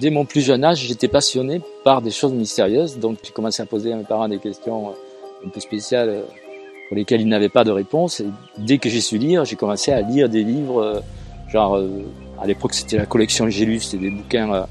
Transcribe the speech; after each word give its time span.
Dès 0.00 0.08
mon 0.08 0.24
plus 0.24 0.40
jeune 0.40 0.64
âge, 0.64 0.78
j'étais 0.78 1.08
passionné 1.08 1.60
par 1.84 2.00
des 2.00 2.10
choses 2.10 2.32
mystérieuses, 2.32 2.98
donc 2.98 3.18
j'ai 3.22 3.32
commencé 3.32 3.62
à 3.62 3.66
poser 3.66 3.92
à 3.92 3.96
mes 3.96 4.04
parents 4.04 4.28
des 4.28 4.38
questions 4.38 4.94
un 5.44 5.48
peu 5.50 5.60
spéciales 5.60 6.22
pour 6.88 6.96
lesquelles 6.96 7.20
ils 7.20 7.28
n'avaient 7.28 7.50
pas 7.50 7.64
de 7.64 7.70
réponse. 7.70 8.20
Et 8.20 8.26
dès 8.56 8.78
que 8.78 8.88
j'ai 8.88 9.02
su 9.02 9.18
lire, 9.18 9.44
j'ai 9.44 9.56
commencé 9.56 9.92
à 9.92 10.00
lire 10.00 10.30
des 10.30 10.42
livres, 10.42 11.02
genre 11.52 11.78
à 12.40 12.46
l'époque 12.46 12.72
c'était 12.72 12.96
la 12.96 13.04
collection 13.04 13.50
Gélus, 13.50 13.80
c'était 13.80 14.04
des 14.04 14.10
bouquins 14.10 14.66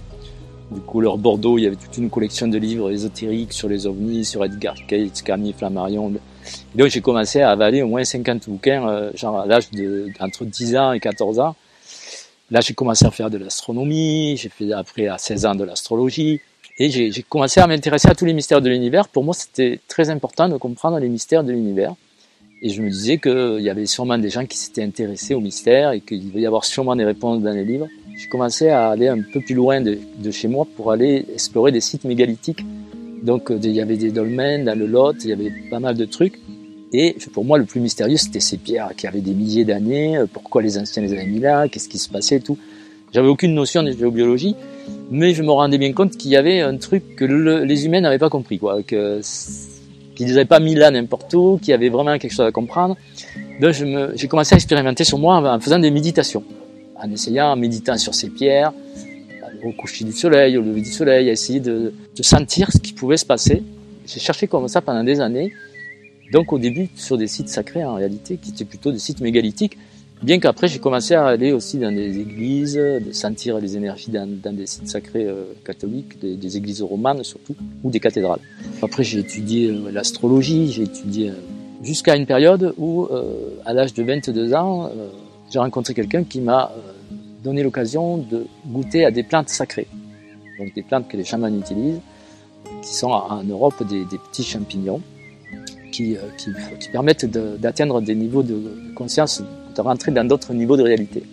de 0.72 0.80
couleur 0.80 1.20
bordeaux, 1.20 1.60
il 1.60 1.64
y 1.64 1.68
avait 1.68 1.76
toute 1.76 1.98
une 1.98 2.10
collection 2.10 2.48
de 2.48 2.58
livres 2.58 2.90
ésotériques 2.90 3.54
sur 3.54 3.70
les 3.70 3.86
ovnis, 3.86 4.26
sur 4.26 4.44
Edgar 4.44 4.76
Cayce, 4.88 5.22
Camille 5.22 5.54
Flammarion. 5.54 6.12
donc 6.74 6.88
j'ai 6.88 7.02
commencé 7.02 7.42
à 7.42 7.52
avaler 7.52 7.84
au 7.84 7.88
moins 7.88 8.04
50 8.04 8.50
bouquins, 8.50 8.88
euh, 8.88 9.12
genre 9.14 9.40
à 9.40 9.46
l'âge 9.46 9.70
de 9.72 10.08
entre 10.20 10.46
10 10.46 10.76
ans 10.76 10.92
et 10.92 11.00
14 11.00 11.40
ans. 11.40 11.56
Là 12.52 12.62
j'ai 12.62 12.74
commencé 12.74 13.06
à 13.06 13.12
faire 13.12 13.30
de 13.30 13.38
l'astronomie, 13.38 14.38
j'ai 14.38 14.50
fait 14.50 14.72
après 14.72 15.08
à 15.08 15.18
16 15.18 15.46
ans 15.46 15.56
de 15.56 15.64
l'astrologie, 15.64 16.42
et 16.78 16.90
j'ai 16.90 17.24
commencé 17.24 17.60
à 17.60 17.68
m'intéresser 17.68 18.08
à 18.08 18.16
tous 18.16 18.26
les 18.26 18.34
mystères 18.34 18.62
de 18.62 18.70
l'univers. 18.70 19.08
Pour 19.08 19.24
moi 19.24 19.34
c'était 19.34 19.80
très 19.88 20.10
important 20.10 20.50
de 20.50 20.58
comprendre 20.58 20.98
les 21.00 21.10
mystères 21.10 21.44
de 21.44 21.52
l'univers. 21.52 21.94
Et 22.62 22.70
je 22.70 22.82
me 22.82 22.90
disais 22.90 23.20
qu'il 23.20 23.62
y 23.62 23.70
avait 23.70 23.86
sûrement 23.86 24.18
des 24.18 24.30
gens 24.30 24.46
qui 24.46 24.58
s'étaient 24.58 24.84
intéressés 24.84 25.34
aux 25.34 25.40
mystères 25.40 25.92
et 25.92 26.02
qu'il 26.02 26.28
devait 26.28 26.42
y 26.42 26.46
avoir 26.46 26.66
sûrement 26.66 26.96
des 26.96 27.06
réponses 27.06 27.42
dans 27.42 27.52
les 27.54 27.64
livres 27.64 27.88
j'ai 28.20 28.28
commencé 28.28 28.68
à 28.68 28.90
aller 28.90 29.08
un 29.08 29.22
peu 29.22 29.40
plus 29.40 29.56
loin 29.56 29.80
de, 29.80 29.98
chez 30.32 30.50
moi 30.50 30.68
pour 30.76 30.92
aller 30.92 31.26
explorer 31.34 31.72
des 31.72 31.80
sites 31.80 32.04
mégalithiques. 32.04 32.66
Donc 33.24 33.50
euh, 33.50 33.58
il 33.64 33.72
y 33.72 33.80
avait 33.80 33.96
des 33.96 34.12
dolmens 34.12 34.66
dans 34.66 34.78
le 34.78 34.88
Lot, 34.88 35.24
il 35.24 35.30
y 35.30 35.34
avait 35.34 35.54
pas 35.70 35.80
mal 35.80 35.96
de 35.96 36.04
trucs. 36.04 36.38
Et 36.92 37.16
pour 37.34 37.46
moi, 37.46 37.58
le 37.58 37.66
plus 37.66 37.80
mystérieux, 37.80 38.18
c'était 38.18 38.40
ces 38.40 38.58
pierres 38.58 38.92
qui 38.98 39.06
avaient 39.06 39.22
des 39.22 39.34
milliers 39.34 39.66
d'années. 39.66 40.18
Euh, 40.18 40.26
pourquoi 40.32 40.62
les 40.62 40.78
anciens 40.78 41.04
les 41.04 41.14
avaient 41.14 41.28
mis 41.28 41.40
là? 41.40 41.68
Qu'est-ce 41.68 41.90
qui 41.90 42.00
se 42.00 42.10
passait 42.10 42.38
et 42.38 42.42
tout? 42.42 42.58
J'avais 43.14 43.28
aucune 43.28 43.54
notion 43.54 43.84
de 43.84 43.92
géobiologie, 43.92 44.56
mais 45.10 45.34
je 45.34 45.42
me 45.42 45.52
rendais 45.52 45.78
bien 45.78 45.94
compte 45.94 46.16
qu'il 46.18 46.32
y 46.32 46.36
avait 46.36 46.62
un 46.62 46.78
truc 46.78 47.16
que 47.16 47.26
les 47.26 47.86
humains 47.86 48.02
n'avaient 48.02 48.20
pas 48.20 48.30
compris, 48.30 48.60
quoi, 48.60 48.84
que 48.84 49.22
qu'ils 50.16 50.28
n'avaient 50.28 50.46
pas 50.46 50.60
mis 50.60 50.76
là 50.76 50.92
n'importe 50.92 51.34
où, 51.34 51.58
qu'il 51.58 51.70
y 51.70 51.74
avait 51.74 51.90
vraiment 51.90 52.18
quelque 52.20 52.34
chose 52.34 52.46
à 52.46 52.52
comprendre. 52.52 52.98
Donc 53.62 53.74
j'ai 54.16 54.28
commencé 54.28 54.54
à 54.54 54.58
expérimenter 54.58 55.06
sur 55.06 55.18
moi 55.18 55.38
en 55.38 55.60
faisant 55.60 55.80
des 55.80 55.92
méditations 55.92 56.44
en 57.02 57.12
essayant, 57.12 57.52
en 57.52 57.56
méditant 57.56 57.98
sur 57.98 58.14
ces 58.14 58.30
pierres, 58.30 58.74
au 59.64 59.72
coucher 59.72 60.06
du 60.06 60.12
soleil, 60.12 60.58
au 60.58 60.62
lever 60.62 60.82
du 60.82 60.92
soleil, 60.92 61.30
à 61.30 61.32
essayer 61.32 61.60
de, 61.60 61.94
sentir 62.22 62.72
ce 62.72 62.78
qui 62.78 62.94
pouvait 62.94 63.18
se 63.18 63.26
passer. 63.26 63.64
J'ai 64.06 64.20
cherché 64.20 64.48
comme 64.48 64.68
ça 64.68 64.82
pendant 64.82 65.04
des 65.04 65.22
années. 65.22 65.52
Donc 66.32 66.54
au 66.54 66.60
début 66.60 66.90
sur 66.96 67.18
des 67.18 67.28
sites 67.28 67.50
sacrés 67.50 67.84
en 67.84 67.96
réalité, 67.96 68.38
qui 68.38 68.52
étaient 68.52 68.66
plutôt 68.66 68.92
des 68.92 69.00
sites 69.00 69.22
mégalithiques, 69.22 69.78
bien 70.22 70.40
qu'après 70.40 70.68
j'ai 70.68 70.80
commencé 70.80 71.16
à 71.16 71.26
aller 71.26 71.52
aussi 71.52 71.80
dans 71.80 71.92
des 71.92 72.20
églises, 72.20 72.76
de 72.76 73.12
sentir 73.12 73.60
les 73.60 73.78
énergies 73.78 74.12
dans, 74.12 74.56
des 74.56 74.68
sites 74.68 74.88
sacrés 74.88 75.26
euh, 75.26 75.46
catholiques, 75.66 76.20
des, 76.20 76.58
églises 76.58 76.82
romanes 76.82 77.24
surtout, 77.24 77.56
ou 77.84 77.90
des 77.90 78.00
cathédrales. 78.00 78.42
Après 78.82 79.04
j'ai 79.04 79.20
étudié 79.20 79.70
euh, 79.70 79.92
l'astrologie, 79.92 80.72
j'ai 80.72 80.84
étudié 80.84 81.30
euh, 81.30 81.34
jusqu'à 81.82 82.16
une 82.16 82.26
période 82.26 82.74
où, 82.78 83.08
à 83.66 83.74
l'âge 83.74 83.94
de 83.94 84.04
22 84.04 84.54
ans, 84.54 84.92
j'ai 85.50 85.60
rencontré 85.60 85.94
quelqu'un 85.94 86.26
qui 86.26 86.42
m'a 86.42 86.74
donné 87.42 87.64
l'occasion 87.64 88.18
de 88.18 88.46
goûter 88.68 89.06
à 89.06 89.12
des 89.12 89.24
plantes 89.24 89.48
sacrées. 89.48 89.88
Donc 90.60 90.74
des 90.76 90.84
plantes 90.84 91.08
que 91.08 91.16
les 91.16 91.24
chamans 91.24 91.48
utilisent, 91.48 92.02
qui 92.82 92.94
sont 92.94 93.12
en 93.12 93.44
Europe 93.44 93.82
des, 93.88 94.04
petits 94.04 94.44
champignons 94.44 95.02
qui, 95.92 96.16
euh, 96.16 96.20
qui, 96.38 96.90
permettent 96.90 97.26
d'atteindre 97.26 98.02
des 98.02 98.16
niveaux 98.16 98.44
de 98.44 98.60
conscience, 98.96 99.44
de 99.76 99.82
rentrer 99.82 100.12
dans 100.12 100.26
d'autres 100.26 100.54
niveaux 100.54 100.78
de 100.78 100.84
réalité. 100.84 101.24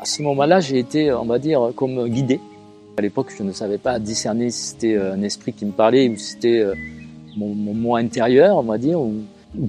À 0.00 0.04
ce 0.04 0.22
moment-là, 0.22 0.60
j'ai 0.60 0.78
été, 0.78 1.12
on 1.12 1.26
va 1.26 1.38
dire, 1.38 1.72
comme 1.76 2.08
guidé. 2.08 2.40
À 2.96 3.02
l'époque, 3.02 3.32
je 3.36 3.42
ne 3.42 3.52
savais 3.52 3.78
pas 3.78 3.98
discerner 3.98 4.50
si 4.50 4.68
c'était 4.68 4.96
un 4.98 5.22
esprit 5.22 5.52
qui 5.52 5.64
me 5.64 5.72
parlait 5.72 6.08
ou 6.08 6.16
si 6.16 6.32
c'était 6.32 6.60
euh, 6.60 6.74
mon, 7.36 7.54
moi 7.54 7.98
intérieur, 7.98 8.56
on 8.56 8.62
va 8.62 8.78
dire, 8.78 9.00
ou, 9.00 9.22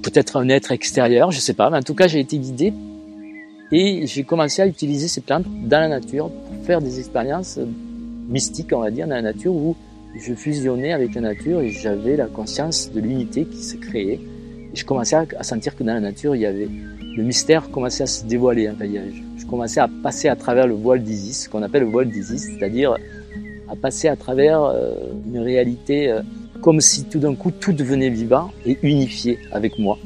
peut-être 0.03 0.37
un 0.37 0.47
être 0.49 0.71
extérieur, 0.71 1.31
je 1.31 1.39
sais 1.39 1.53
pas. 1.53 1.69
Mais 1.69 1.77
en 1.77 1.83
tout 1.83 1.95
cas, 1.95 2.07
j'ai 2.07 2.19
été 2.19 2.37
guidé 2.37 2.73
et 3.71 4.05
j'ai 4.05 4.23
commencé 4.23 4.61
à 4.61 4.67
utiliser 4.67 5.07
ces 5.07 5.21
plantes 5.21 5.45
dans 5.63 5.79
la 5.79 5.87
nature 5.87 6.29
pour 6.29 6.65
faire 6.65 6.81
des 6.81 6.99
expériences 6.99 7.59
mystiques, 8.27 8.73
on 8.73 8.79
va 8.79 8.91
dire, 8.91 9.07
dans 9.07 9.15
la 9.15 9.21
nature 9.21 9.53
je 10.15 10.33
fusionnais 10.33 10.93
avec 10.93 11.15
la 11.15 11.21
nature 11.21 11.61
et 11.61 11.69
j'avais 11.69 12.15
la 12.15 12.27
conscience 12.27 12.91
de 12.91 12.99
l'unité 12.99 13.45
qui 13.45 13.63
se 13.63 13.77
créait. 13.77 14.19
Je 14.73 14.85
commençais 14.85 15.15
à, 15.15 15.43
sentir 15.43 15.75
que 15.75 15.83
dans 15.83 15.93
la 15.93 15.99
nature, 15.99 16.35
il 16.35 16.41
y 16.41 16.45
avait 16.45 16.69
le 17.15 17.23
mystère 17.23 17.69
commençait 17.71 18.03
à 18.03 18.07
se 18.07 18.25
dévoiler. 18.25 18.69
Enfin, 18.69 18.85
je, 19.37 19.45
commençais 19.45 19.81
à 19.81 19.89
passer 20.01 20.29
à 20.29 20.35
travers 20.37 20.65
le 20.65 20.73
voile 20.73 21.03
d'Isis, 21.03 21.49
qu'on 21.49 21.61
appelle 21.61 21.83
le 21.83 21.89
voile 21.89 22.09
d'Isis, 22.09 22.47
c'est-à-dire 22.53 22.95
à 23.67 23.75
passer 23.75 24.07
à 24.07 24.15
travers 24.15 24.63
euh, 24.63 24.93
une 25.27 25.39
réalité 25.39 26.09
euh, 26.09 26.21
comme 26.61 26.79
si 26.79 27.03
tout 27.05 27.19
d'un 27.19 27.35
coup 27.35 27.51
tout 27.51 27.73
devenait 27.73 28.09
vivant 28.09 28.51
et 28.65 28.77
unifié 28.81 29.39
avec 29.51 29.77
moi. 29.77 29.97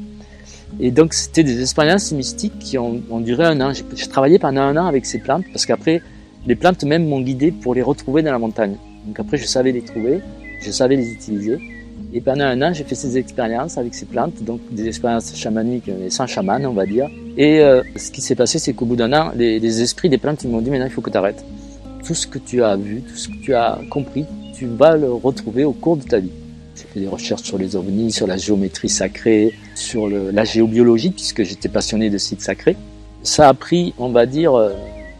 Et 0.80 0.90
donc, 0.90 1.14
c'était 1.14 1.44
des 1.44 1.60
expériences 1.60 2.10
mystiques 2.10 2.58
qui 2.58 2.76
ont, 2.76 3.00
ont 3.08 3.20
duré 3.20 3.44
un 3.44 3.60
an. 3.60 3.72
J'ai 3.72 4.08
travaillé 4.08 4.38
pendant 4.38 4.62
un 4.62 4.76
an 4.76 4.86
avec 4.86 5.06
ces 5.06 5.18
plantes 5.18 5.44
parce 5.52 5.64
qu'après, 5.64 6.02
les 6.46 6.56
plantes 6.56 6.82
même 6.82 7.06
m'ont 7.06 7.20
guidé 7.20 7.52
pour 7.52 7.74
les 7.74 7.82
retrouver 7.82 8.22
dans 8.22 8.32
la 8.32 8.38
montagne. 8.38 8.76
Donc 9.06 9.20
après, 9.20 9.36
je 9.36 9.46
savais 9.46 9.72
les 9.72 9.82
trouver, 9.82 10.20
je 10.60 10.70
savais 10.70 10.96
les 10.96 11.10
utiliser. 11.10 11.58
Et 12.12 12.20
pendant 12.20 12.44
un 12.44 12.60
an, 12.62 12.72
j'ai 12.72 12.84
fait 12.84 12.94
ces 12.94 13.18
expériences 13.18 13.78
avec 13.78 13.94
ces 13.94 14.06
plantes, 14.06 14.42
donc 14.42 14.60
des 14.70 14.86
expériences 14.86 15.34
chamaniques, 15.34 15.88
mais 15.88 16.10
sans 16.10 16.26
chaman, 16.26 16.64
on 16.66 16.72
va 16.72 16.86
dire. 16.86 17.08
Et 17.36 17.60
euh, 17.60 17.82
ce 17.96 18.10
qui 18.10 18.20
s'est 18.20 18.34
passé, 18.34 18.58
c'est 18.58 18.72
qu'au 18.72 18.84
bout 18.84 18.96
d'un 18.96 19.12
an, 19.12 19.32
les, 19.34 19.82
esprits 19.82 20.08
des 20.08 20.18
plantes, 20.18 20.44
m'ont 20.44 20.60
dit 20.60 20.70
maintenant, 20.70 20.86
il 20.86 20.92
faut 20.92 21.00
que 21.00 21.10
tu 21.10 21.16
arrêtes. 21.16 21.44
Tout 22.04 22.14
ce 22.14 22.26
que 22.26 22.38
tu 22.38 22.62
as 22.62 22.76
vu, 22.76 23.02
tout 23.02 23.16
ce 23.16 23.28
que 23.28 23.36
tu 23.42 23.54
as 23.54 23.78
compris, 23.90 24.24
tu 24.54 24.66
vas 24.66 24.96
le 24.96 25.12
retrouver 25.12 25.64
au 25.64 25.72
cours 25.72 25.96
de 25.96 26.04
ta 26.04 26.18
vie. 26.18 26.30
J'ai 26.76 26.84
fait 26.84 27.00
des 27.00 27.08
recherches 27.08 27.42
sur 27.42 27.58
les 27.58 27.74
ovnis, 27.74 28.12
sur 28.12 28.26
la 28.26 28.36
géométrie 28.36 28.88
sacrée, 28.88 29.54
sur 29.74 30.08
la 30.08 30.44
géobiologie, 30.44 31.10
puisque 31.10 31.42
j'étais 31.42 31.68
passionné 31.68 32.10
de 32.10 32.18
sites 32.18 32.42
sacrés. 32.42 32.76
Ça 33.22 33.48
a 33.48 33.54
pris, 33.54 33.94
on 33.98 34.10
va 34.10 34.26
dire, 34.26 34.54
euh, 34.54 34.70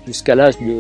jusqu'à 0.07 0.35
l'âge 0.35 0.59
de 0.59 0.77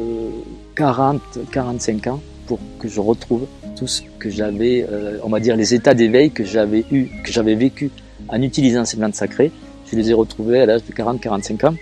40, 0.76 1.20
45 1.50 2.06
ans 2.06 2.20
pour 2.46 2.58
que 2.78 2.88
je 2.88 3.00
retrouve 3.00 3.46
tout 3.76 3.86
ce 3.86 4.02
que 4.18 4.30
j'avais, 4.30 4.86
euh, 4.90 5.18
on 5.22 5.28
va 5.28 5.40
dire, 5.40 5.56
les 5.56 5.74
états 5.74 5.94
d'éveil 5.94 6.30
que 6.30 6.44
j'avais 6.44 6.84
eu, 6.90 7.08
que 7.22 7.32
j'avais 7.32 7.54
vécu 7.54 7.90
en 8.28 8.40
utilisant 8.40 8.84
ces 8.84 8.96
plantes 8.96 9.14
sacrées. 9.14 9.50
Je 9.90 9.96
les 9.96 10.10
ai 10.10 10.14
retrouvés 10.14 10.60
à 10.60 10.66
l'âge 10.66 10.84
de 10.84 10.92
40, 10.92 11.20
45 11.20 11.64
ans. 11.64 11.74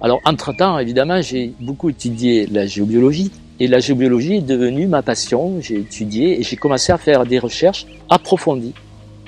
Alors, 0.00 0.20
entre-temps, 0.24 0.78
évidemment, 0.78 1.20
j'ai 1.20 1.52
beaucoup 1.60 1.90
étudié 1.90 2.46
la 2.46 2.66
géobiologie, 2.66 3.30
et 3.60 3.66
la 3.66 3.80
géobiologie 3.80 4.36
est 4.36 4.42
devenue 4.42 4.86
ma 4.86 5.02
passion. 5.02 5.60
J'ai 5.60 5.80
étudié 5.80 6.38
et 6.38 6.42
j'ai 6.44 6.56
commencé 6.56 6.92
à 6.92 6.98
faire 6.98 7.26
des 7.26 7.40
recherches 7.40 7.86
approfondies 8.08 8.74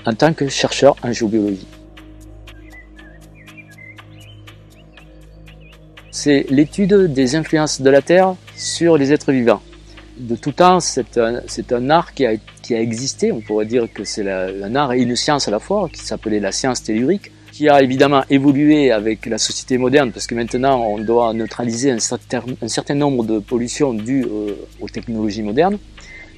en 0.07 0.15
tant 0.15 0.33
que 0.33 0.49
chercheur 0.49 0.95
en 1.03 1.13
géobiologie. 1.13 1.67
C'est 6.13 6.47
l'étude 6.51 7.13
des 7.13 7.35
influences 7.35 7.81
de 7.81 7.91
la 7.91 8.03
Terre 8.03 8.35
sur 8.57 8.97
les 8.97 9.13
êtres 9.13 9.33
vivants. 9.33 9.63
De 10.21 10.37
tout 10.37 10.53
temps, 10.53 10.81
c'est 10.81 11.19
un, 11.19 11.91
art 11.91 12.13
qui 12.15 12.27
a, 12.27 12.37
existé. 12.71 13.33
On 13.33 13.41
pourrait 13.41 13.65
dire 13.65 13.89
que 13.93 14.05
c'est 14.05 14.31
un 14.31 14.75
art 14.77 14.93
et 14.93 15.01
une 15.01 15.17
science 15.17 15.49
à 15.49 15.51
la 15.51 15.59
fois, 15.59 15.89
qui 15.91 16.01
s'appelait 16.01 16.41
la 16.41 16.53
science 16.53 16.83
tellurique 16.83 17.33
qui 17.51 17.69
a 17.69 17.83
évidemment 17.83 18.23
évolué 18.31 18.91
avec 18.91 19.27
la 19.27 19.39
société 19.39 19.77
moderne, 19.77 20.13
parce 20.13 20.27
que 20.27 20.35
maintenant 20.35 20.83
on 20.83 20.99
doit 20.99 21.33
neutraliser 21.35 21.91
un 21.91 21.99
certain, 21.99 22.43
un 22.63 22.69
certain 22.69 22.95
nombre 22.95 23.25
de 23.25 23.39
pollutions 23.39 23.93
dues 23.93 24.25
euh, 24.25 24.55
aux 24.81 24.89
technologies 24.89 25.43
modernes. 25.43 25.79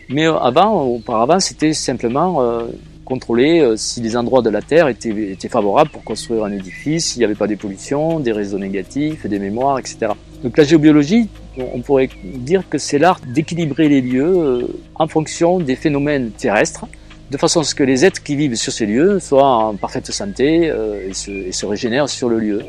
Mais 0.09 0.27
euh, 0.27 0.37
avant, 0.39 0.83
auparavant, 0.83 1.39
c'était 1.39 1.75
simplement 1.75 2.43
euh, 2.43 2.65
contrôler 3.05 3.75
si 3.77 4.01
les 4.01 4.17
endroits 4.17 4.43
de 4.43 4.51
la 4.51 4.63
Terre 4.63 4.89
étaient, 4.89 5.11
étaient 5.11 5.49
favorables 5.49 5.91
pour 5.91 6.03
construire 6.03 6.45
un 6.45 6.53
édifice, 6.53 7.13
s'il 7.13 7.21
n'y 7.21 7.25
avait 7.25 7.35
pas 7.35 7.47
des 7.47 7.57
pollutions, 7.57 8.21
des 8.21 8.33
réseaux 8.33 8.59
négatifs, 8.59 9.27
des 9.27 9.39
mémoires, 9.39 9.79
etc. 9.79 10.13
Donc 10.43 10.57
la 10.57 10.65
géobiologie, 10.65 11.29
on 11.59 11.81
pourrait 11.81 12.09
dire 12.25 12.63
que 12.69 12.79
c'est 12.79 12.99
l'art 12.99 13.21
d'équilibrer 13.27 13.89
les 13.89 14.01
lieux 14.01 14.69
en 14.95 15.07
fonction 15.07 15.59
des 15.59 15.77
phénomènes 15.77 16.31
terrestres 16.31 16.87
de 17.33 17.39
façon 17.39 17.61
à 17.61 17.65
ce 17.65 17.75
que 17.75 17.83
les 17.83 18.05
êtres 18.05 18.23
qui 18.23 18.37
vivent 18.37 18.57
sur 18.57 18.73
ces 18.73 18.85
lieux 18.85 19.19
soient 19.19 19.55
en 19.69 19.75
parfaite 19.75 20.13
santé 20.13 20.71
euh, 20.71 21.09
et, 21.09 21.15
se, 21.15 21.67
régénèrent 21.67 22.09
sur 22.09 22.29
le 22.29 22.39
lieu. 22.39 22.61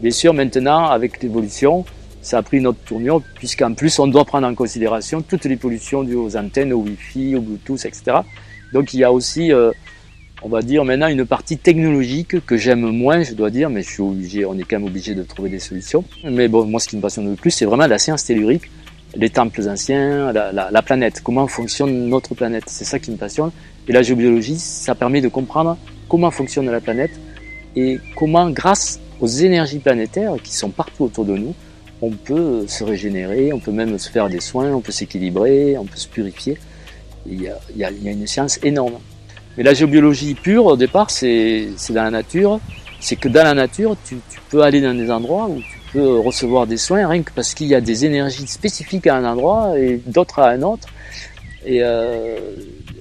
Bien 0.00 0.10
sûr, 0.10 0.32
maintenant, 0.32 0.86
avec 0.86 1.22
l'évolution, 1.22 1.84
ça 2.22 2.38
a 2.38 2.42
pris 2.42 2.60
notre 2.60 2.78
tournure, 2.78 3.20
puisqu'en 3.34 3.74
plus, 3.74 3.98
on 3.98 4.06
doit 4.06 4.24
prendre 4.24 4.46
en 4.46 4.54
considération 4.54 5.20
toutes 5.20 5.44
les 5.44 5.56
pollutions 5.56 6.02
dues 6.04 6.14
aux 6.14 6.36
antennes, 6.38 6.72
au 6.72 6.78
Wi-Fi, 6.78 7.36
au 7.36 7.42
Bluetooth, 7.42 7.84
etc. 7.84 8.20
Donc 8.72 8.94
il 8.94 9.00
y 9.00 9.04
a 9.04 9.12
aussi, 9.12 9.52
euh, 9.52 9.72
on 10.42 10.48
va 10.48 10.62
dire 10.62 10.84
maintenant, 10.84 11.08
une 11.08 11.26
partie 11.26 11.58
technologique 11.58 12.44
que 12.44 12.56
j'aime 12.56 12.80
moins, 12.90 13.22
je 13.22 13.34
dois 13.34 13.50
dire, 13.50 13.70
mais 13.70 13.82
je 13.82 13.90
suis 13.90 14.02
obligé, 14.02 14.44
on 14.44 14.54
est 14.58 14.62
quand 14.62 14.78
même 14.78 14.86
obligé 14.86 15.14
de 15.14 15.22
trouver 15.22 15.50
des 15.50 15.58
solutions. 15.58 16.04
Mais 16.24 16.48
bon, 16.48 16.64
moi, 16.64 16.80
ce 16.80 16.88
qui 16.88 16.96
me 16.96 17.02
passionne 17.02 17.28
le 17.28 17.36
plus, 17.36 17.50
c'est 17.50 17.64
vraiment 17.64 17.86
la 17.86 17.98
science 17.98 18.24
tellurique, 18.24 18.70
les 19.14 19.30
temples 19.30 19.68
anciens, 19.68 20.32
la, 20.32 20.52
la 20.52 20.82
planète, 20.82 21.20
comment 21.22 21.46
fonctionne 21.48 22.08
notre 22.08 22.34
planète? 22.34 22.64
C'est 22.66 22.84
ça 22.84 22.98
qui 22.98 23.10
me 23.10 23.16
passionne. 23.16 23.50
Et 23.88 23.92
la 23.92 24.02
géobiologie, 24.02 24.58
ça 24.58 24.94
permet 24.94 25.20
de 25.20 25.28
comprendre 25.28 25.76
comment 26.08 26.30
fonctionne 26.30 26.70
la 26.70 26.80
planète 26.80 27.12
et 27.74 27.98
comment, 28.16 28.50
grâce 28.50 29.00
aux 29.20 29.26
énergies 29.26 29.78
planétaires 29.78 30.34
qui 30.42 30.54
sont 30.54 30.70
partout 30.70 31.04
autour 31.04 31.24
de 31.24 31.36
nous, 31.36 31.54
on 32.00 32.10
peut 32.10 32.66
se 32.66 32.84
régénérer, 32.84 33.52
on 33.52 33.58
peut 33.58 33.72
même 33.72 33.98
se 33.98 34.10
faire 34.10 34.28
des 34.28 34.40
soins, 34.40 34.72
on 34.72 34.80
peut 34.80 34.92
s'équilibrer, 34.92 35.76
on 35.78 35.84
peut 35.84 35.96
se 35.96 36.08
purifier. 36.08 36.56
Il 37.26 37.42
y 37.42 37.84
a, 37.84 37.90
une 37.90 38.26
science 38.26 38.58
énorme. 38.62 38.94
Mais 39.58 39.64
la 39.64 39.74
géobiologie 39.74 40.34
pure, 40.34 40.66
au 40.66 40.76
départ, 40.76 41.10
c'est 41.10 41.66
dans 41.90 42.04
la 42.04 42.12
nature. 42.12 42.60
C'est 43.00 43.16
que 43.16 43.28
dans 43.28 43.42
la 43.42 43.54
nature, 43.54 43.96
tu, 44.06 44.18
peux 44.50 44.62
aller 44.62 44.80
dans 44.80 44.94
des 44.94 45.10
endroits 45.10 45.48
où 45.48 45.58
tu 45.58 45.80
peux 45.92 46.20
recevoir 46.20 46.68
des 46.68 46.76
soins 46.76 47.08
rien 47.08 47.24
que 47.24 47.32
parce 47.32 47.54
qu'il 47.54 47.66
y 47.66 47.74
a 47.74 47.80
des 47.80 48.04
énergies 48.04 48.46
spécifiques 48.46 49.08
à 49.08 49.16
un 49.16 49.24
endroit 49.24 49.76
et 49.76 50.00
d'autres 50.06 50.38
à 50.38 50.50
un 50.50 50.62
autre. 50.62 50.86
Et 51.66 51.80
euh, 51.82 52.38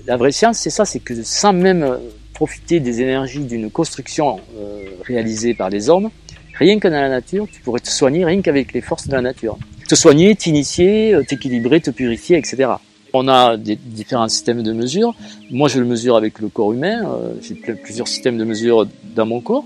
la 0.07 0.17
vraie 0.17 0.31
science, 0.31 0.57
c'est 0.57 0.71
ça, 0.71 0.83
c'est 0.83 0.99
que 0.99 1.23
sans 1.23 1.53
même 1.53 1.99
profiter 2.33 2.79
des 2.79 3.01
énergies 3.03 3.45
d'une 3.45 3.69
construction 3.69 4.39
euh, 4.57 4.83
réalisée 5.05 5.53
par 5.53 5.69
les 5.69 5.91
hommes, 5.91 6.09
rien 6.57 6.79
que 6.79 6.87
dans 6.87 6.99
la 6.99 7.09
nature, 7.09 7.45
tu 7.51 7.61
pourrais 7.61 7.81
te 7.81 7.89
soigner 7.89 8.25
rien 8.25 8.41
qu'avec 8.41 8.73
les 8.73 8.81
forces 8.81 9.07
de 9.07 9.13
la 9.13 9.21
nature. 9.21 9.59
Te 9.87 9.93
soigner, 9.93 10.35
t'initier, 10.35 11.13
euh, 11.13 11.23
t'équilibrer, 11.23 11.81
te 11.81 11.91
purifier, 11.91 12.35
etc. 12.35 12.71
On 13.13 13.27
a 13.27 13.57
des 13.57 13.75
différents 13.75 14.27
systèmes 14.27 14.63
de 14.63 14.73
mesure. 14.73 15.15
Moi, 15.51 15.69
je 15.69 15.79
le 15.79 15.85
mesure 15.85 16.15
avec 16.15 16.39
le 16.39 16.49
corps 16.49 16.73
humain. 16.73 17.03
Euh, 17.05 17.33
j'ai 17.41 17.55
plusieurs 17.55 18.07
systèmes 18.07 18.37
de 18.37 18.43
mesure 18.43 18.87
dans 19.15 19.25
mon 19.25 19.41
corps. 19.41 19.65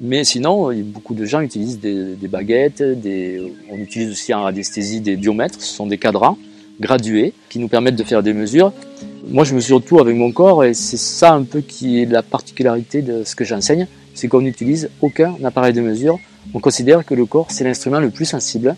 Mais 0.00 0.24
sinon, 0.24 0.72
beaucoup 0.84 1.14
de 1.14 1.24
gens 1.24 1.40
utilisent 1.40 1.80
des, 1.80 2.16
baguettes. 2.28 2.82
Des, 2.82 3.52
on 3.70 3.76
utilise 3.76 4.10
aussi 4.10 4.32
en 4.32 4.42
radiesthésie 4.42 5.00
des 5.00 5.16
biomètres. 5.16 5.60
Ce 5.60 5.74
sont 5.74 5.86
des 5.86 5.98
cadrans 5.98 6.38
gradués 6.80 7.34
qui 7.48 7.58
nous 7.58 7.68
permettent 7.68 7.96
de 7.96 8.04
faire 8.04 8.22
des 8.22 8.32
mesures. 8.32 8.72
Moi, 9.26 9.44
je 9.44 9.54
mesure 9.54 9.82
tout 9.82 9.98
avec 9.98 10.16
mon 10.16 10.32
corps 10.32 10.64
et 10.64 10.74
c'est 10.74 10.96
ça 10.96 11.34
un 11.34 11.42
peu 11.42 11.60
qui 11.60 12.00
est 12.00 12.06
la 12.06 12.22
particularité 12.22 13.02
de 13.02 13.24
ce 13.24 13.34
que 13.34 13.44
j'enseigne, 13.44 13.86
c'est 14.14 14.28
qu'on 14.28 14.40
n'utilise 14.40 14.88
aucun 15.02 15.34
appareil 15.44 15.72
de 15.72 15.80
mesure. 15.80 16.18
On 16.54 16.60
considère 16.60 17.04
que 17.04 17.14
le 17.14 17.26
corps, 17.26 17.46
c'est 17.50 17.64
l'instrument 17.64 18.00
le 18.00 18.10
plus 18.10 18.24
sensible. 18.24 18.76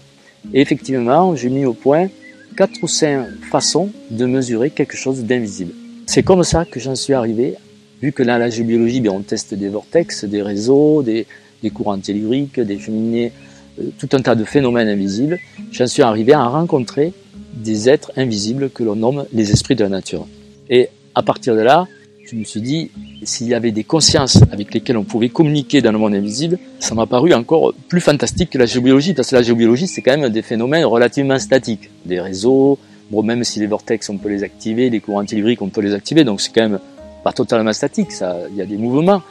Et 0.52 0.60
effectivement, 0.60 1.36
j'ai 1.36 1.50
mis 1.50 1.64
au 1.64 1.74
point 1.74 2.08
quatre 2.56 2.82
ou 2.82 2.88
cinq 2.88 3.26
façons 3.50 3.90
de 4.10 4.26
mesurer 4.26 4.70
quelque 4.70 4.96
chose 4.96 5.24
d'invisible. 5.24 5.72
C'est 6.06 6.22
comme 6.22 6.42
ça 6.44 6.64
que 6.64 6.80
j'en 6.80 6.96
suis 6.96 7.14
arrivé, 7.14 7.54
vu 8.02 8.12
que 8.12 8.22
dans 8.22 8.38
la 8.38 8.50
géobiologie, 8.50 9.00
bien, 9.00 9.12
on 9.12 9.20
teste 9.20 9.54
des 9.54 9.68
vortex, 9.68 10.24
des 10.24 10.42
réseaux, 10.42 11.02
des, 11.02 11.26
des 11.62 11.70
courants 11.70 11.98
telluriques, 11.98 12.58
des 12.58 12.78
cheminées, 12.78 13.32
euh, 13.80 13.90
tout 13.98 14.08
un 14.12 14.20
tas 14.20 14.34
de 14.34 14.44
phénomènes 14.44 14.88
invisibles. 14.88 15.38
J'en 15.70 15.86
suis 15.86 16.02
arrivé 16.02 16.32
à 16.32 16.44
rencontrer 16.44 17.12
des 17.54 17.88
êtres 17.88 18.12
invisibles 18.16 18.70
que 18.70 18.82
l'on 18.82 18.96
nomme 18.96 19.26
les 19.32 19.50
esprits 19.50 19.76
de 19.76 19.82
la 19.82 19.90
nature. 19.90 20.26
Et 20.68 20.88
à 21.14 21.22
partir 21.22 21.54
de 21.54 21.60
là, 21.60 21.86
je 22.30 22.36
me 22.36 22.44
suis 22.44 22.60
dit, 22.60 22.90
s'il 23.24 23.48
y 23.48 23.54
avait 23.54 23.72
des 23.72 23.82
consciences 23.82 24.40
avec 24.52 24.72
lesquelles 24.72 24.96
on 24.96 25.02
pouvait 25.02 25.30
communiquer 25.30 25.82
dans 25.82 25.90
le 25.90 25.98
monde 25.98 26.14
invisible, 26.14 26.58
ça 26.78 26.94
m'a 26.94 27.06
paru 27.06 27.34
encore 27.34 27.74
plus 27.88 28.00
fantastique 28.00 28.50
que 28.50 28.58
la 28.58 28.66
géobiologie, 28.66 29.14
parce 29.14 29.30
que 29.30 29.34
la 29.34 29.42
géobiologie, 29.42 29.88
c'est 29.88 30.00
quand 30.00 30.16
même 30.16 30.30
des 30.30 30.42
phénomènes 30.42 30.84
relativement 30.84 31.38
statiques. 31.40 31.90
Des 32.06 32.20
réseaux, 32.20 32.78
même 33.10 33.42
si 33.42 33.58
les 33.58 33.66
vortex, 33.66 34.08
on 34.10 34.18
peut 34.18 34.28
les 34.28 34.44
activer, 34.44 34.90
les 34.90 35.00
courants 35.00 35.24
telluriques, 35.24 35.60
on 35.60 35.70
peut 35.70 35.80
les 35.80 35.92
activer, 35.92 36.22
donc 36.22 36.40
c'est 36.40 36.52
quand 36.54 36.68
même 36.68 36.78
pas 37.24 37.32
totalement 37.32 37.72
statique, 37.72 38.10
il 38.50 38.56
y 38.56 38.62
a 38.62 38.66
des 38.66 38.76
mouvements. 38.76 39.22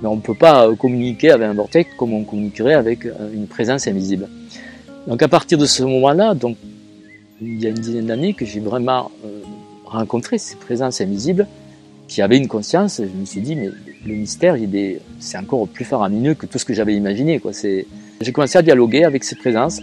Mais 0.00 0.08
on 0.08 0.16
ne 0.16 0.20
peut 0.20 0.34
pas 0.34 0.68
communiquer 0.76 1.30
avec 1.30 1.48
un 1.48 1.54
vortex 1.54 1.90
comme 1.96 2.12
on 2.12 2.22
communiquerait 2.22 2.74
avec 2.74 3.06
une 3.34 3.46
présence 3.48 3.88
invisible. 3.88 4.28
Donc 5.08 5.20
à 5.22 5.28
partir 5.28 5.58
de 5.58 5.66
ce 5.66 5.82
moment-là, 5.82 6.34
donc 6.34 6.56
il 7.40 7.60
y 7.60 7.66
a 7.66 7.70
une 7.70 7.76
dizaine 7.76 8.06
d'années 8.06 8.34
que 8.34 8.44
j'ai 8.44 8.60
vraiment 8.60 9.10
euh, 9.24 9.40
rencontré 9.84 10.38
ces 10.38 10.56
présences 10.56 11.00
invisibles 11.00 11.46
qui 12.08 12.22
avaient 12.22 12.38
une 12.38 12.48
conscience. 12.48 13.00
Je 13.02 13.18
me 13.18 13.24
suis 13.24 13.40
dit, 13.40 13.56
mais 13.56 13.70
le 14.06 14.14
mystère, 14.14 14.56
c'est 15.18 15.38
encore 15.38 15.66
plus 15.68 15.84
faramineux 15.84 16.34
que 16.34 16.46
tout 16.46 16.58
ce 16.58 16.64
que 16.64 16.74
j'avais 16.74 16.94
imaginé. 16.94 17.38
Quoi. 17.40 17.52
J'ai 17.52 18.32
commencé 18.32 18.58
à 18.58 18.62
dialoguer 18.62 19.04
avec 19.04 19.24
ces 19.24 19.36
présences 19.36 19.80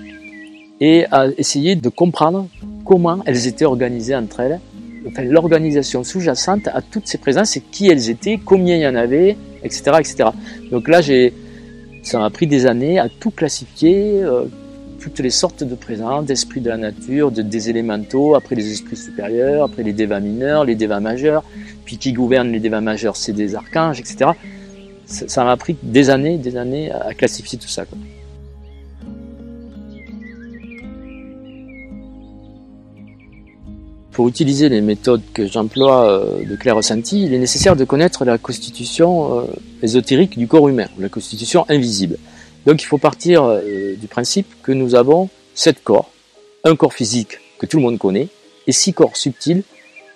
et 0.80 1.06
à 1.12 1.28
essayer 1.38 1.76
de 1.76 1.90
comprendre 1.90 2.48
comment 2.86 3.20
elles 3.26 3.48
étaient 3.48 3.66
organisées 3.66 4.16
entre 4.16 4.42
elles, 4.42 4.60
enfin, 5.08 5.24
l'organisation 5.24 6.04
sous-jacente 6.04 6.68
à 6.68 6.82
toutes 6.82 7.08
ces 7.08 7.18
présences 7.18 7.56
et 7.58 7.62
qui 7.62 7.88
elles 7.88 8.10
étaient, 8.10 8.40
combien 8.44 8.76
il 8.76 8.82
y 8.82 8.88
en 8.88 8.96
avait, 8.96 9.38
etc. 9.64 9.84
etc. 10.00 10.30
Donc 10.72 10.88
là, 10.88 11.02
j'ai, 11.02 11.34
ça 12.04 12.20
m'a 12.20 12.30
pris 12.30 12.48
des 12.48 12.66
années 12.66 13.00
à 13.00 13.08
tout 13.10 13.32
classifier, 13.32 14.22
euh, 14.22 14.46
toutes 15.04 15.20
les 15.20 15.32
sortes 15.32 15.66
de 15.66 15.76
présents, 15.76 16.22
d'esprits 16.22 16.62
de 16.62 16.70
la 16.70 16.78
nature, 16.78 17.30
de, 17.30 17.42
des 17.42 17.70
élémentaux, 17.70 18.36
après 18.36 18.56
les 18.56 18.72
esprits 18.72 18.96
supérieurs, 18.96 19.66
après 19.66 19.84
les 19.84 19.92
dévas 19.92 20.22
mineurs, 20.22 20.64
les 20.64 20.76
dévas 20.76 21.02
majeurs, 21.02 21.44
puis 21.84 21.98
qui 21.98 22.14
gouvernent 22.14 22.54
les 22.54 22.62
dévas 22.62 22.80
majeurs, 22.80 23.18
c'est 23.18 23.34
des 23.34 23.54
archanges, 23.54 24.00
etc. 24.00 24.32
Ça 25.06 25.44
m'a 25.44 25.58
pris 25.58 25.76
des 25.84 26.10
années, 26.10 26.38
des 26.38 26.56
années 26.56 26.90
à 26.90 27.14
classifier 27.14 27.60
tout 27.60 27.68
ça. 27.68 27.84
Pour 34.12 34.30
utiliser 34.30 34.70
les 34.70 34.80
méthodes 34.80 35.24
que 35.34 35.48
j'emploie 35.48 36.08
euh, 36.08 36.46
de 36.50 36.56
clair 36.56 36.78
ressenti, 36.78 37.26
il 37.26 37.34
est 37.34 37.40
nécessaire 37.40 37.76
de 37.76 37.84
connaître 37.84 38.24
la 38.24 38.38
constitution 38.38 39.40
euh, 39.40 39.44
ésotérique 39.82 40.38
du 40.38 40.48
corps 40.48 40.70
humain, 40.70 40.88
la 40.98 41.10
constitution 41.10 41.66
invisible. 41.68 42.18
Donc 42.66 42.82
il 42.82 42.86
faut 42.86 42.98
partir 42.98 43.44
euh, 43.44 43.96
du 43.96 44.08
principe 44.08 44.48
que 44.62 44.72
nous 44.72 44.96
avons 44.96 45.30
sept 45.54 45.84
corps, 45.84 46.12
un 46.64 46.76
corps 46.76 46.94
physique 46.94 47.40
que 47.60 47.66
tout 47.66 47.78
le 47.78 47.84
monde 47.84 47.98
connaît, 47.98 48.28
et 48.68 48.72
six 48.72 48.94
corps 48.94 49.18
subtils 49.18 49.64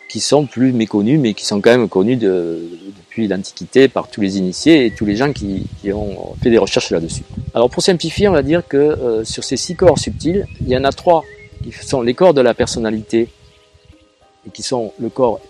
qui 0.09 0.21
sont 0.21 0.45
plus 0.45 0.71
méconnus, 0.71 1.19
mais 1.19 1.33
qui 1.33 1.45
sont 1.45 1.59
quand 1.59 1.69
même 1.69 1.89
connus 1.89 2.15
de, 2.15 2.61
depuis 2.97 3.27
l'Antiquité 3.27 3.89
par 3.89 4.09
tous 4.09 4.21
les 4.21 4.38
initiés 4.38 4.85
et 4.85 4.91
tous 4.91 5.05
les 5.05 5.17
gens 5.17 5.33
qui, 5.33 5.65
qui 5.81 5.91
ont 5.91 6.33
fait 6.41 6.49
des 6.49 6.57
recherches 6.57 6.91
là-dessus. 6.91 7.23
Alors 7.53 7.69
pour 7.69 7.83
simplifier, 7.83 8.29
on 8.29 8.31
va 8.31 8.44
dire 8.44 8.65
que 8.65 8.77
euh, 8.77 9.25
sur 9.25 9.44
ces 9.44 9.57
six 9.57 9.75
corps 9.75 9.99
subtils, 9.99 10.47
il 10.61 10.69
y 10.69 10.77
en 10.77 10.85
a 10.85 10.91
trois 10.91 11.23
qui 11.61 11.71
sont 11.71 12.01
les 12.01 12.13
corps 12.13 12.33
de 12.33 12.41
la 12.41 12.53
personnalité, 12.53 13.27
et 14.45 14.49
qui 14.51 14.63
sont 14.63 14.94
le 14.99 15.09
corps 15.09 15.41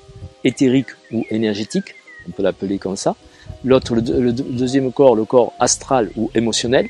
éthérique 0.44 0.88
ou 1.12 1.24
énergétique, 1.30 1.94
on 2.28 2.32
peut 2.32 2.44
l'appeler 2.44 2.80
comme 2.80 2.96
ça, 2.96 3.16
l'autre, 3.64 3.96
le, 3.96 4.02
le, 4.02 4.32
deuxième 4.32 4.92
corps, 4.92 5.16
le 5.16 5.26
corps 5.26 5.54
astral 5.60 6.10
ou 6.16 6.30
émotionnel, 6.36 6.88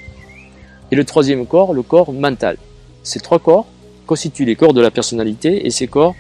et 0.92 0.96
le 0.96 1.04
troisième 1.04 1.46
corps, 1.46 1.74
le 1.74 1.82
corps 1.82 2.12
mental. 2.14 2.58
Ces 3.04 3.20
trois 3.20 3.40
corps 3.40 3.68
constituent 4.06 4.46
les 4.46 4.56
corps 4.56 4.74
de 4.74 4.82
la 4.82 4.92
personnalité 4.92 5.66
et 5.66 5.72
ces 5.72 5.88
corps 5.88 6.16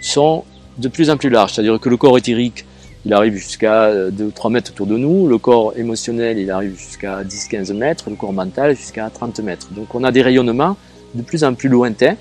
sont 0.00 0.44
de 0.78 0.88
plus 0.88 1.10
en 1.10 1.16
plus 1.16 1.28
larges, 1.28 1.54
c'est-à-dire 1.54 1.78
que 1.78 1.88
le 1.88 1.96
corps 1.96 2.16
éthérique, 2.16 2.64
il 3.04 3.12
arrive 3.12 3.34
jusqu'à 3.34 4.10
2 4.10 4.30
3 4.30 4.50
mètres 4.50 4.70
autour 4.70 4.86
de 4.86 4.96
nous, 4.96 5.26
le 5.26 5.38
corps 5.38 5.76
émotionnel, 5.76 6.38
il 6.38 6.50
arrive 6.50 6.78
jusqu'à 6.78 7.22
10-15 7.24 7.74
mètres, 7.74 8.08
le 8.08 8.16
corps 8.16 8.32
mental 8.32 8.76
jusqu'à 8.76 9.10
30 9.10 9.40
mètres. 9.40 9.68
Donc 9.72 9.94
on 9.94 10.04
a 10.04 10.12
des 10.12 10.22
rayonnements 10.22 10.76
de 11.14 11.22
plus 11.22 11.42
en 11.44 11.54
plus 11.54 11.68
lointains 11.68 12.16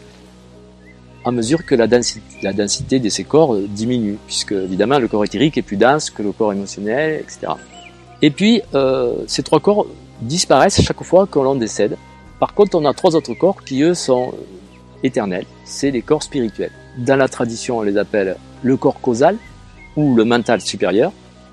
à 1.23 1.31
mesure 1.31 1.65
que 1.65 1.75
la 1.75 1.87
densité, 1.87 2.99
de 2.99 3.09
ces 3.09 3.23
corps 3.23 3.55
diminue, 3.57 4.17
puisque 4.25 4.53
évidemment 4.53 4.99
le 4.99 5.07
corps 5.07 5.23
éthérique 5.23 5.57
est 5.57 5.61
plus 5.61 5.77
dense 5.77 6.09
que 6.09 6.23
le 6.23 6.31
corps 6.31 6.53
émotionnel, 6.53 7.21
etc. 7.21 7.53
Et 8.21 8.31
puis, 8.31 8.61
euh, 8.75 9.23
ces 9.27 9.43
trois 9.43 9.59
corps 9.59 9.87
disparaissent 10.21 10.81
chaque 10.81 11.03
fois 11.03 11.27
que 11.27 11.39
l'on 11.39 11.55
décède. 11.55 11.97
Par 12.39 12.53
contre, 12.53 12.75
on 12.77 12.85
a 12.85 12.93
trois 12.93 13.15
autres 13.15 13.33
corps 13.33 13.63
qui, 13.63 13.81
eux, 13.81 13.93
sont 13.93 14.33
éternels. 15.03 15.45
C'est 15.63 15.91
les 15.91 16.01
corps 16.01 16.23
spirituels. 16.23 16.71
Dans 16.97 17.15
la 17.15 17.27
tradition, 17.27 17.79
on 17.79 17.81
les 17.81 17.97
appelle 17.97 18.35
le 18.61 18.77
corps 18.77 18.99
causal 19.01 19.37
ou 19.95 20.15
le 20.15 20.23
mental 20.23 20.61
supérieur. 20.61 21.11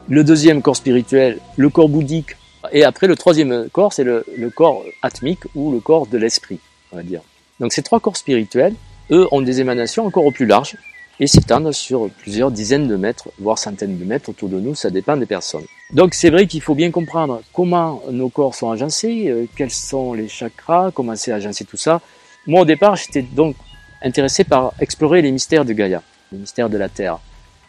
Le 0.08 0.25
deuxième 0.25 0.62
corps 0.62 0.76
spirituel, 0.76 1.38
le 1.56 1.68
corps 1.68 1.88
bouddhique. 1.88 2.37
Et 2.72 2.84
après, 2.84 3.06
le 3.06 3.16
troisième 3.16 3.68
corps, 3.70 3.92
c'est 3.92 4.04
le, 4.04 4.25
le 4.37 4.50
corps 4.50 4.82
atmique 5.02 5.40
ou 5.54 5.72
le 5.72 5.80
corps 5.80 6.06
de 6.06 6.18
l'esprit, 6.18 6.58
on 6.92 6.96
va 6.96 7.02
dire. 7.02 7.20
Donc 7.60 7.72
ces 7.72 7.82
trois 7.82 8.00
corps 8.00 8.16
spirituels, 8.16 8.75
eux, 9.10 9.26
ont 9.30 9.40
des 9.40 9.60
émanations 9.60 10.06
encore 10.06 10.26
au 10.26 10.30
plus 10.30 10.46
larges 10.46 10.76
et 11.20 11.26
s'étendent 11.26 11.72
sur 11.72 12.08
plusieurs 12.10 12.50
dizaines 12.50 12.86
de 12.86 12.96
mètres, 12.96 13.28
voire 13.38 13.58
centaines 13.58 13.98
de 13.98 14.04
mètres 14.04 14.28
autour 14.28 14.48
de 14.48 14.60
nous, 14.60 14.74
ça 14.74 14.90
dépend 14.90 15.16
des 15.16 15.26
personnes. 15.26 15.64
Donc 15.92 16.14
c'est 16.14 16.30
vrai 16.30 16.46
qu'il 16.46 16.60
faut 16.60 16.74
bien 16.74 16.90
comprendre 16.90 17.42
comment 17.52 18.02
nos 18.10 18.28
corps 18.28 18.54
sont 18.54 18.70
agencés, 18.70 19.28
euh, 19.28 19.46
quels 19.56 19.70
sont 19.70 20.12
les 20.12 20.28
chakras, 20.28 20.90
comment 20.92 21.16
c'est 21.16 21.32
agencé 21.32 21.64
tout 21.64 21.76
ça. 21.76 22.00
Moi 22.46 22.62
au 22.62 22.64
départ 22.64 22.96
j'étais 22.96 23.22
donc 23.22 23.56
intéressé 24.02 24.44
par 24.44 24.74
explorer 24.80 25.22
les 25.22 25.32
mystères 25.32 25.64
de 25.64 25.72
Gaïa, 25.72 26.02
les 26.30 26.38
mystères 26.38 26.70
de 26.70 26.78
la 26.78 26.88
Terre. 26.88 27.18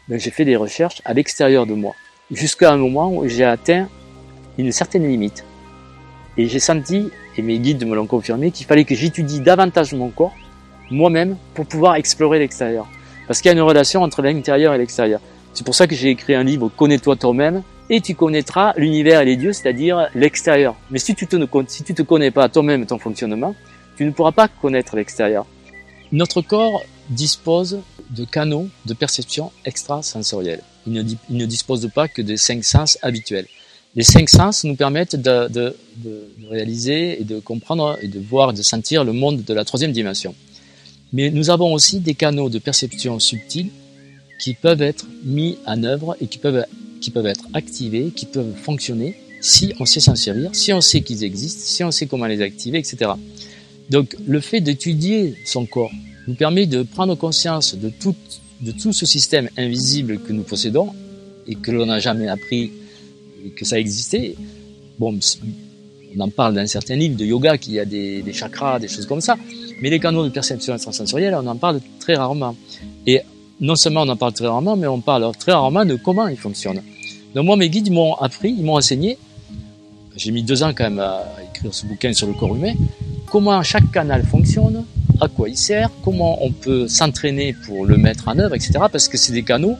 Donc 0.07 0.19
j'ai 0.19 0.31
fait 0.31 0.45
des 0.45 0.55
recherches 0.55 1.01
à 1.05 1.13
l'extérieur 1.13 1.65
de 1.65 1.73
moi, 1.73 1.95
jusqu'à 2.31 2.71
un 2.71 2.77
moment 2.77 3.11
où 3.11 3.27
j'ai 3.27 3.45
atteint 3.45 3.87
une 4.57 4.71
certaine 4.71 5.07
limite. 5.07 5.45
Et 6.37 6.47
j'ai 6.47 6.59
senti, 6.59 7.09
et 7.37 7.41
mes 7.41 7.59
guides 7.59 7.85
me 7.85 7.95
l'ont 7.95 8.05
confirmé, 8.05 8.51
qu'il 8.51 8.65
fallait 8.65 8.85
que 8.85 8.95
j'étudie 8.95 9.39
davantage 9.39 9.93
mon 9.93 10.09
corps, 10.09 10.35
moi-même, 10.91 11.37
pour 11.53 11.65
pouvoir 11.65 11.95
explorer 11.95 12.39
l'extérieur. 12.39 12.87
Parce 13.27 13.41
qu'il 13.41 13.49
y 13.49 13.53
a 13.53 13.57
une 13.57 13.61
relation 13.61 14.01
entre 14.01 14.21
l'intérieur 14.21 14.73
et 14.73 14.77
l'extérieur. 14.77 15.21
C'est 15.53 15.65
pour 15.65 15.75
ça 15.75 15.87
que 15.87 15.95
j'ai 15.95 16.09
écrit 16.09 16.35
un 16.35 16.43
livre 16.43 16.71
Connais-toi 16.75 17.15
toi-même 17.15 17.63
et 17.89 18.01
tu 18.01 18.15
connaîtras 18.15 18.73
l'univers 18.77 19.21
et 19.21 19.25
les 19.25 19.35
dieux, 19.35 19.53
c'est-à-dire 19.53 20.07
l'extérieur. 20.13 20.75
Mais 20.91 20.99
si 20.99 21.15
tu 21.15 21.27
te 21.27 22.01
connais 22.01 22.31
pas 22.31 22.49
toi-même 22.49 22.85
ton 22.85 22.99
fonctionnement, 22.99 23.55
tu 23.97 24.05
ne 24.05 24.11
pourras 24.11 24.31
pas 24.31 24.47
connaître 24.47 24.95
l'extérieur. 24.95 25.45
Notre 26.11 26.41
corps 26.41 26.83
dispose 27.09 27.81
de 28.09 28.25
canaux 28.25 28.69
de 28.85 28.93
perception 28.93 29.51
extrasensoriels. 29.65 30.61
Il 30.87 30.93
ne, 31.29 31.45
dispose 31.45 31.87
pas 31.93 32.07
que 32.07 32.21
des 32.21 32.37
cinq 32.37 32.63
sens 32.63 32.97
habituels. 33.01 33.47
les 33.95 34.03
cinq 34.03 34.29
sens 34.29 34.63
nous 34.63 34.75
permettent 34.75 35.15
de, 35.15 35.75
réaliser 36.49 37.21
et 37.21 37.23
de 37.23 37.39
comprendre 37.39 37.97
et 38.01 38.07
de 38.07 38.19
voir, 38.19 38.53
de 38.53 38.61
sentir 38.61 39.03
le 39.03 39.13
monde 39.13 39.43
de 39.43 39.53
la 39.53 39.65
troisième 39.65 39.91
dimension. 39.91 40.33
Mais 41.13 41.31
nous 41.31 41.49
avons 41.49 41.73
aussi 41.73 41.99
des 41.99 42.13
canaux 42.13 42.49
de 42.49 42.59
perception 42.59 43.19
subtils 43.19 43.71
qui 44.39 44.53
peuvent 44.53 44.81
être 44.81 45.05
mis 45.23 45.57
en 45.65 45.83
œuvre 45.83 46.15
et 46.21 46.27
qui 46.27 46.37
peuvent, 46.37 46.65
qui 47.01 47.11
peuvent 47.11 47.25
être 47.25 47.45
activés, 47.53 48.11
qui 48.15 48.25
peuvent 48.25 48.53
fonctionner 48.55 49.15
si 49.41 49.73
on 49.79 49.85
sait 49.85 49.99
s'en 49.99 50.15
servir, 50.15 50.49
si 50.53 50.73
on 50.73 50.81
sait 50.81 51.01
qu'ils 51.01 51.23
existent, 51.23 51.61
si 51.63 51.83
on 51.83 51.91
sait 51.91 52.07
comment 52.07 52.25
les 52.25 52.41
activer, 52.41 52.77
etc. 52.77 53.11
Donc 53.89 54.15
le 54.27 54.39
fait 54.39 54.61
d'étudier 54.61 55.35
son 55.45 55.65
corps 55.65 55.91
nous 56.27 56.35
permet 56.35 56.65
de 56.65 56.83
prendre 56.83 57.15
conscience 57.15 57.75
de 57.75 57.89
tout, 57.89 58.15
de 58.61 58.71
tout 58.71 58.93
ce 58.93 59.05
système 59.05 59.49
invisible 59.57 60.19
que 60.19 60.33
nous 60.33 60.43
possédons 60.43 60.89
et 61.47 61.55
que 61.55 61.71
l'on 61.71 61.87
n'a 61.87 61.99
jamais 61.99 62.27
appris 62.27 62.71
que 63.55 63.65
ça 63.65 63.79
existait. 63.79 64.35
Bon, 64.99 65.17
on 66.15 66.19
en 66.19 66.29
parle 66.29 66.55
dans 66.55 66.67
certains 66.67 66.95
livres 66.95 67.15
de 67.15 67.25
yoga 67.25 67.57
qu'il 67.57 67.73
y 67.73 67.79
a 67.79 67.85
des, 67.85 68.23
chakras, 68.33 68.79
des 68.79 68.87
choses 68.87 69.05
comme 69.05 69.21
ça, 69.21 69.37
mais 69.81 69.89
les 69.89 69.99
canaux 69.99 70.23
de 70.23 70.29
perception 70.29 70.73
extrasensorielle, 70.73 71.35
on 71.35 71.47
en 71.47 71.55
parle 71.55 71.79
très 71.99 72.15
rarement. 72.15 72.55
Et 73.07 73.21
non 73.59 73.75
seulement 73.75 74.01
on 74.03 74.09
en 74.09 74.15
parle 74.15 74.33
très 74.33 74.47
rarement, 74.47 74.75
mais 74.75 74.87
on 74.87 75.01
parle 75.01 75.31
très 75.37 75.51
rarement 75.51 75.85
de 75.85 75.95
comment 75.95 76.27
ils 76.27 76.37
fonctionnent. 76.37 76.81
Donc 77.35 77.45
moi, 77.45 77.55
mes 77.55 77.69
guides 77.69 77.91
m'ont 77.91 78.15
appris, 78.15 78.55
ils 78.57 78.63
m'ont 78.63 78.77
enseigné, 78.77 79.17
j'ai 80.15 80.31
mis 80.31 80.43
deux 80.43 80.63
ans 80.63 80.71
quand 80.75 80.85
même 80.85 80.99
à 80.99 81.23
écrire 81.49 81.73
ce 81.73 81.85
bouquin 81.85 82.13
sur 82.13 82.27
le 82.27 82.33
corps 82.33 82.55
humain, 82.55 82.73
comment 83.27 83.61
chaque 83.63 83.91
canal 83.91 84.23
fonctionne, 84.23 84.83
à 85.21 85.27
quoi 85.27 85.49
il 85.49 85.57
sert, 85.57 85.91
comment 86.03 86.43
on 86.43 86.51
peut 86.51 86.87
s'entraîner 86.87 87.55
pour 87.65 87.85
le 87.85 87.97
mettre 87.97 88.27
en 88.27 88.39
œuvre, 88.39 88.55
etc. 88.55 88.73
Parce 88.91 89.07
que 89.07 89.17
c'est 89.17 89.33
des 89.33 89.43
canaux 89.43 89.75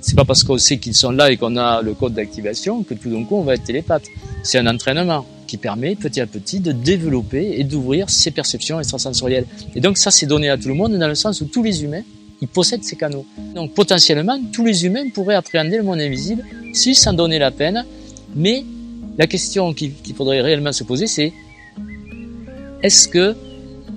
c'est 0.00 0.14
pas 0.14 0.24
parce 0.24 0.44
qu'on 0.44 0.58
sait 0.58 0.78
qu'ils 0.78 0.94
sont 0.94 1.10
là 1.10 1.30
et 1.32 1.36
qu'on 1.36 1.56
a 1.56 1.82
le 1.82 1.94
code 1.94 2.14
d'activation 2.14 2.84
que 2.84 2.94
tout 2.94 3.10
d'un 3.10 3.24
coup 3.24 3.36
on 3.36 3.42
va 3.42 3.54
être 3.54 3.64
télépathe. 3.64 4.04
C'est 4.44 4.58
un 4.58 4.66
entraînement 4.66 5.26
qui 5.46 5.56
permet 5.56 5.94
petit 5.94 6.20
à 6.20 6.26
petit 6.26 6.60
de 6.60 6.72
développer 6.72 7.54
et 7.58 7.64
d'ouvrir 7.64 8.10
ses 8.10 8.30
perceptions 8.30 8.78
extrasensorielles. 8.78 9.46
Et 9.74 9.80
donc 9.80 9.96
ça 9.98 10.10
c'est 10.10 10.26
donné 10.26 10.48
à 10.50 10.56
tout 10.56 10.68
le 10.68 10.74
monde 10.74 10.96
dans 10.96 11.08
le 11.08 11.14
sens 11.14 11.40
où 11.40 11.46
tous 11.46 11.62
les 11.62 11.84
humains 11.84 12.02
ils 12.40 12.48
possèdent 12.48 12.84
ces 12.84 12.96
canaux. 12.96 13.26
Donc 13.54 13.72
potentiellement 13.74 14.38
tous 14.52 14.64
les 14.64 14.84
humains 14.84 15.08
pourraient 15.10 15.34
appréhender 15.34 15.76
le 15.76 15.82
monde 15.82 16.00
invisible 16.00 16.44
s'ils 16.72 16.96
s'en 16.96 17.12
donnaient 17.12 17.38
la 17.38 17.50
peine. 17.50 17.84
Mais 18.34 18.64
la 19.18 19.26
question 19.26 19.72
qu'il 19.72 19.92
faudrait 20.14 20.42
réellement 20.42 20.72
se 20.72 20.84
poser 20.84 21.06
c'est 21.06 21.32
est-ce 22.82 23.08
que 23.08 23.34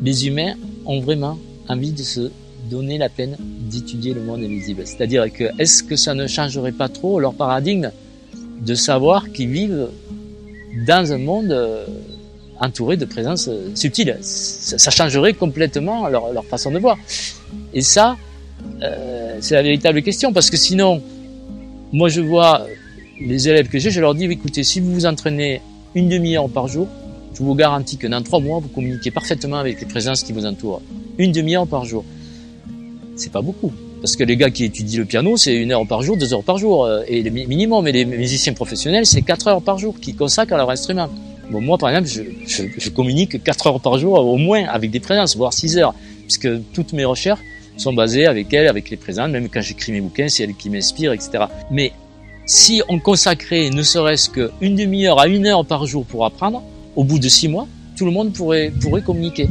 les 0.02 0.28
humains 0.28 0.54
ont 0.86 1.02
vraiment 1.02 1.38
envie 1.68 1.92
de 1.92 2.04
se 2.04 2.32
donner 2.70 2.98
la 2.98 3.10
peine 3.10 3.36
d'étudier 3.40 4.14
le 4.14 4.22
monde 4.22 4.42
invisible? 4.42 4.84
C'est-à-dire 4.86 5.32
que 5.32 5.46
est-ce 5.60 5.84
que 5.84 5.96
ça 5.96 6.14
ne 6.14 6.28
changerait 6.28 6.72
pas 6.72 6.88
trop 6.88 7.20
leur 7.20 7.34
paradigme 7.34 7.92
de 8.62 8.76
savoir 8.76 9.32
qu'ils 9.32 9.50
vivent 9.50 9.90
dans 10.86 11.12
un 11.12 11.18
monde 11.18 11.52
euh, 11.52 11.86
entouré 12.60 12.98
de 12.98 13.06
présences 13.06 13.48
euh, 13.48 13.70
subtiles 13.76 14.18
Ça 14.22 14.92
changerait 14.92 15.34
complètement 15.34 16.08
leur, 16.08 16.34
leur 16.34 16.46
façon 16.46 16.72
de 16.72 16.80
voir. 16.80 16.98
Et 17.74 17.82
ça, 17.82 18.18
euh, 18.82 19.38
c'est 19.42 19.56
la 19.56 19.64
véritable 19.64 20.02
question, 20.02 20.34
parce 20.34 20.50
que 20.50 20.58
sinon, 20.58 21.02
moi 21.92 22.10
je 22.10 22.22
vois 22.22 22.66
les 23.22 23.50
élèves 23.50 23.68
que 23.68 23.80
j'ai, 23.80 23.92
je 23.92 24.00
leur 24.00 24.16
dis, 24.16 24.26
écoutez, 24.26 24.64
si 24.64 24.80
vous 24.80 24.94
vous 24.94 25.06
entraînez 25.06 25.62
une 25.96 26.08
demi-heure 26.08 26.50
par 26.50 26.68
jour, 26.68 26.88
je 27.34 27.44
vous 27.44 27.56
garantis 27.56 27.98
que 27.98 28.08
dans 28.08 28.22
trois 28.22 28.40
mois, 28.40 28.60
vous 28.60 28.70
communiquez 28.70 29.12
parfaitement 29.12 29.58
avec 29.58 29.80
les 29.80 29.88
présences 29.88 30.24
qui 30.24 30.34
vous 30.34 30.46
entourent. 30.46 30.82
Une 31.18 31.32
demi-heure 31.32 31.68
par 31.68 31.86
jour 31.86 32.04
c'est 33.20 33.32
pas 33.32 33.42
beaucoup. 33.42 33.72
Parce 34.02 34.16
que 34.16 34.24
les 34.24 34.38
gars 34.38 34.50
qui 34.50 34.66
étudient 34.66 35.00
le 35.00 35.06
piano, 35.06 35.36
c'est 35.36 35.56
une 35.56 35.72
heure 35.72 35.86
par 35.86 36.02
jour, 36.02 36.16
deux 36.16 36.34
heures 36.34 36.44
par 36.44 36.58
jour, 36.58 36.86
euh, 36.86 37.02
et 37.08 37.22
le 37.22 37.30
minimum. 37.30 37.84
Mais 37.84 37.92
les 37.92 38.06
musiciens 38.06 38.54
professionnels, 38.54 39.06
c'est 39.06 39.22
quatre 39.22 39.48
heures 39.48 39.62
par 39.62 39.78
jour 39.78 39.96
qui 40.00 40.14
consacrent 40.14 40.54
à 40.54 40.58
leur 40.58 40.70
instrument. 40.70 41.10
Bon, 41.52 41.62
moi, 41.62 41.78
par 41.78 41.90
exemple, 41.90 42.08
je, 42.08 42.22
je, 42.46 42.64
je, 42.78 42.90
communique 42.90 43.44
quatre 43.44 43.68
heures 43.68 43.82
par 43.82 43.98
jour 43.98 44.14
au 44.14 44.38
moins 44.38 44.66
avec 44.66 44.92
des 44.92 45.00
présences, 45.00 45.36
voire 45.36 45.52
six 45.52 45.78
heures, 45.78 45.94
puisque 46.24 46.48
toutes 46.74 46.94
mes 46.94 47.06
recherches 47.06 47.42
sont 47.76 47.94
basées 47.94 48.28
avec 48.28 48.54
elles, 48.54 48.68
avec 48.68 48.90
les 48.90 48.98
présences, 48.98 49.30
même 49.30 49.50
quand 49.50 49.62
j'écris 49.62 49.92
mes 49.92 50.02
bouquins, 50.02 50.28
c'est 50.30 50.44
elles 50.44 50.56
qui 50.56 50.70
m'inspirent, 50.70 51.14
etc. 51.14 51.46
Mais 51.72 51.92
si 52.46 52.82
on 52.88 53.00
consacrait 53.00 53.70
ne 53.70 53.82
serait-ce 53.84 54.30
qu'une 54.30 54.76
demi-heure 54.76 55.20
à 55.20 55.28
une 55.28 55.46
heure 55.46 55.66
par 55.66 55.86
jour 55.86 56.06
pour 56.06 56.26
apprendre, 56.26 56.62
au 56.96 57.04
bout 57.04 57.20
de 57.20 57.30
six 57.30 57.48
mois, 57.48 57.68
tout 57.96 58.06
le 58.06 58.12
monde 58.12 58.34
pourrait, 58.34 58.72
pourrait 58.82 59.02
communiquer. 59.02 59.50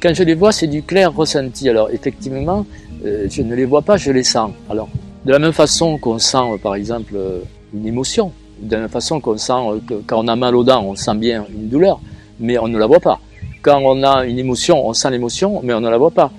Quand 0.00 0.14
je 0.14 0.22
les 0.22 0.34
vois, 0.34 0.52
c'est 0.52 0.66
du 0.66 0.82
clair 0.82 1.14
ressenti. 1.14 1.68
Alors 1.68 1.90
effectivement, 1.90 2.66
euh, 3.04 3.26
je 3.30 3.42
ne 3.42 3.54
les 3.54 3.66
vois 3.66 3.82
pas, 3.82 3.96
je 3.96 4.10
les 4.10 4.24
sens. 4.24 4.52
Alors 4.68 4.88
de 5.24 5.32
la 5.32 5.38
même 5.38 5.52
façon 5.52 5.98
qu'on 5.98 6.18
sent, 6.18 6.58
par 6.62 6.74
exemple, 6.74 7.12
euh, 7.14 7.40
une 7.74 7.86
émotion, 7.86 8.32
de 8.60 8.74
la 8.74 8.80
même 8.82 8.88
façon 8.88 9.20
qu'on 9.20 9.36
sent 9.36 9.52
euh, 9.52 9.78
que 9.86 9.94
quand 10.06 10.24
on 10.24 10.28
a 10.28 10.36
mal 10.36 10.56
aux 10.56 10.64
dents, 10.64 10.82
on 10.84 10.96
sent 10.96 11.14
bien 11.16 11.46
une 11.52 11.68
douleur, 11.68 12.00
mais 12.38 12.58
on 12.58 12.68
ne 12.68 12.78
la 12.78 12.86
voit 12.86 13.00
pas. 13.00 13.20
Quand 13.62 13.82
on 13.84 14.02
a 14.02 14.24
une 14.24 14.38
émotion, 14.38 14.86
on 14.86 14.94
sent 14.94 15.10
l'émotion, 15.10 15.60
mais 15.62 15.74
on 15.74 15.80
ne 15.80 15.90
la 15.90 15.98
voit 15.98 16.10
pas. 16.10 16.32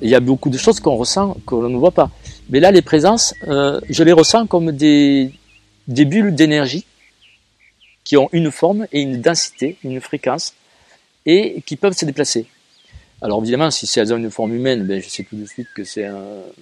Il 0.00 0.08
y 0.08 0.14
a 0.14 0.20
beaucoup 0.20 0.48
de 0.48 0.58
choses 0.58 0.78
qu'on 0.78 0.94
ressent 0.94 1.36
qu'on 1.44 1.68
ne 1.68 1.76
voit 1.76 1.90
pas. 1.90 2.10
Mais 2.50 2.60
là, 2.60 2.70
les 2.70 2.82
présences, 2.82 3.34
je 3.44 4.02
les 4.04 4.12
ressens 4.12 4.46
comme 4.46 4.70
des, 4.70 5.32
des 5.88 6.04
bulles 6.04 6.36
d'énergie 6.36 6.86
qui 8.04 8.16
ont 8.16 8.28
une 8.32 8.52
forme 8.52 8.86
et 8.92 9.00
une 9.00 9.20
densité, 9.20 9.76
une 9.82 10.00
fréquence, 10.00 10.54
et 11.26 11.62
qui 11.66 11.74
peuvent 11.74 11.94
se 11.94 12.04
déplacer. 12.04 12.46
Alors 13.20 13.40
évidemment, 13.42 13.70
si 13.70 13.86
c'est 13.86 14.08
une 14.10 14.30
forme 14.30 14.54
humaine, 14.54 14.84
ben, 14.84 15.02
je 15.02 15.08
sais 15.08 15.24
tout 15.24 15.36
de 15.36 15.44
suite 15.44 15.68
que 15.74 15.82
c'est 15.82 16.06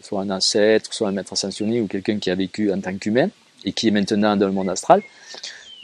soit 0.03 0.23
un 0.23 0.31
ancêtre, 0.31 0.93
soit 0.95 1.09
un 1.09 1.13
maître 1.13 1.35
ascensionné 1.35 1.81
ou 1.81 1.87
quelqu'un 1.87 2.19
qui 2.19 2.31
a 2.31 2.35
vécu 2.35 2.73
en 2.73 2.81
tant 2.81 2.97
qu'humain 2.97 3.29
et 3.65 3.73
qui 3.73 3.89
est 3.89 3.91
maintenant 3.91 4.37
dans 4.37 4.47
le 4.47 4.53
monde 4.53 4.71
astral. 4.71 5.03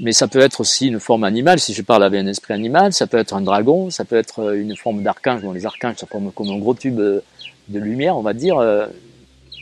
Mais 0.01 0.13
ça 0.13 0.29
peut 0.29 0.41
être 0.41 0.61
aussi 0.61 0.89
une 0.89 0.99
forme 0.99 1.25
animale, 1.25 1.61
si 1.61 1.75
je 1.75 1.83
parle 1.83 2.03
avec 2.03 2.21
un 2.21 2.27
esprit 2.27 2.55
animal, 2.55 2.93
ça 2.95 3.07
peut 3.07 3.19
être 3.19 3.35
un 3.35 3.43
dragon, 3.43 3.91
ça 3.91 4.05
peut 4.05 4.17
être 4.17 4.55
une 4.55 4.75
forme 4.75 5.03
d'archange. 5.03 5.43
Bon, 5.43 5.53
les 5.53 5.67
archanges, 5.67 5.97
ça 5.97 6.07
forment 6.07 6.33
comme 6.33 6.49
un 6.49 6.59
gros 6.59 6.75
tube 6.75 6.97
de 6.97 7.79
lumière, 7.79 8.17
on 8.17 8.23
va 8.23 8.33
dire, 8.33 8.57
euh, 8.59 8.87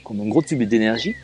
comme 0.05 0.21
un 0.21 0.29
gros 0.29 0.43
tube 0.43 0.62
d'énergie, 0.62 1.14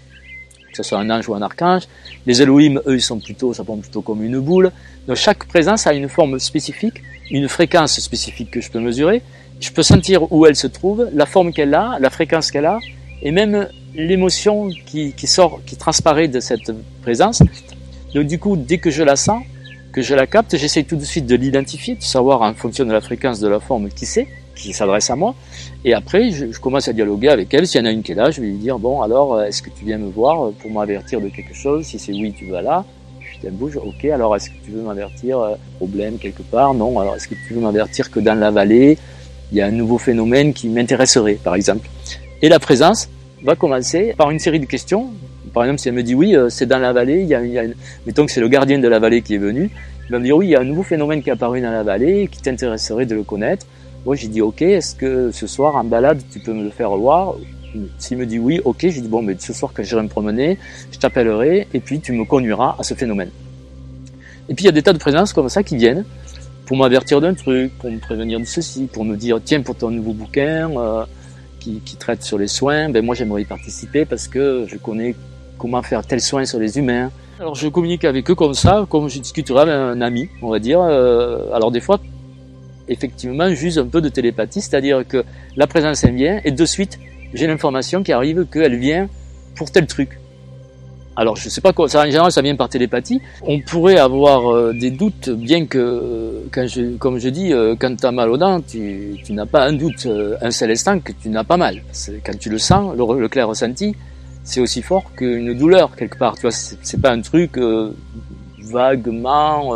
que 0.71 0.77
ce 0.77 0.83
soit 0.83 0.99
un 0.99 1.09
ange 1.11 1.29
ou 1.29 1.35
un 1.35 1.43
archange. 1.43 1.85
Les 2.27 2.43
Elohim, 2.43 2.81
eux, 2.87 2.97
ils 2.97 3.01
sont 3.01 3.21
plutôt, 3.21 3.55
ça 3.55 3.65
forme 3.65 3.81
plutôt 3.81 4.03
comme 4.03 4.25
une 4.25 4.41
boule. 4.41 4.73
Donc 5.07 5.17
chaque 5.17 5.47
présence 5.47 5.87
a 5.87 5.95
une 5.95 6.09
forme 6.09 6.41
spécifique, 6.41 7.03
une 7.31 7.49
fréquence 7.49 8.01
spécifique 8.01 8.51
que 8.51 8.61
je 8.61 8.71
peux 8.71 8.81
mesurer, 8.81 9.23
je 9.61 9.71
peux 9.71 9.83
sentir 9.83 10.31
où 10.33 10.47
elle 10.47 10.57
se 10.57 10.67
trouve, 10.67 11.09
la 11.13 11.27
forme 11.27 11.53
qu'elle 11.53 11.75
a, 11.75 11.99
la 12.01 12.11
fréquence 12.11 12.51
qu'elle 12.51 12.67
a, 12.67 12.79
et 13.23 13.31
même 13.31 13.69
l'émotion 13.95 14.69
qui, 14.87 15.13
qui, 15.13 15.27
sort, 15.27 15.61
qui 15.65 15.77
transparaît 15.77 16.29
de 16.29 16.41
cette 16.41 16.71
présence. 17.03 17.43
Donc 18.15 18.27
du 18.27 18.39
coup, 18.39 18.57
dès 18.57 18.79
que 18.79 18.91
je 18.91 19.03
la 19.03 19.17
sens, 19.17 19.43
que 19.93 20.03
je 20.03 20.15
la 20.15 20.27
capte, 20.27 20.57
j'essaie 20.57 20.83
tout 20.83 20.97
de 20.97 21.05
suite 21.05 21.27
de 21.27 21.37
l'identifier, 21.37 21.95
de 21.95 22.03
savoir 22.03 22.43
en 22.43 22.53
fonction 22.53 22.85
de 22.85 22.93
la 22.93 23.01
fréquence 23.01 23.41
de 23.41 23.49
la 23.49 23.61
forme 23.61 23.89
qui 23.89 24.05
c'est, 24.05 24.29
qui 24.55 24.73
s'adresse 24.73 25.11
à 25.11 25.17
moi. 25.17 25.35
Et 25.85 25.95
après, 25.95 26.31
je, 26.31 26.47
commence 26.59 26.89
à 26.89 26.93
dialoguer 26.93 27.29
avec 27.29 27.53
elle. 27.55 27.67
S'il 27.67 27.81
y 27.81 27.83
en 27.83 27.87
a 27.87 27.93
une 27.93 28.03
qui 28.03 28.13
est 28.13 28.17
là, 28.17 28.31
je 28.31 28.41
vais 28.41 28.49
lui 28.49 28.59
dire, 28.59 28.79
bon, 28.79 29.03
alors, 29.03 29.43
est-ce 29.43 29.63
que 29.63 29.71
tu 29.71 29.85
viens 29.85 29.99
me 29.99 30.11
voir 30.11 30.51
pour 30.53 30.71
m'avertir 30.71 31.21
de 31.21 31.29
quelque 31.29 31.55
chose? 31.55 31.85
Si 31.87 31.99
c'est 31.99 32.13
oui, 32.13 32.35
tu 32.37 32.51
vas 32.51 32.63
là. 32.63 32.85
Je 33.43 33.51
bouge, 33.51 33.77
ok, 33.77 34.05
alors 34.07 34.35
est-ce 34.35 34.51
que 34.51 34.57
tu 34.65 34.71
veux 34.71 34.83
m'avertir 34.83 35.39
euh, 35.39 35.55
Problème 35.77 36.19
quelque 36.19 36.43
part? 36.43 36.75
Non, 36.75 36.99
alors 36.99 37.17
est-ce 37.17 37.29
que 37.29 37.35
tu 37.47 37.55
veux 37.55 37.61
m'avertir 37.61 38.11
que 38.11 38.19
dans 38.19 38.35
la 38.35 38.51
vallée, 38.51 38.99
il 39.53 39.59
y 39.59 39.61
a 39.61 39.67
un 39.67 39.71
nouveau 39.71 39.99
phénomène 39.99 40.53
qui 40.53 40.69
m'intéresserait, 40.69 41.39
par 41.43 41.55
exemple. 41.55 41.89
Et 42.43 42.49
la 42.49 42.59
présence 42.59 43.09
va 43.43 43.55
commencer 43.55 44.15
par 44.17 44.31
une 44.31 44.39
série 44.39 44.61
de 44.61 44.67
questions. 44.67 45.11
Par 45.53 45.65
exemple, 45.65 45.81
si 45.81 45.89
elle 45.89 45.95
me 45.95 46.03
dit 46.03 46.15
oui, 46.15 46.37
euh, 46.37 46.49
c'est 46.49 46.67
dans 46.67 46.79
la 46.79 46.93
vallée, 46.93 47.21
il 47.23 47.29
y 47.29 47.35
a, 47.35 47.43
il 47.43 47.53
y 47.53 47.59
a 47.59 47.65
mettons 48.07 48.27
que 48.27 48.33
c'est 48.33 48.41
le 48.41 48.49
gardien 48.49 48.79
de 48.79 48.89
la 48.89 48.99
vallée 48.99 49.23
qui 49.23 49.35
est 49.35 49.39
venu, 49.39 49.71
il 50.09 50.13
va 50.13 50.19
me 50.19 50.25
dire 50.25 50.37
oui, 50.37 50.47
il 50.47 50.51
y 50.51 50.57
a 50.57 50.61
un 50.61 50.65
nouveau 50.65 50.83
phénomène 50.83 51.23
qui 51.23 51.31
est 51.31 51.33
apparu 51.33 51.61
dans 51.61 51.71
la 51.71 51.83
vallée, 51.83 52.29
qui 52.31 52.41
t'intéresserait 52.43 53.07
de 53.07 53.15
le 53.15 53.23
connaître. 53.23 53.67
Moi, 54.05 54.17
j'ai 54.17 54.29
dit 54.29 54.41
ok, 54.41 54.63
est-ce 54.63 54.95
que 54.95 55.31
ce 55.31 55.47
soir 55.47 55.77
en 55.77 55.85
balade, 55.85 56.23
tu 56.31 56.41
peux 56.41 56.53
me 56.53 56.65
le 56.65 56.71
faire 56.71 56.91
voir? 56.91 57.35
S'il 57.99 58.19
me 58.19 58.27
dit 58.27 58.39
oui, 58.39 58.61
ok, 58.65 58.79
j'ai 58.81 59.01
dit 59.01 59.09
bon, 59.09 59.23
mais 59.23 59.37
ce 59.39 59.53
soir 59.53 59.73
quand 59.75 59.83
j'irai 59.83 60.03
me 60.03 60.09
promener, 60.09 60.59
je 60.93 60.99
t'appellerai 60.99 61.69
et 61.73 61.81
puis 61.81 62.01
tu 62.01 62.13
me 62.13 62.25
conduiras 62.25 62.77
à 62.79 62.83
ce 62.83 62.95
phénomène. 62.95 63.31
Et 64.49 64.55
puis 64.55 64.65
il 64.65 64.67
y 64.67 64.69
a 64.69 64.73
des 64.73 64.83
tas 64.83 64.93
de 64.93 64.99
présences 64.99 65.33
comme 65.33 65.49
ça 65.49 65.63
qui 65.63 65.77
viennent 65.77 66.05
pour 66.67 66.77
m'avertir 66.77 67.21
d'un 67.21 67.35
truc, 67.35 67.73
pour 67.79 67.91
me 67.91 67.99
prévenir 67.99 68.41
de 68.41 68.45
ceci, 68.45 68.89
pour 68.93 69.05
me 69.05 69.17
dire 69.17 69.41
tiens 69.43 69.63
pour 69.63 69.77
ton 69.77 69.91
nouveau 69.91 70.13
bouquin 70.13 70.71
euh, 70.77 71.05
qui, 71.61 71.81
qui, 71.81 71.97
traite 71.97 72.23
sur 72.23 72.39
les 72.39 72.49
soins, 72.49 72.91
ben 72.91 73.05
moi 73.05 73.15
j'aimerais 73.15 73.43
y 73.43 73.45
participer 73.45 74.05
parce 74.05 74.27
que 74.29 74.67
je 74.69 74.77
connais 74.77 75.15
comment 75.59 75.83
faire 75.83 76.05
tel 76.05 76.21
soin 76.21 76.45
sur 76.45 76.59
les 76.59 76.77
humains. 76.77 77.11
Alors 77.39 77.55
je 77.55 77.69
communique 77.69 78.05
avec 78.05 78.29
eux 78.31 78.35
comme 78.35 78.55
ça, 78.55 78.87
comme 78.91 79.09
je 79.09 79.21
discuterais 79.21 79.63
avec 79.63 79.75
un 79.75 80.01
ami, 80.01 80.29
on 80.43 80.51
va 80.51 80.59
dire. 80.59 80.81
Euh, 80.81 81.53
alors 81.53 81.71
des 81.71 81.81
fois, 81.81 82.01
effectivement, 82.89 83.49
j'use 83.55 83.79
un 83.79 83.87
peu 83.87 84.01
de 84.01 84.09
télépathie, 84.09 84.61
c'est-à-dire 84.61 85.07
que 85.07 85.25
la 85.57 85.67
présence 85.67 86.03
elle 86.03 86.15
vient 86.15 86.41
et 86.45 86.51
de 86.51 86.65
suite 86.65 86.99
j'ai 87.33 87.47
l'information 87.47 88.03
qui 88.03 88.13
arrive 88.13 88.47
qu'elle 88.47 88.77
vient 88.77 89.09
pour 89.55 89.71
tel 89.71 89.87
truc. 89.87 90.19
Alors 91.17 91.37
je 91.37 91.49
sais 91.49 91.63
pas 91.63 91.73
quoi, 91.73 91.89
ça, 91.89 92.03
en 92.03 92.05
général 92.05 92.31
ça 92.31 92.43
vient 92.43 92.55
par 92.55 92.69
télépathie. 92.69 93.21
On 93.43 93.61
pourrait 93.61 93.97
avoir 93.97 94.53
euh, 94.53 94.73
des 94.73 94.91
doutes, 94.91 95.31
bien 95.31 95.65
que, 95.67 95.79
euh, 95.79 96.41
quand 96.53 96.67
je, 96.67 96.97
comme 96.99 97.19
je 97.19 97.31
dis, 97.31 97.53
euh, 97.53 97.75
quand 97.79 97.97
tu 97.97 98.05
as 98.05 98.13
mal 98.13 98.31
aux 98.31 98.37
dents, 98.37 98.61
tu, 98.61 99.17
tu 99.25 99.33
n'as 99.33 99.47
pas 99.47 99.65
un 99.65 99.73
doute, 99.73 100.07
un 100.41 100.51
seul 100.51 100.71
instant 100.71 101.01
que 101.01 101.13
tu 101.13 101.31
n'as 101.31 101.45
pas 101.45 101.57
mal. 101.57 101.83
Quand 102.25 102.39
tu 102.39 102.51
le 102.51 102.59
sens, 102.59 102.95
le, 102.97 103.29
clair 103.29 103.49
ressenti, 103.49 103.95
c'est 104.45 104.61
aussi 104.61 104.83
fort 104.83 105.11
qu'une 105.17 105.55
douleur 105.55 105.97
quelque 105.97 106.19
part. 106.19 106.35
Tu 106.35 106.43
vois, 106.43 106.51
c'est 106.53 107.01
pas 107.01 107.11
un 107.11 107.23
truc 107.23 107.59
vaguement 108.61 109.75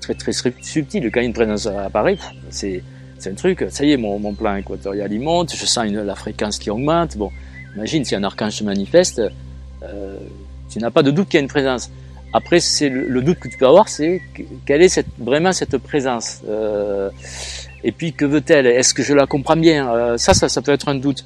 très 0.00 0.14
très 0.14 0.32
subtil. 0.32 1.10
Quand 1.12 1.20
une 1.20 1.32
présence 1.32 1.66
apparaît, 1.66 2.18
c'est 2.50 2.82
c'est 3.18 3.30
un 3.30 3.34
truc. 3.34 3.66
Ça 3.68 3.84
y 3.84 3.92
est, 3.92 3.96
mon, 3.98 4.18
mon 4.18 4.32
plan 4.32 4.56
équatorial 4.56 5.12
il 5.12 5.20
monte, 5.20 5.54
je 5.54 5.66
sens 5.66 5.86
une, 5.86 6.02
la 6.02 6.14
fréquence 6.14 6.58
qui 6.58 6.70
augmente. 6.70 7.16
Bon, 7.16 7.30
imagine 7.76 8.04
si 8.04 8.14
un 8.14 8.24
archange 8.24 8.54
se 8.54 8.64
manifeste 8.64 9.20
euh, 9.82 10.18
tu 10.68 10.78
n'as 10.78 10.90
pas 10.90 11.02
de 11.02 11.10
doute 11.10 11.28
qu'il 11.28 11.38
y 11.38 11.40
a 11.40 11.42
une 11.42 11.48
présence. 11.48 11.90
Après, 12.32 12.60
c'est 12.60 12.88
le, 12.88 13.22
doute 13.22 13.40
que 13.40 13.48
tu 13.48 13.58
peux 13.58 13.66
avoir, 13.66 13.88
c'est 13.88 14.22
quelle 14.64 14.82
est 14.82 14.88
cette, 14.88 15.08
vraiment 15.18 15.52
cette 15.52 15.76
présence. 15.78 16.42
Euh, 16.48 17.10
et 17.82 17.90
puis, 17.90 18.12
que 18.12 18.24
veut-elle? 18.24 18.66
Est-ce 18.66 18.94
que 18.94 19.02
je 19.02 19.14
la 19.14 19.26
comprends 19.26 19.56
bien? 19.56 19.92
Euh, 19.92 20.16
Ça, 20.16 20.32
ça, 20.32 20.48
ça 20.48 20.62
peut 20.62 20.72
être 20.72 20.88
un 20.88 20.94
doute. 20.94 21.24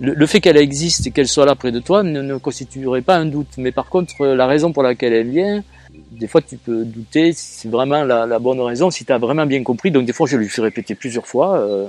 Le, 0.00 0.26
fait 0.26 0.40
qu'elle 0.40 0.56
existe 0.56 1.06
et 1.06 1.10
qu'elle 1.10 1.28
soit 1.28 1.46
là 1.46 1.54
près 1.54 1.70
de 1.70 1.78
toi 1.78 2.02
ne, 2.02 2.22
ne, 2.22 2.36
constituerait 2.36 3.02
pas 3.02 3.16
un 3.16 3.26
doute. 3.26 3.48
Mais 3.56 3.72
par 3.72 3.86
contre, 3.86 4.26
la 4.26 4.46
raison 4.46 4.72
pour 4.72 4.82
laquelle 4.82 5.12
elle 5.12 5.28
vient, 5.28 5.62
des 6.10 6.26
fois, 6.26 6.42
tu 6.42 6.56
peux 6.56 6.84
douter 6.84 7.32
si 7.32 7.60
c'est 7.60 7.68
vraiment 7.68 8.04
la, 8.04 8.26
la, 8.26 8.38
bonne 8.38 8.60
raison, 8.60 8.90
si 8.90 9.04
tu 9.04 9.12
as 9.12 9.18
vraiment 9.18 9.46
bien 9.46 9.62
compris. 9.62 9.90
Donc, 9.90 10.04
des 10.04 10.12
fois, 10.12 10.26
je 10.26 10.36
lui 10.36 10.48
fais 10.48 10.62
répéter 10.62 10.94
plusieurs 10.94 11.26
fois. 11.26 11.58
Euh, 11.58 11.88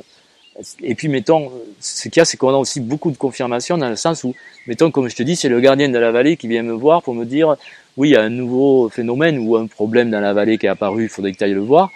et 0.82 0.94
puis, 0.96 1.08
mettons, 1.08 1.52
ce 1.80 2.10
qu'il 2.10 2.20
y 2.20 2.22
a, 2.22 2.26
c'est 2.26 2.38
qu'on 2.38 2.54
a 2.54 2.58
aussi 2.58 2.80
beaucoup 2.80 3.12
de 3.12 3.18
confirmation 3.18 3.78
dans 3.78 3.90
le 3.90 3.96
sens 3.96 4.24
où, 4.24 4.36
mettons, 4.68 4.92
comme 4.92 5.10
je 5.10 5.16
te 5.16 5.24
dis, 5.24 5.36
c'est 5.36 5.50
le 5.50 5.60
gardien 5.60 5.90
de 5.90 5.98
la 5.98 6.12
vallée 6.12 6.38
qui 6.38 6.48
vient 6.48 6.64
me 6.64 6.74
voir 6.74 7.02
pour 7.02 7.16
me 7.16 7.26
dire, 7.26 7.56
oui, 7.98 8.10
il 8.10 8.12
y 8.14 8.16
a 8.16 8.22
un 8.22 8.30
nouveau 8.30 8.90
phénomène 8.90 9.40
ou 9.40 9.56
un 9.56 9.68
problème 9.68 10.12
dans 10.12 10.20
la 10.20 10.34
vallée 10.34 10.58
qui 10.58 10.68
est 10.68 10.70
apparu, 10.70 11.04
il 11.04 11.10
faudrait 11.10 11.32
que 11.32 11.38
tu 11.38 11.44
ailles 11.44 11.54
le 11.54 11.62
voir. 11.62 11.90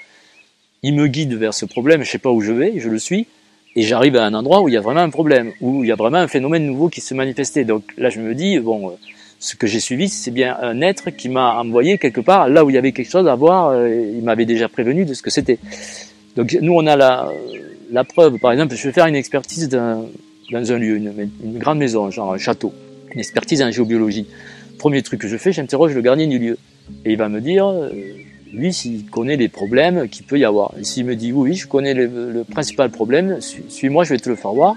Il 0.82 0.96
me 0.96 1.08
guide 1.08 1.34
vers 1.34 1.54
ce 1.54 1.66
problème, 1.66 2.04
je 2.04 2.10
sais 2.10 2.18
pas 2.18 2.32
où 2.32 2.42
je 2.42 2.52
vais, 2.52 2.80
je 2.80 2.90
le 2.90 3.00
suis, 3.00 3.28
et 3.76 3.84
j'arrive 3.84 4.16
à 4.16 4.26
un 4.26 4.34
endroit 4.34 4.62
où 4.62 4.70
il 4.70 4.74
y 4.74 4.78
a 4.78 4.82
vraiment 4.82 5.02
un 5.02 5.10
problème, 5.10 5.52
où 5.62 5.84
il 5.84 5.88
y 5.88 5.92
a 5.92 5.96
vraiment 5.96 6.18
un 6.18 6.28
phénomène 6.28 6.66
nouveau 6.66 6.90
qui 6.90 7.02
se 7.02 7.14
manifestait. 7.14 7.64
Donc 7.64 7.84
là, 7.98 8.10
je 8.10 8.20
me 8.20 8.34
dis, 8.34 8.58
bon, 8.60 8.98
ce 9.40 9.56
que 9.56 9.68
j'ai 9.68 9.80
suivi, 9.80 10.10
c'est 10.10 10.32
bien 10.32 10.58
un 10.62 10.82
être 10.82 11.12
qui 11.12 11.30
m'a 11.30 11.60
envoyé 11.60 12.00
quelque 12.00 12.22
part 12.22 12.50
là 12.50 12.66
où 12.66 12.72
il 12.72 12.74
y 12.74 12.78
avait 12.78 12.92
quelque 12.92 13.12
chose 13.12 13.28
à 13.28 13.36
voir, 13.36 13.70
euh, 13.70 14.14
il 14.16 14.24
m'avait 14.24 14.46
déjà 14.46 14.68
prévenu 14.68 15.06
de 15.06 15.14
ce 15.14 15.22
que 15.22 15.30
c'était. 15.30 15.60
Donc 16.36 16.58
nous, 16.60 16.74
on 16.74 16.86
a 16.88 16.96
la, 16.96 17.32
la 17.92 18.04
preuve, 18.04 18.38
par 18.40 18.52
exemple, 18.52 18.76
je 18.76 18.84
vais 18.84 18.94
faire 18.94 19.08
une 19.08 19.16
expertise 19.16 19.70
dans, 19.70 20.08
un 20.52 20.78
lieu, 20.78 20.98
une, 20.98 21.58
grande 21.58 21.78
maison, 21.78 22.10
genre 22.12 22.34
un 22.34 22.38
château, 22.38 22.74
une 23.14 23.20
expertise 23.20 23.62
en 23.62 23.72
géobiologie. 23.72 24.28
Premier 24.78 25.02
truc 25.02 25.22
que 25.22 25.28
je 25.28 25.38
fais, 25.38 25.52
j'interroge 25.52 25.94
le 25.96 26.02
gardien 26.02 26.28
du 26.28 26.40
lieu. 26.40 26.58
Et 27.06 27.14
il 27.14 27.18
va 27.18 27.30
me 27.30 27.42
dire, 27.42 27.68
euh, 27.68 27.90
lui, 28.54 28.74
s'il 28.74 29.06
connaît 29.06 29.38
les 29.38 29.50
problèmes 29.50 30.08
qu'il 30.08 30.26
peut 30.26 30.38
y 30.38 30.46
avoir. 30.46 30.74
S'il 30.84 31.06
me 31.06 31.16
dit, 31.16 31.32
oui, 31.32 31.54
je 31.56 31.68
connais 31.68 31.94
le, 31.94 32.44
principal 32.50 32.90
problème, 32.90 33.40
suis-moi, 33.42 34.04
je 34.04 34.10
vais 34.14 34.20
te 34.20 34.30
le 34.30 34.36
faire 34.36 34.54
voir. 34.54 34.76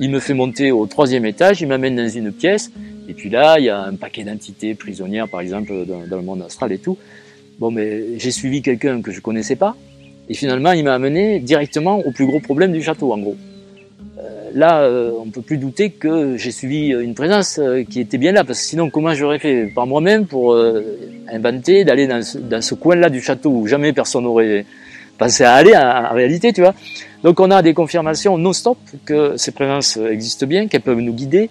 Il 0.00 0.10
me 0.10 0.20
fait 0.20 0.34
monter 0.34 0.70
au 0.70 0.86
troisième 0.86 1.24
étage, 1.24 1.60
il 1.60 1.68
m'amène 1.68 1.96
dans 1.96 2.08
une 2.08 2.32
pièce, 2.32 2.70
et 3.08 3.14
puis 3.14 3.30
là, 3.30 3.58
il 3.58 3.64
y 3.64 3.68
a 3.68 3.80
un 3.80 3.94
paquet 3.94 4.22
d'entités 4.22 4.74
prisonnières, 4.74 5.28
par 5.28 5.40
exemple, 5.40 5.72
dans, 5.86 6.06
dans, 6.06 6.16
le 6.16 6.22
monde 6.22 6.42
astral 6.42 6.72
et 6.72 6.78
tout. 6.78 6.98
Bon, 7.58 7.70
mais 7.70 8.18
j'ai 8.18 8.30
suivi 8.30 8.62
quelqu'un 8.62 9.02
que 9.02 9.10
je 9.10 9.20
connaissais 9.20 9.56
pas, 9.56 9.76
et 10.28 10.34
finalement, 10.34 10.72
il 10.72 10.84
m'a 10.84 10.94
amené 10.94 11.40
directement 11.40 11.98
au 11.98 12.10
plus 12.10 12.26
gros 12.26 12.40
problème 12.40 12.72
du 12.72 12.82
château, 12.82 13.12
en 13.12 13.18
gros. 13.18 13.36
Euh, 14.18 14.50
là, 14.54 14.82
euh, 14.82 15.10
on 15.18 15.30
peut 15.30 15.40
plus 15.40 15.56
douter 15.56 15.90
que 15.90 16.36
j'ai 16.36 16.50
suivi 16.50 16.88
une 16.88 17.14
présence 17.14 17.58
euh, 17.58 17.82
qui 17.82 18.00
était 18.00 18.18
bien 18.18 18.32
là, 18.32 18.44
parce 18.44 18.60
que 18.60 18.66
sinon, 18.66 18.90
comment 18.90 19.14
j'aurais 19.14 19.38
fait? 19.38 19.72
Par 19.74 19.86
moi-même 19.86 20.26
pour 20.26 20.52
euh, 20.52 20.82
inventer 21.32 21.84
d'aller 21.84 22.06
dans 22.06 22.22
ce, 22.22 22.36
dans 22.36 22.60
ce 22.60 22.74
coin-là 22.74 23.08
du 23.08 23.22
château 23.22 23.50
où 23.50 23.66
jamais 23.66 23.92
personne 23.94 24.24
n'aurait 24.24 24.66
pensé 25.16 25.44
à 25.44 25.54
aller 25.54 25.74
en, 25.74 26.14
réalité, 26.14 26.52
tu 26.52 26.60
vois. 26.60 26.74
Donc, 27.24 27.40
on 27.40 27.50
a 27.50 27.62
des 27.62 27.72
confirmations 27.72 28.36
non-stop 28.36 28.78
que 29.06 29.36
ces 29.36 29.52
présences 29.52 29.96
existent 29.96 30.46
bien, 30.46 30.68
qu'elles 30.68 30.82
peuvent 30.82 31.00
nous 31.00 31.14
guider, 31.14 31.48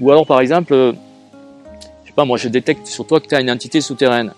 ou 0.00 0.10
alors, 0.10 0.26
par 0.26 0.40
exemple, 0.40 0.72
je 0.72 2.08
sais 2.08 2.14
pas, 2.14 2.24
moi, 2.24 2.38
je 2.38 2.48
détecte 2.48 2.86
sur 2.86 3.06
toi 3.06 3.20
que 3.20 3.26
tu 3.26 3.34
as 3.34 3.40
une 3.40 3.50
entité 3.50 3.80
souterraine. 3.80 4.32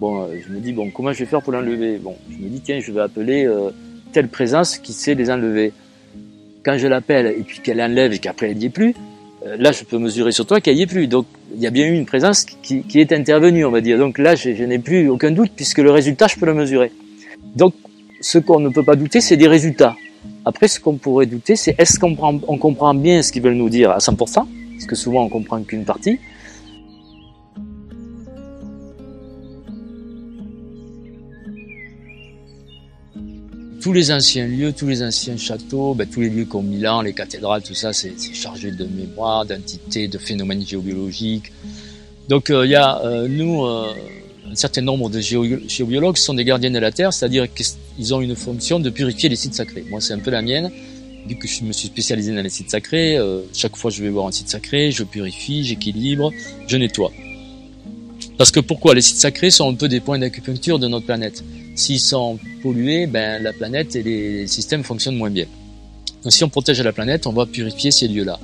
Bon, 0.00 0.22
euh, 0.22 0.28
je 0.42 0.50
me 0.50 0.60
dis, 0.60 0.72
bon, 0.72 0.90
comment 0.90 1.12
je 1.12 1.18
vais 1.18 1.26
faire 1.26 1.42
pour 1.42 1.52
l'enlever? 1.52 1.98
Bon, 1.98 2.16
je 2.30 2.42
me 2.42 2.48
dis, 2.48 2.60
tiens, 2.60 2.80
je 2.80 2.90
vais 2.90 3.02
appeler 3.02 3.44
euh, 3.44 3.68
telle 4.12 4.28
présence 4.28 4.78
qui 4.78 4.94
sait 4.94 5.14
les 5.14 5.30
enlever. 5.30 5.74
Quand 6.64 6.78
je 6.78 6.86
l'appelle 6.86 7.26
et 7.26 7.42
puis 7.42 7.60
qu'elle 7.60 7.82
enlève 7.82 8.12
et 8.14 8.18
qu'après 8.18 8.50
elle 8.50 8.56
n'y 8.56 8.66
est 8.66 8.70
plus, 8.70 8.94
euh, 9.46 9.56
là, 9.58 9.72
je 9.72 9.84
peux 9.84 9.98
mesurer 9.98 10.32
sur 10.32 10.46
toi 10.46 10.62
qu'elle 10.62 10.76
n'y 10.76 10.82
est 10.82 10.86
plus. 10.86 11.06
Donc, 11.06 11.26
il 11.54 11.60
y 11.60 11.66
a 11.66 11.70
bien 11.70 11.86
eu 11.86 11.94
une 11.94 12.06
présence 12.06 12.44
qui, 12.44 12.82
qui 12.82 12.98
est 12.98 13.12
intervenue, 13.12 13.66
on 13.66 13.70
va 13.70 13.82
dire. 13.82 13.98
Donc 13.98 14.16
là, 14.16 14.34
je, 14.36 14.54
je 14.54 14.64
n'ai 14.64 14.78
plus 14.78 15.06
aucun 15.10 15.32
doute 15.32 15.50
puisque 15.54 15.78
le 15.78 15.90
résultat, 15.90 16.28
je 16.28 16.36
peux 16.36 16.46
le 16.46 16.54
mesurer. 16.54 16.92
Donc, 17.54 17.74
ce 18.22 18.38
qu'on 18.38 18.60
ne 18.60 18.70
peut 18.70 18.82
pas 18.82 18.96
douter, 18.96 19.20
c'est 19.20 19.36
des 19.36 19.48
résultats. 19.48 19.96
Après, 20.46 20.68
ce 20.68 20.80
qu'on 20.80 20.96
pourrait 20.96 21.26
douter, 21.26 21.56
c'est 21.56 21.74
est-ce 21.78 21.98
qu'on 21.98 22.16
on 22.22 22.56
comprend 22.56 22.94
bien 22.94 23.20
ce 23.20 23.32
qu'ils 23.32 23.42
veulent 23.42 23.54
nous 23.54 23.68
dire 23.68 23.90
à 23.90 23.98
100%, 23.98 24.16
parce 24.16 24.46
que 24.86 24.96
souvent 24.96 25.24
on 25.24 25.28
comprend 25.28 25.62
qu'une 25.62 25.84
partie, 25.84 26.18
tous 33.80 33.92
les 33.92 34.12
anciens 34.12 34.46
lieux, 34.46 34.72
tous 34.72 34.86
les 34.86 35.02
anciens 35.02 35.36
châteaux, 35.36 35.94
ben, 35.94 36.06
tous 36.06 36.20
les 36.20 36.28
lieux 36.28 36.44
comme 36.44 36.66
Milan, 36.66 37.02
les 37.02 37.12
cathédrales, 37.12 37.62
tout 37.62 37.74
ça, 37.74 37.92
c'est 37.92 38.14
chargé 38.34 38.70
de 38.70 38.84
mémoire, 38.84 39.46
d'entités, 39.46 40.06
de 40.06 40.18
phénomènes 40.18 40.66
géobiologiques. 40.66 41.52
Donc 42.28 42.50
euh, 42.50 42.66
il 42.66 42.70
y 42.70 42.76
a, 42.76 43.00
euh, 43.04 43.26
nous, 43.26 43.64
euh, 43.64 43.92
un 44.50 44.54
certain 44.54 44.82
nombre 44.82 45.08
de 45.08 45.20
géobiologues 45.20 46.16
sont 46.16 46.34
des 46.34 46.44
gardiens 46.44 46.70
de 46.70 46.78
la 46.78 46.92
Terre, 46.92 47.12
c'est-à-dire 47.12 47.46
qu'ils 47.52 48.14
ont 48.14 48.20
une 48.20 48.36
fonction 48.36 48.80
de 48.80 48.90
purifier 48.90 49.28
les 49.28 49.36
sites 49.36 49.54
sacrés. 49.54 49.84
Moi, 49.88 50.00
c'est 50.00 50.12
un 50.12 50.18
peu 50.18 50.30
la 50.30 50.42
mienne. 50.42 50.70
Vu 51.26 51.36
que 51.36 51.46
je 51.46 51.64
me 51.64 51.72
suis 51.72 51.88
spécialisé 51.88 52.34
dans 52.34 52.42
les 52.42 52.50
sites 52.50 52.70
sacrés, 52.70 53.18
chaque 53.52 53.76
fois 53.76 53.90
que 53.90 53.96
je 53.96 54.02
vais 54.02 54.08
voir 54.08 54.26
un 54.26 54.32
site 54.32 54.48
sacré, 54.48 54.90
je 54.90 55.04
purifie, 55.04 55.64
j'équilibre, 55.64 56.32
je 56.66 56.76
nettoie. 56.78 57.12
Parce 58.38 58.50
que 58.50 58.60
pourquoi 58.60 58.94
Les 58.94 59.02
sites 59.02 59.18
sacrés 59.18 59.50
sont 59.50 59.70
un 59.70 59.74
peu 59.74 59.86
des 59.86 60.00
points 60.00 60.18
d'acupuncture 60.18 60.78
de 60.78 60.88
notre 60.88 61.04
planète? 61.04 61.44
S'ils 61.74 62.00
sont 62.00 62.38
pollués, 62.62 63.06
ben, 63.06 63.42
la 63.42 63.52
planète 63.52 63.96
et 63.96 64.02
les 64.02 64.46
systèmes 64.46 64.82
fonctionnent 64.82 65.16
moins 65.16 65.30
bien. 65.30 65.46
Donc, 66.22 66.32
si 66.32 66.44
on 66.44 66.48
protège 66.48 66.80
la 66.82 66.92
planète, 66.92 67.26
on 67.26 67.32
va 67.32 67.46
purifier 67.46 67.90
ces 67.90 68.08
lieux-là. 68.08 68.38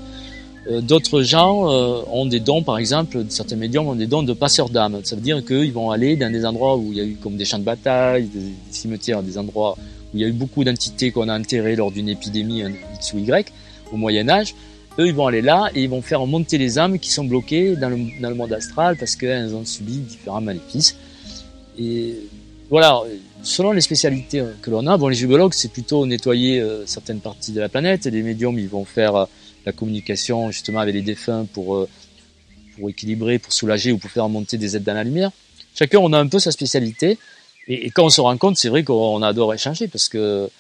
Euh, 0.68 0.80
d'autres 0.80 1.22
gens 1.22 1.70
euh, 1.70 2.02
ont 2.10 2.26
des 2.26 2.40
dons, 2.40 2.62
par 2.62 2.78
exemple, 2.78 3.24
certains 3.28 3.56
médiums 3.56 3.86
ont 3.86 3.94
des 3.94 4.06
dons 4.06 4.22
de 4.22 4.32
passeurs 4.32 4.68
d'âmes. 4.68 5.00
Ça 5.04 5.14
veut 5.14 5.22
dire 5.22 5.44
qu'ils 5.44 5.72
vont 5.72 5.90
aller 5.90 6.16
dans 6.16 6.32
des 6.32 6.44
endroits 6.44 6.76
où 6.76 6.88
il 6.90 6.98
y 6.98 7.00
a 7.00 7.04
eu 7.04 7.14
comme 7.14 7.36
des 7.36 7.44
champs 7.44 7.58
de 7.58 7.64
bataille, 7.64 8.24
des, 8.24 8.52
cimetières, 8.70 9.22
des 9.22 9.38
endroits 9.38 9.76
où 10.12 10.16
il 10.16 10.20
y 10.20 10.24
a 10.24 10.28
eu 10.28 10.32
beaucoup 10.32 10.64
d'entités 10.64 11.12
qu'on 11.12 11.28
a 11.28 11.38
enterrées 11.38 11.76
lors 11.76 11.92
d'une 11.92 12.08
épidémie 12.08 12.62
X 12.96 13.12
ou 13.12 13.18
Y 13.18 13.52
au 13.92 13.96
Moyen 13.96 14.28
Âge. 14.28 14.54
Eux, 14.98 15.06
ils 15.06 15.14
vont 15.14 15.26
aller 15.26 15.42
là 15.42 15.68
et 15.74 15.82
ils 15.82 15.90
vont 15.90 16.02
faire 16.02 16.24
monter 16.26 16.58
les 16.58 16.78
âmes 16.78 16.98
qui 16.98 17.10
sont 17.10 17.24
bloquées 17.24 17.76
dans 17.76 17.90
le, 17.90 17.98
dans 18.20 18.30
le 18.30 18.34
monde 18.34 18.52
astral 18.52 18.96
parce 18.96 19.14
qu'elles 19.14 19.54
ont 19.54 19.64
subi 19.64 19.98
différents 19.98 20.40
maléfices. 20.40 20.96
Et 21.78 22.16
voilà, 22.68 23.02
selon 23.42 23.72
les 23.72 23.80
spécialités 23.80 24.42
que 24.62 24.70
l'on 24.70 24.86
a, 24.86 24.96
bon, 24.96 25.08
les 25.08 25.14
géologues, 25.14 25.54
c'est 25.54 25.70
plutôt 25.70 26.04
nettoyer 26.04 26.60
euh, 26.60 26.84
certaines 26.86 27.20
parties 27.20 27.52
de 27.52 27.60
la 27.60 27.68
planète. 27.68 28.06
Et 28.06 28.10
les 28.10 28.22
médiums, 28.22 28.58
ils 28.58 28.68
vont 28.68 28.84
faire 28.84 29.14
euh, 29.14 29.24
la 29.64 29.72
communication 29.72 30.50
justement 30.50 30.80
avec 30.80 30.94
les 30.94 31.02
défunts 31.02 31.46
pour, 31.52 31.76
euh, 31.76 31.88
pour 32.76 32.90
équilibrer, 32.90 33.38
pour 33.38 33.52
soulager 33.52 33.92
ou 33.92 33.98
pour 33.98 34.10
faire 34.10 34.28
monter 34.28 34.58
des 34.58 34.76
aides 34.76 34.84
dans 34.84 34.94
la 34.94 35.04
lumière. 35.04 35.30
Chacun, 35.74 35.98
on 35.98 36.12
a 36.12 36.18
un 36.18 36.26
peu 36.26 36.38
sa 36.38 36.50
spécialité. 36.50 37.18
Et, 37.68 37.86
et 37.86 37.90
quand 37.90 38.04
on 38.04 38.10
se 38.10 38.20
rend 38.20 38.36
compte, 38.36 38.56
c'est 38.56 38.68
vrai 38.68 38.82
qu'on 38.82 39.22
adore 39.22 39.54
échanger 39.54 39.86
parce 39.86 40.08
que 40.08 40.50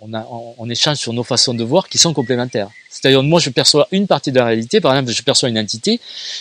on, 0.00 0.12
a, 0.14 0.70
échange 0.70 0.98
sur 0.98 1.12
nos 1.12 1.22
façons 1.22 1.54
de 1.54 1.64
voir 1.64 1.88
qui 1.88 1.98
sont 1.98 2.12
complémentaires. 2.12 2.68
C'est-à-dire, 2.90 3.22
moi, 3.22 3.40
je 3.40 3.50
perçois 3.50 3.88
une 3.92 4.06
partie 4.06 4.32
de 4.32 4.38
la 4.38 4.46
réalité. 4.46 4.80
Par 4.80 4.92
exemple, 4.92 5.12
je 5.12 5.22
perçois 5.22 5.48
une 5.48 5.58
entité, 5.58 6.00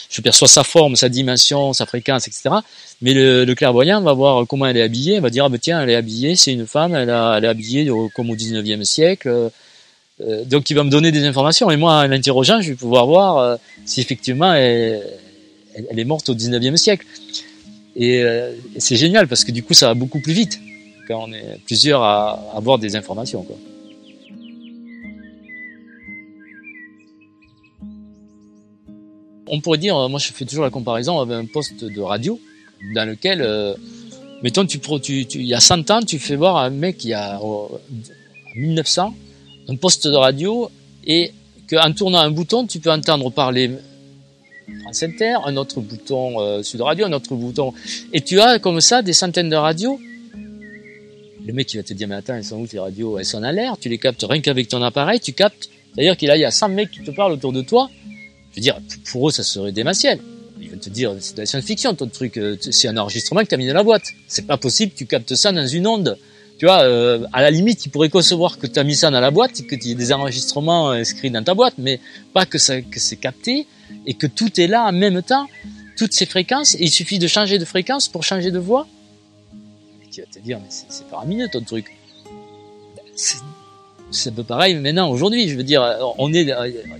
je 0.09 0.21
perçois 0.21 0.47
sa 0.47 0.63
forme, 0.63 0.95
sa 0.95 1.09
dimension, 1.09 1.73
sa 1.73 1.85
fréquence, 1.85 2.27
etc. 2.27 2.49
Mais 3.01 3.13
le, 3.13 3.53
clairvoyant 3.55 4.01
va 4.01 4.13
voir 4.13 4.45
comment 4.47 4.65
elle 4.65 4.77
est 4.77 4.81
habillée. 4.81 5.15
Il 5.15 5.21
va 5.21 5.29
dire, 5.29 5.45
ah, 5.45 5.49
ben, 5.49 5.59
tiens, 5.59 5.81
elle 5.81 5.89
est 5.89 5.95
habillée, 5.95 6.35
c'est 6.35 6.53
une 6.53 6.67
femme, 6.67 6.95
elle, 6.95 7.09
a, 7.09 7.39
est 7.39 7.47
habillée 7.47 7.89
comme 8.15 8.29
au 8.29 8.35
19e 8.35 8.83
siècle. 8.83 9.51
Euh, 10.21 10.45
donc, 10.45 10.69
il 10.69 10.75
va 10.75 10.83
me 10.83 10.89
donner 10.89 11.11
des 11.11 11.25
informations. 11.25 11.69
Et 11.71 11.77
moi, 11.77 11.93
en 11.93 12.07
l'interrogeant, 12.07 12.61
je 12.61 12.69
vais 12.69 12.75
pouvoir 12.75 13.05
voir 13.05 13.37
euh, 13.37 13.55
si 13.85 14.01
effectivement 14.01 14.53
elle, 14.53 15.03
est 15.75 16.05
morte 16.05 16.29
au 16.29 16.35
19e 16.35 16.77
siècle. 16.77 17.05
Et 17.95 18.23
euh, 18.23 18.51
c'est 18.77 18.95
génial 18.95 19.27
parce 19.27 19.43
que 19.43 19.51
du 19.51 19.63
coup, 19.63 19.73
ça 19.73 19.87
va 19.87 19.93
beaucoup 19.93 20.19
plus 20.19 20.33
vite 20.33 20.59
on 21.09 21.31
est 21.31 21.59
plusieurs 21.65 22.01
à 22.01 22.39
avoir 22.55 22.77
des 22.77 22.95
informations. 22.95 23.45
On 29.47 29.61
pourrait 29.61 29.77
dire, 29.77 30.09
moi 30.09 30.19
je 30.19 30.31
fais 30.31 30.45
toujours 30.45 30.63
la 30.63 30.71
comparaison 30.71 31.19
avec 31.19 31.37
un 31.37 31.45
poste 31.45 31.83
de 31.83 32.01
radio 32.01 32.39
dans 32.93 33.07
lequel, 33.07 33.41
euh, 33.41 33.75
mettons, 34.41 34.65
tu, 34.65 34.79
tu, 34.79 35.25
il 35.35 35.45
y 35.45 35.53
a 35.53 35.59
100 35.59 35.91
ans, 35.91 36.01
tu 36.01 36.19
fais 36.19 36.35
voir 36.35 36.57
un 36.57 36.69
mec 36.69 36.97
qui 36.97 37.13
a 37.13 37.39
en 37.41 37.69
1900 38.55 39.13
un 39.67 39.75
poste 39.75 40.07
de 40.07 40.15
radio 40.15 40.69
et 41.05 41.31
qu'en 41.69 41.91
tournant 41.93 42.19
un 42.19 42.31
bouton, 42.31 42.65
tu 42.67 42.79
peux 42.79 42.91
entendre 42.91 43.29
parler 43.31 43.71
France 44.83 45.03
Inter, 45.03 45.35
un 45.45 45.57
autre 45.57 45.79
bouton 45.79 46.39
euh, 46.39 46.63
Sud 46.63 46.81
Radio, 46.81 47.05
un 47.05 47.13
autre 47.13 47.35
bouton. 47.35 47.73
Et 48.13 48.21
tu 48.21 48.39
as 48.39 48.59
comme 48.59 48.81
ça 48.81 49.01
des 49.01 49.13
centaines 49.13 49.49
de 49.49 49.55
radios. 49.55 49.99
Le 51.45 51.53
mec 51.53 51.67
qui 51.67 51.77
va 51.77 51.83
te 51.83 51.93
dire, 51.93 52.07
mais 52.07 52.15
attends, 52.15 52.35
elles 52.35 52.43
sont 52.43 52.57
où 52.57 52.65
tes 52.65 52.79
radios? 52.79 53.19
Elles 53.19 53.25
sont 53.25 53.43
en 53.43 53.51
l'air, 53.51 53.77
tu 53.79 53.87
les 53.87 53.99
captes 53.99 54.25
rien 54.27 54.41
qu'avec 54.41 54.67
ton 54.67 54.81
appareil, 54.81 55.19
tu 55.19 55.33
captes. 55.33 55.69
C'est-à-dire 55.93 56.17
qu'il 56.17 56.27
y 56.27 56.43
a 56.43 56.51
100 56.51 56.69
mecs 56.69 56.91
qui 56.91 57.03
te 57.03 57.11
parlent 57.11 57.33
autour 57.33 57.53
de 57.53 57.61
toi. 57.61 57.89
Je 58.51 58.55
veux 58.55 58.61
dire, 58.61 58.79
pour 59.11 59.29
eux, 59.29 59.31
ça 59.31 59.43
serait 59.43 59.71
démentiel. 59.71 60.19
Ils 60.59 60.71
vont 60.71 60.77
te 60.77 60.89
dire, 60.89 61.13
c'est 61.19 61.35
de 61.35 61.41
la 61.41 61.45
science-fiction 61.45 61.93
ton 61.93 62.07
truc, 62.07 62.37
euh, 62.37 62.57
c'est 62.59 62.87
un 62.87 62.97
enregistrement 62.97 63.41
que 63.41 63.47
tu 63.47 63.55
as 63.55 63.57
mis 63.57 63.67
dans 63.67 63.73
la 63.73 63.83
boîte. 63.83 64.13
C'est 64.27 64.47
pas 64.47 64.57
possible, 64.57 64.93
tu 64.95 65.05
captes 65.05 65.35
ça 65.35 65.51
dans 65.51 65.67
une 65.67 65.85
onde. 65.85 66.17
Tu 66.57 66.65
vois, 66.65 66.83
euh, 66.83 67.25
à 67.33 67.41
la 67.41 67.51
limite, 67.51 67.85
ils 67.85 67.89
pourraient 67.89 68.09
concevoir 68.09 68.57
que 68.57 68.65
tu 68.65 68.79
as 68.79 68.83
mis 68.83 68.95
ça 68.95 69.11
dans 69.11 69.19
la 69.19 69.31
boîte, 69.31 69.61
que 69.67 69.75
tu 69.75 69.89
y 69.89 69.91
ait 69.91 69.95
des 69.95 70.13
enregistrements 70.13 70.89
inscrits 70.91 71.29
dans 71.29 71.43
ta 71.43 71.53
boîte, 71.53 71.75
mais 71.77 71.99
pas 72.33 72.45
que 72.45 72.57
ça, 72.57 72.81
que 72.81 72.99
c'est 72.99 73.17
capté 73.17 73.67
et 74.05 74.13
que 74.13 74.25
tout 74.25 74.59
est 74.59 74.67
là 74.67 74.85
en 74.85 74.93
même 74.93 75.21
temps, 75.21 75.47
toutes 75.97 76.13
ces 76.13 76.25
fréquences, 76.25 76.75
il 76.79 76.89
suffit 76.89 77.19
de 77.19 77.27
changer 77.27 77.57
de 77.57 77.65
fréquence 77.65 78.07
pour 78.07 78.23
changer 78.23 78.51
de 78.51 78.59
voix. 78.59 78.87
Tu 80.15 80.21
vas 80.21 80.27
te 80.27 80.39
dire, 80.39 80.59
mais 80.61 80.67
c'est 80.69 81.05
faramineux 81.09 81.49
ton 81.51 81.59
truc. 81.59 81.91
C'est 84.11 84.29
un 84.29 84.31
peu 84.31 84.45
pareil 84.45 84.75
maintenant 84.75 85.09
aujourd'hui, 85.09 85.49
je 85.49 85.57
veux 85.57 85.63
dire, 85.63 85.83
on 86.17 86.33
est, 86.33 86.43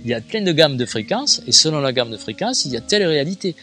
il 0.04 0.10
y 0.10 0.12
a 0.12 0.20
plein 0.20 0.42
de 0.42 0.52
gammes 0.52 0.76
de 0.76 0.84
fréquences, 0.84 1.40
et 1.46 1.52
selon 1.52 1.80
la 1.80 1.94
gamme 1.94 2.10
de 2.10 2.18
fréquences, 2.18 2.66
il 2.66 2.72
y 2.72 2.76
a 2.76 2.82
telle 2.82 3.06
réalité. 3.06 3.54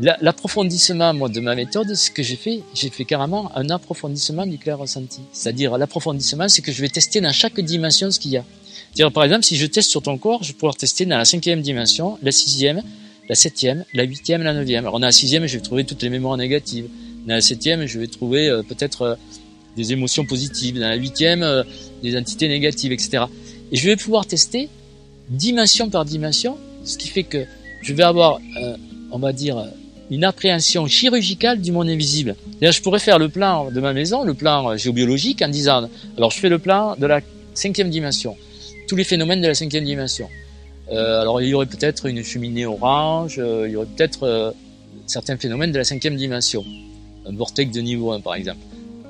L'approfondissement, 0.00 1.14
de 1.14 1.38
ma 1.38 1.54
méthode, 1.54 1.94
ce 1.94 2.10
que 2.10 2.24
j'ai 2.24 2.34
fait, 2.34 2.62
j'ai 2.74 2.90
fait 2.90 3.04
carrément 3.04 3.56
un 3.56 3.70
approfondissement 3.70 4.46
du 4.46 4.58
clair 4.58 4.78
ressenti. 4.78 5.20
C'est-à-dire, 5.32 5.78
l'approfondissement, 5.78 6.48
c'est 6.48 6.62
que 6.62 6.72
je 6.72 6.80
vais 6.80 6.88
tester 6.88 7.20
dans 7.20 7.32
chaque 7.32 7.60
dimension 7.60 8.10
ce 8.10 8.18
qu'il 8.18 8.32
y 8.32 8.36
a. 8.36 9.10
Par 9.10 9.22
exemple, 9.22 9.44
si 9.44 9.56
je 9.56 9.66
teste 9.66 9.90
sur 9.90 10.02
ton 10.02 10.18
corps, 10.18 10.42
je 10.42 10.48
vais 10.48 10.54
pouvoir 10.54 10.74
tester 10.74 11.06
dans 11.06 11.18
la 11.18 11.24
cinquième 11.24 11.62
dimension, 11.62 12.18
la 12.20 12.32
sixième, 12.32 12.82
la 13.28 13.36
septième, 13.36 13.84
la 13.94 14.02
huitième, 14.02 14.42
la 14.42 14.54
neuvième. 14.54 14.86
Alors, 14.86 14.98
dans 14.98 15.06
la 15.06 15.12
sixième, 15.12 15.46
je 15.46 15.56
vais 15.56 15.62
trouver 15.62 15.84
toutes 15.84 16.02
les 16.02 16.10
mémoires 16.10 16.36
négatives. 16.36 16.88
Dans 17.28 17.34
la 17.34 17.42
septième, 17.42 17.84
je 17.84 17.98
vais 17.98 18.06
trouver 18.06 18.48
euh, 18.48 18.62
peut-être 18.62 19.02
euh, 19.02 19.14
des 19.76 19.92
émotions 19.92 20.24
positives. 20.24 20.80
Dans 20.80 20.88
la 20.88 20.94
huitième, 20.94 21.42
euh, 21.42 21.62
des 22.02 22.16
entités 22.16 22.48
négatives, 22.48 22.90
etc. 22.90 23.24
Et 23.70 23.76
je 23.76 23.86
vais 23.86 23.96
pouvoir 23.96 24.24
tester 24.24 24.70
dimension 25.28 25.90
par 25.90 26.06
dimension, 26.06 26.56
ce 26.84 26.96
qui 26.96 27.08
fait 27.08 27.24
que 27.24 27.44
je 27.82 27.92
vais 27.92 28.02
avoir, 28.02 28.40
on 29.12 29.18
va 29.18 29.34
dire, 29.34 29.62
une 30.10 30.24
appréhension 30.24 30.86
chirurgicale 30.86 31.60
du 31.60 31.70
monde 31.70 31.90
invisible. 31.90 32.34
je 32.62 32.80
pourrais 32.80 32.98
faire 32.98 33.18
le 33.18 33.28
plan 33.28 33.70
de 33.70 33.78
ma 33.78 33.92
maison, 33.92 34.24
le 34.24 34.32
plan 34.32 34.74
géobiologique, 34.78 35.42
en 35.42 35.48
disant, 35.48 35.90
alors 36.16 36.30
je 36.30 36.38
fais 36.38 36.48
le 36.48 36.58
plan 36.58 36.96
de 36.96 37.06
la 37.06 37.20
cinquième 37.52 37.90
dimension, 37.90 38.36
tous 38.88 38.96
les 38.96 39.04
phénomènes 39.04 39.42
de 39.42 39.48
la 39.48 39.54
cinquième 39.54 39.84
dimension. 39.84 40.30
Alors 40.90 41.42
il 41.42 41.48
y 41.48 41.54
aurait 41.54 41.66
peut-être 41.66 42.06
une 42.06 42.24
cheminée 42.24 42.64
orange, 42.64 43.38
il 43.38 43.70
y 43.70 43.76
aurait 43.76 43.86
peut-être 43.94 44.54
certains 45.06 45.36
phénomènes 45.36 45.72
de 45.72 45.78
la 45.78 45.84
cinquième 45.84 46.16
dimension, 46.16 46.64
un 47.28 47.34
vortex 47.34 47.72
de 47.72 47.80
niveau 47.80 48.12
1 48.12 48.20
par 48.20 48.34
exemple. 48.34 48.60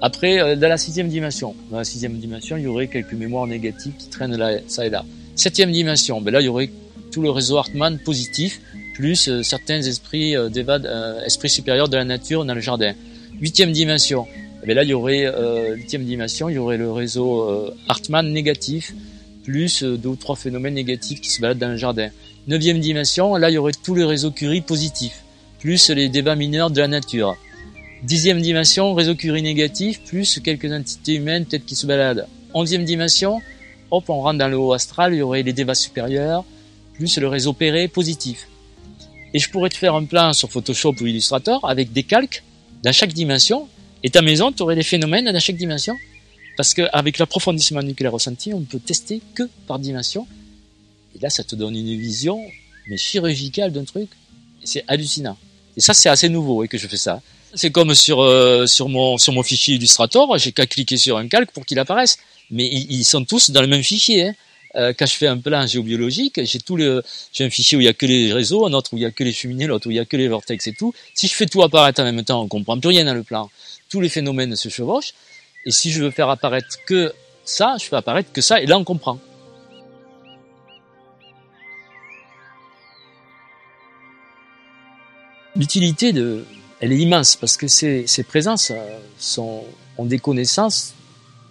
Après, 0.00 0.57
dans 0.57 0.68
la 0.68 0.78
sixième 0.78 1.09
dimension, 1.09 1.54
dans 1.70 1.78
la 1.78 1.85
sixième 1.85 2.18
dimension, 2.18 2.57
il 2.57 2.62
y 2.62 2.66
aurait 2.66 2.87
quelques 2.87 3.14
mémoires 3.14 3.46
négatives 3.46 3.94
qui 3.98 4.09
traînent 4.09 4.37
là, 4.37 4.59
ça 4.68 4.87
et 4.87 4.90
là. 4.90 5.04
Septième 5.35 5.72
dimension, 5.72 6.20
ben 6.20 6.33
là 6.33 6.40
il 6.40 6.44
y 6.44 6.48
aurait 6.48 6.70
tout 7.11 7.22
le 7.22 7.31
réseau 7.31 7.57
Hartmann 7.57 7.98
positif, 7.98 8.61
plus 8.94 9.28
euh, 9.28 9.42
certains 9.42 9.81
esprits 9.81 10.37
euh, 10.37 10.50
euh, 10.57 11.24
esprits 11.24 11.48
supérieurs 11.48 11.88
de 11.88 11.96
la 11.96 12.04
nature 12.04 12.44
dans 12.44 12.54
le 12.54 12.61
jardin. 12.61 12.94
Huitième 13.40 13.72
dimension. 13.72 14.26
Eh 14.66 14.74
là, 14.74 14.83
il 14.83 14.90
y 14.90 14.92
aurait 14.92 15.24
euh, 15.24 15.76
huitième 15.76 16.04
dimension, 16.04 16.48
il 16.48 16.57
y 16.57 16.59
aurait 16.59 16.76
le 16.76 16.90
réseau 16.90 17.72
Hartmann 17.88 18.33
négatif, 18.33 18.92
plus 19.44 19.85
deux 19.85 20.09
ou 20.09 20.16
trois 20.16 20.35
phénomènes 20.35 20.74
négatifs 20.74 21.20
qui 21.20 21.31
se 21.31 21.40
baladent 21.40 21.59
dans 21.59 21.68
le 21.68 21.76
jardin. 21.76 22.09
Neuvième 22.48 22.81
dimension, 22.81 23.37
là, 23.37 23.50
il 23.50 23.54
y 23.54 23.59
aurait 23.59 23.72
tout 23.85 23.94
le 23.94 24.04
réseau 24.04 24.33
Curie 24.33 24.61
positif, 24.61 25.22
plus 25.61 25.90
les 25.90 26.09
débats 26.09 26.35
mineurs 26.35 26.70
de 26.70 26.81
la 26.81 26.88
nature. 26.88 27.37
Dixième 28.02 28.40
dimension, 28.40 28.94
réseau 28.94 29.16
Curie 29.16 29.42
négatif, 29.42 30.00
plus 30.04 30.38
quelques 30.38 30.72
entités 30.72 31.14
humaines 31.14 31.44
peut-être 31.44 31.66
qui 31.66 31.74
se 31.74 31.84
baladent. 31.84 32.28
Onzième 32.54 32.84
dimension, 32.84 33.40
hop, 33.90 34.08
on 34.08 34.20
rentre 34.20 34.38
dans 34.38 34.48
le 34.48 34.56
haut 34.56 34.72
astral, 34.72 35.14
il 35.14 35.18
y 35.18 35.22
aurait 35.22 35.42
les 35.42 35.52
débats 35.52 35.74
supérieurs, 35.74 36.44
plus 36.94 37.18
le 37.18 37.26
réseau 37.26 37.52
Perret 37.52 37.88
positif. 37.88 38.46
Et 39.34 39.40
je 39.40 39.50
pourrais 39.50 39.68
te 39.68 39.76
faire 39.76 39.96
un 39.96 40.04
plan 40.04 40.32
sur 40.32 40.48
Photoshop 40.48 40.94
ou 41.00 41.06
Illustrator 41.06 41.68
avec 41.68 41.92
des 41.92 42.04
calques 42.04 42.44
dans 42.84 42.92
chaque 42.92 43.12
dimension. 43.12 43.68
Et 44.04 44.11
ta 44.11 44.22
maison, 44.22 44.52
tu 44.52 44.62
aurais 44.62 44.76
des 44.76 44.84
phénomènes 44.84 45.30
dans 45.30 45.40
chaque 45.40 45.56
dimension. 45.56 45.96
Parce 46.56 46.74
qu'avec 46.74 47.18
l'approfondissement 47.18 47.82
nucléaire 47.82 48.12
ressenti, 48.12 48.54
on 48.54 48.62
peut 48.62 48.78
tester 48.78 49.20
que 49.34 49.42
par 49.66 49.80
dimension. 49.80 50.26
Et 51.16 51.18
là, 51.18 51.30
ça 51.30 51.42
te 51.42 51.56
donne 51.56 51.74
une 51.74 51.98
vision, 51.98 52.40
mais 52.88 52.96
chirurgicale 52.96 53.72
d'un 53.72 53.84
truc. 53.84 54.08
C'est 54.64 54.84
hallucinant. 54.87 55.37
Et 55.76 55.80
ça, 55.80 55.94
c'est 55.94 56.08
assez 56.08 56.28
nouveau 56.28 56.62
et 56.62 56.68
que 56.68 56.78
je 56.78 56.87
fais 56.87 56.96
ça. 56.96 57.20
C'est 57.54 57.70
comme 57.70 57.94
sur 57.94 58.20
euh, 58.20 58.66
sur 58.66 58.88
mon 58.88 59.16
sur 59.18 59.32
mon 59.32 59.42
fichier 59.42 59.76
Illustrator, 59.76 60.37
j'ai 60.38 60.52
qu'à 60.52 60.66
cliquer 60.66 60.96
sur 60.96 61.16
un 61.16 61.28
calque 61.28 61.50
pour 61.52 61.64
qu'il 61.64 61.78
apparaisse. 61.78 62.18
Mais 62.50 62.66
ils, 62.66 62.90
ils, 62.92 63.04
sont 63.04 63.24
tous 63.24 63.50
dans 63.50 63.61
le 63.61 63.66
même 63.66 63.82
fichier. 63.82 64.28
Hein. 64.28 64.34
Euh, 64.74 64.92
quand 64.96 65.06
je 65.06 65.14
fais 65.14 65.26
un 65.26 65.38
plan 65.38 65.66
géobiologique, 65.66 66.44
j'ai 66.44 66.61
tout 66.61 66.76
le, 66.76 67.02
j'ai 67.32 67.44
un 67.44 67.50
fichier 67.50 67.76
où 67.76 67.80
il 67.80 67.84
y 67.84 67.88
a 67.88 67.94
que 67.94 68.06
les 68.06 68.32
réseaux, 68.32 68.66
un 68.66 68.72
autre 68.72 68.92
où 68.92 68.96
il 68.96 69.02
y 69.02 69.06
a 69.06 69.11
que 69.11 69.24
les 69.24 69.32
cheminées, 69.32 69.66
l'autre 69.66 69.87
où 69.88 69.90
il 69.90 69.96
y 69.96 70.00
a 70.00 70.04
que 70.04 70.16
les 70.16 70.28
vortex 70.28 70.66
et 70.66 70.72
tout. 70.72 70.94
Si 71.14 71.26
je 71.26 71.34
fais 71.34 71.46
tout 71.46 71.62
apparaître 71.62 72.00
en 72.00 72.04
même 72.04 72.22
temps, 72.22 72.42
on 72.42 72.48
comprend 72.48 72.78
plus 72.78 72.88
rien 72.88 73.04
dans 73.04 73.14
le 73.14 73.22
plan. 73.22 73.50
Tous 73.88 74.00
les 74.00 74.08
phénomènes 74.08 74.56
se 74.56 74.68
chevauchent. 74.68 75.14
Et 75.64 75.70
si 75.70 75.90
je 75.90 76.02
veux 76.02 76.11
faire 76.11 76.28
apparaître 76.28 76.78
que 76.87 77.12
ça, 77.44 77.76
je 77.80 77.87
fais 77.87 77.96
apparaître 77.96 78.30
que 78.32 78.40
ça, 78.40 78.61
et 78.61 78.66
là 78.66 78.78
on 78.78 78.84
comprend. 78.84 79.18
L'utilité 85.56 86.12
de, 86.12 86.44
elle 86.81 86.93
est 86.93 86.99
immense 86.99 87.37
parce 87.37 87.57
que 87.57 87.69
ces, 87.69 88.07
ces 88.07 88.23
présences 88.23 88.71
euh, 88.71 88.99
sont, 89.19 89.64
ont 89.97 90.05
des 90.05 90.19
connaissances 90.19 90.95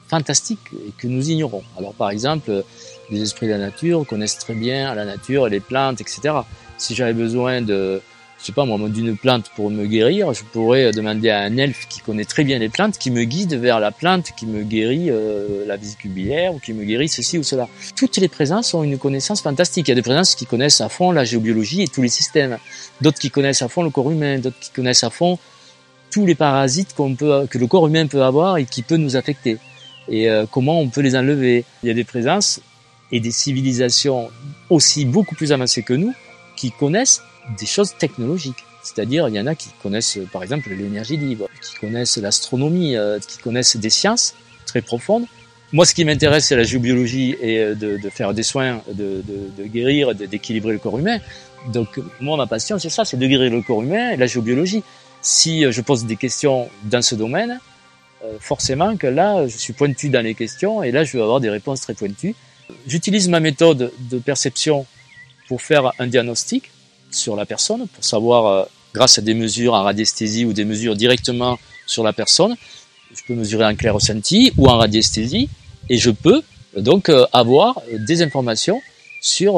fantastiques 0.08 0.60
et 0.88 0.92
que 0.98 1.08
nous 1.08 1.30
ignorons. 1.30 1.64
Alors 1.78 1.94
par 1.94 2.10
exemple, 2.10 2.64
les 3.10 3.22
esprits 3.22 3.48
de 3.48 3.52
la 3.52 3.58
nature 3.58 4.06
connaissent 4.06 4.38
très 4.38 4.54
bien 4.54 4.94
la 4.96 5.06
nature, 5.06 5.48
les 5.48 5.60
plantes, 5.60 6.02
etc. 6.02 6.36
Si 6.78 6.96
j'avais 6.96 7.14
besoin 7.14 7.62
de, 7.62 8.02
je 8.40 8.46
sais 8.46 8.52
pas 8.52 8.66
moi, 8.66 8.78
d'une 8.90 9.18
plante 9.18 9.50
pour 9.56 9.70
me 9.72 9.86
guérir, 9.86 10.34
je 10.34 10.44
pourrais 10.44 10.92
demander 10.92 11.30
à 11.30 11.40
un 11.42 11.58
elfe 11.58 11.88
qui 11.90 12.00
connaît 12.02 12.26
très 12.26 12.44
bien 12.44 12.60
les 12.60 12.70
plantes, 12.70 12.98
qui 12.98 13.12
me 13.12 13.24
guide 13.24 13.56
vers 13.56 13.80
la 13.80 13.92
plante 13.92 14.32
qui 14.38 14.46
me 14.46 14.64
guérit 14.64 15.10
euh, 15.10 15.66
la 15.66 15.76
visite 15.76 16.06
biliaire 16.06 16.54
ou 16.54 16.60
qui 16.60 16.74
me 16.74 16.84
guérit 16.84 17.10
ceci 17.10 17.38
ou 17.38 17.44
cela. 17.44 17.68
Toutes 17.96 18.18
les 18.18 18.28
présences 18.28 18.74
ont 18.74 18.84
une 18.84 18.98
connaissance 18.98 19.42
fantastique. 19.42 19.88
Il 19.88 19.92
y 19.92 19.94
a 19.94 19.96
des 19.96 20.02
présences 20.02 20.36
qui 20.36 20.46
connaissent 20.46 20.82
à 20.82 20.90
fond 20.90 21.12
la 21.12 21.26
géobiologie 21.26 21.82
et 21.82 21.88
tous 21.88 22.02
les 22.02 22.10
systèmes, 22.10 22.58
d'autres 23.02 23.20
qui 23.20 23.32
connaissent 23.32 23.64
à 23.64 23.68
fond 23.68 23.84
le 23.84 23.90
corps 23.90 24.12
humain, 24.12 24.38
d'autres 24.40 24.60
qui 24.60 24.70
connaissent 24.72 25.04
à 25.04 25.10
fond 25.10 25.40
tous 26.12 26.26
les 26.26 26.36
parasites 26.36 26.94
qu'on 26.94 27.16
peut, 27.16 27.48
que 27.50 27.58
le 27.58 27.68
corps 27.68 27.88
humain 27.88 28.08
peut 28.08 28.24
avoir 28.24 28.58
et 28.58 28.66
qui 28.66 28.82
peut 28.82 28.98
nous 28.98 29.16
affecter 29.16 29.58
et 30.10 30.30
euh, 30.30 30.46
comment 30.50 30.80
on 30.80 30.90
peut 30.90 31.02
les 31.02 31.16
enlever. 31.16 31.66
Il 31.84 31.88
y 31.88 31.92
a 31.92 31.94
des 31.94 32.04
présences 32.04 32.62
et 33.12 33.20
des 33.20 33.32
civilisations 33.32 34.30
aussi 34.70 35.06
beaucoup 35.06 35.36
plus 35.36 35.52
avancées 35.52 35.84
que 35.84 35.94
nous 35.94 36.14
qui 36.56 36.72
connaissent 36.72 37.22
des 37.58 37.66
choses 37.66 37.96
technologiques. 37.98 38.64
C'est-à-dire, 38.84 39.28
il 39.28 39.36
y 39.36 39.40
en 39.40 39.48
a 39.48 39.56
qui 39.56 39.70
connaissent, 39.84 40.20
par 40.32 40.44
exemple, 40.44 40.70
l'énergie 40.70 41.18
libre, 41.18 41.50
qui 41.62 41.76
connaissent 41.76 42.18
l'astronomie, 42.18 42.96
euh, 42.96 43.20
qui 43.20 43.38
connaissent 43.40 43.76
des 43.76 43.90
sciences 43.90 44.34
très 44.66 44.82
profondes. 44.82 45.26
Moi, 45.74 45.86
ce 45.86 45.94
qui 45.94 46.06
m'intéresse, 46.06 46.46
c'est 46.46 46.56
la 46.56 46.64
géobiologie 46.64 47.36
et 47.42 47.60
euh, 47.60 47.76
de, 47.76 47.98
de, 47.98 48.10
faire 48.10 48.34
des 48.34 48.44
soins, 48.44 48.82
de, 48.88 49.22
de, 49.28 49.52
de 49.58 49.64
guérir, 49.68 50.16
d'équilibrer 50.16 50.74
le 50.74 50.80
corps 50.80 50.98
humain. 50.98 51.20
Donc, 51.74 52.00
moi, 52.22 52.38
ma 52.38 52.48
passion, 52.48 52.80
c'est 52.80 52.90
ça, 52.90 53.04
c'est 53.04 53.18
de 53.18 53.28
guérir 53.28 53.52
le 53.52 53.62
corps 53.62 53.84
humain 53.84 54.12
et 54.12 54.18
la 54.18 54.28
géobiologie. 54.28 54.84
Si 55.22 55.70
je 55.70 55.82
pose 55.82 56.06
des 56.06 56.16
questions 56.16 56.70
dans 56.84 57.02
ce 57.02 57.16
domaine, 57.16 57.60
euh, 58.24 58.38
forcément 58.40 58.98
que 58.98 59.08
là, 59.08 59.48
je 59.48 59.58
suis 59.58 59.74
pointu 59.74 60.10
dans 60.10 60.24
les 60.24 60.34
questions 60.34 60.82
et 60.82 60.92
là, 60.92 61.04
je 61.04 61.18
vais 61.18 61.22
avoir 61.22 61.40
des 61.40 61.50
réponses 61.50 61.82
très 61.82 61.94
pointues. 61.94 62.36
J'utilise 62.88 63.30
ma 63.30 63.40
méthode 63.40 63.92
de 64.00 64.20
perception 64.20 64.86
pour 65.48 65.62
faire 65.62 65.92
un 66.00 66.08
diagnostic 66.08 66.72
sur 67.18 67.36
la 67.36 67.46
personne, 67.46 67.88
pour 67.88 68.04
savoir, 68.04 68.46
euh, 68.46 68.64
grâce 68.94 69.18
à 69.18 69.22
des 69.22 69.34
mesures 69.34 69.74
en 69.74 69.84
radiesthésie 69.84 70.46
ou 70.46 70.54
des 70.54 70.66
mesures 70.66 70.96
directement 70.96 71.58
sur 71.86 72.04
la 72.04 72.14
personne, 72.14 72.56
je 73.14 73.22
peux 73.28 73.34
mesurer 73.34 73.66
en 73.66 73.76
clair 73.76 73.94
ressenti 73.94 74.52
ou 74.58 74.68
en 74.68 74.78
radiesthésie 74.78 75.50
et 75.90 75.98
je 75.98 76.12
peux 76.12 76.42
donc 76.76 77.10
euh, 77.10 77.26
avoir 77.34 77.82
des 77.92 78.22
informations 78.22 78.82
sur, 79.22 79.54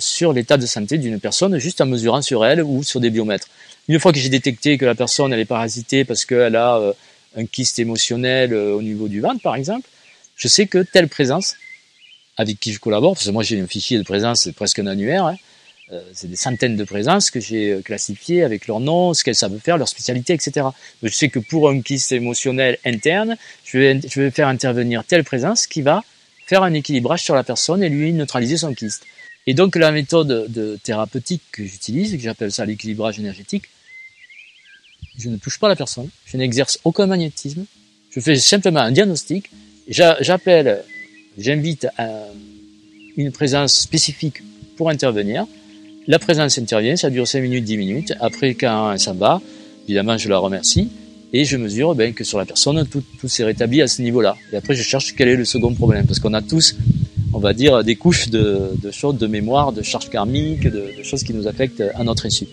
sur 0.00 0.32
l'état 0.32 0.56
de 0.56 0.64
santé 0.64 0.96
d'une 0.96 1.20
personne 1.20 1.58
juste 1.58 1.82
en 1.82 1.86
mesurant 1.86 2.22
sur 2.22 2.46
elle 2.46 2.62
ou 2.62 2.82
sur 2.82 2.98
des 2.98 3.10
biomètres. 3.10 3.46
Une 3.86 4.00
fois 4.00 4.10
que 4.10 4.18
j'ai 4.18 4.30
détecté 4.30 4.78
que 4.78 4.86
la 4.86 4.94
personne 4.94 5.32
elle 5.34 5.38
est 5.38 5.44
parasitée 5.44 6.04
parce 6.04 6.24
qu'elle 6.24 6.56
a 6.56 6.94
un 7.36 7.46
kyste 7.46 7.78
émotionnel 7.78 8.52
euh, 8.52 8.74
au 8.74 8.82
niveau 8.82 9.08
du 9.08 9.20
ventre, 9.20 9.40
par 9.40 9.56
exemple, 9.56 9.88
je 10.36 10.48
sais 10.48 10.66
que 10.66 10.78
telle 10.78 11.08
présence 11.08 11.54
avec 12.36 12.58
qui 12.58 12.72
je 12.72 12.80
collabore, 12.80 13.14
parce 13.14 13.26
que 13.26 13.30
moi 13.30 13.42
j'ai 13.42 13.60
un 13.60 13.66
fichier 13.66 13.98
de 13.98 14.02
présence, 14.02 14.42
c'est 14.42 14.52
presque 14.52 14.78
un 14.78 14.86
annuaire, 14.86 15.26
hein, 15.26 15.36
euh, 15.36 15.38
c'est 16.14 16.28
des 16.28 16.36
centaines 16.36 16.76
de 16.76 16.84
présences 16.84 17.30
que 17.30 17.40
j'ai 17.40 17.70
euh, 17.70 17.82
classifiées 17.82 18.44
avec 18.44 18.66
leur 18.66 18.80
nom, 18.80 19.12
ce 19.14 19.24
qu'elles 19.24 19.34
savent 19.34 19.58
faire, 19.58 19.76
leur 19.76 19.88
spécialité, 19.88 20.32
etc. 20.32 20.66
je 21.02 21.08
sais 21.08 21.28
que 21.28 21.38
pour 21.38 21.68
un 21.68 21.80
kyste 21.82 22.12
émotionnel 22.12 22.78
interne, 22.84 23.36
je 23.64 23.78
vais, 23.78 24.00
je 24.08 24.20
vais 24.20 24.30
faire 24.30 24.48
intervenir 24.48 25.04
telle 25.04 25.24
présence 25.24 25.66
qui 25.66 25.82
va 25.82 26.02
faire 26.46 26.62
un 26.62 26.72
équilibrage 26.72 27.22
sur 27.22 27.34
la 27.34 27.44
personne 27.44 27.82
et 27.82 27.88
lui 27.88 28.12
neutraliser 28.12 28.56
son 28.56 28.74
kyste. 28.74 29.04
Et 29.46 29.54
donc 29.54 29.76
la 29.76 29.92
méthode 29.92 30.50
de 30.50 30.78
thérapeutique 30.82 31.42
que 31.52 31.64
j'utilise, 31.64 32.12
que 32.12 32.22
j'appelle 32.22 32.52
ça 32.52 32.64
l'équilibrage 32.64 33.18
énergétique, 33.18 33.64
je 35.18 35.28
ne 35.28 35.36
touche 35.36 35.58
pas 35.58 35.68
la 35.68 35.76
personne, 35.76 36.08
je 36.26 36.36
n'exerce 36.36 36.78
aucun 36.84 37.06
magnétisme, 37.06 37.66
je 38.10 38.20
fais 38.20 38.36
simplement 38.36 38.80
un 38.80 38.92
diagnostic, 38.92 39.50
j'appelle, 39.88 40.84
j'invite 41.36 41.86
une 43.16 43.32
présence 43.32 43.78
spécifique 43.78 44.42
pour 44.76 44.88
intervenir, 44.90 45.46
la 46.06 46.18
présence 46.18 46.58
intervient, 46.58 46.96
ça 46.96 47.10
dure 47.10 47.26
5 47.26 47.40
minutes, 47.40 47.64
10 47.64 47.76
minutes, 47.76 48.12
après 48.20 48.54
quand 48.54 48.96
ça 48.98 49.12
va, 49.12 49.40
évidemment 49.86 50.16
je 50.18 50.28
la 50.28 50.38
remercie, 50.38 50.88
et 51.32 51.44
je 51.44 51.56
mesure 51.56 51.94
ben, 51.94 52.12
que 52.12 52.24
sur 52.24 52.38
la 52.38 52.44
personne, 52.44 52.86
tout, 52.86 53.28
s'est 53.28 53.44
rétabli 53.44 53.80
à 53.80 53.88
ce 53.88 54.02
niveau-là. 54.02 54.36
Et 54.52 54.56
après 54.56 54.74
je 54.74 54.82
cherche 54.82 55.14
quel 55.16 55.28
est 55.28 55.36
le 55.36 55.44
second 55.44 55.72
problème, 55.74 56.06
parce 56.06 56.18
qu'on 56.18 56.34
a 56.34 56.42
tous 56.42 56.76
on 57.34 57.38
va 57.38 57.54
dire, 57.54 57.82
des 57.82 57.96
couches 57.96 58.28
de, 58.28 58.76
choses, 58.90 59.16
de 59.16 59.26
mémoire, 59.26 59.72
de 59.72 59.82
charges 59.82 60.10
karmiques, 60.10 60.68
de, 60.68 61.02
choses 61.02 61.22
qui 61.22 61.32
nous 61.32 61.48
affectent 61.48 61.82
à 61.94 62.04
notre 62.04 62.26
issue. 62.26 62.46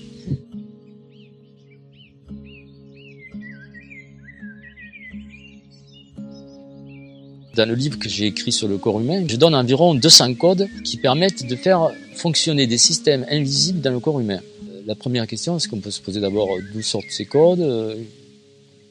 Dans 7.56 7.68
le 7.68 7.76
livre 7.76 8.00
que 8.00 8.08
j'ai 8.08 8.28
écrit 8.28 8.54
sur 8.54 8.70
le 8.70 8.78
corps 8.78 9.02
humain, 9.02 9.26
je 9.28 9.36
donne 9.36 9.54
environ 9.54 9.94
200 9.94 10.36
codes 10.36 10.70
qui 10.86 10.96
permettent 10.96 11.46
de 11.46 11.58
faire 11.58 11.90
fonctionner 12.20 12.68
des 12.68 12.78
systèmes 12.78 13.26
invisibles 13.30 13.82
dans 13.82 13.92
le 13.92 14.00
corps 14.00 14.20
humain. 14.20 14.42
La 14.86 14.96
première 14.96 15.26
question, 15.28 15.60
c'est 15.60 15.70
qu'on 15.70 15.80
peut 15.80 15.92
se 15.92 16.02
poser 16.02 16.20
d'abord 16.20 16.50
d'où 16.74 16.82
sortent 16.82 17.10
ces 17.10 17.26
codes? 17.26 17.66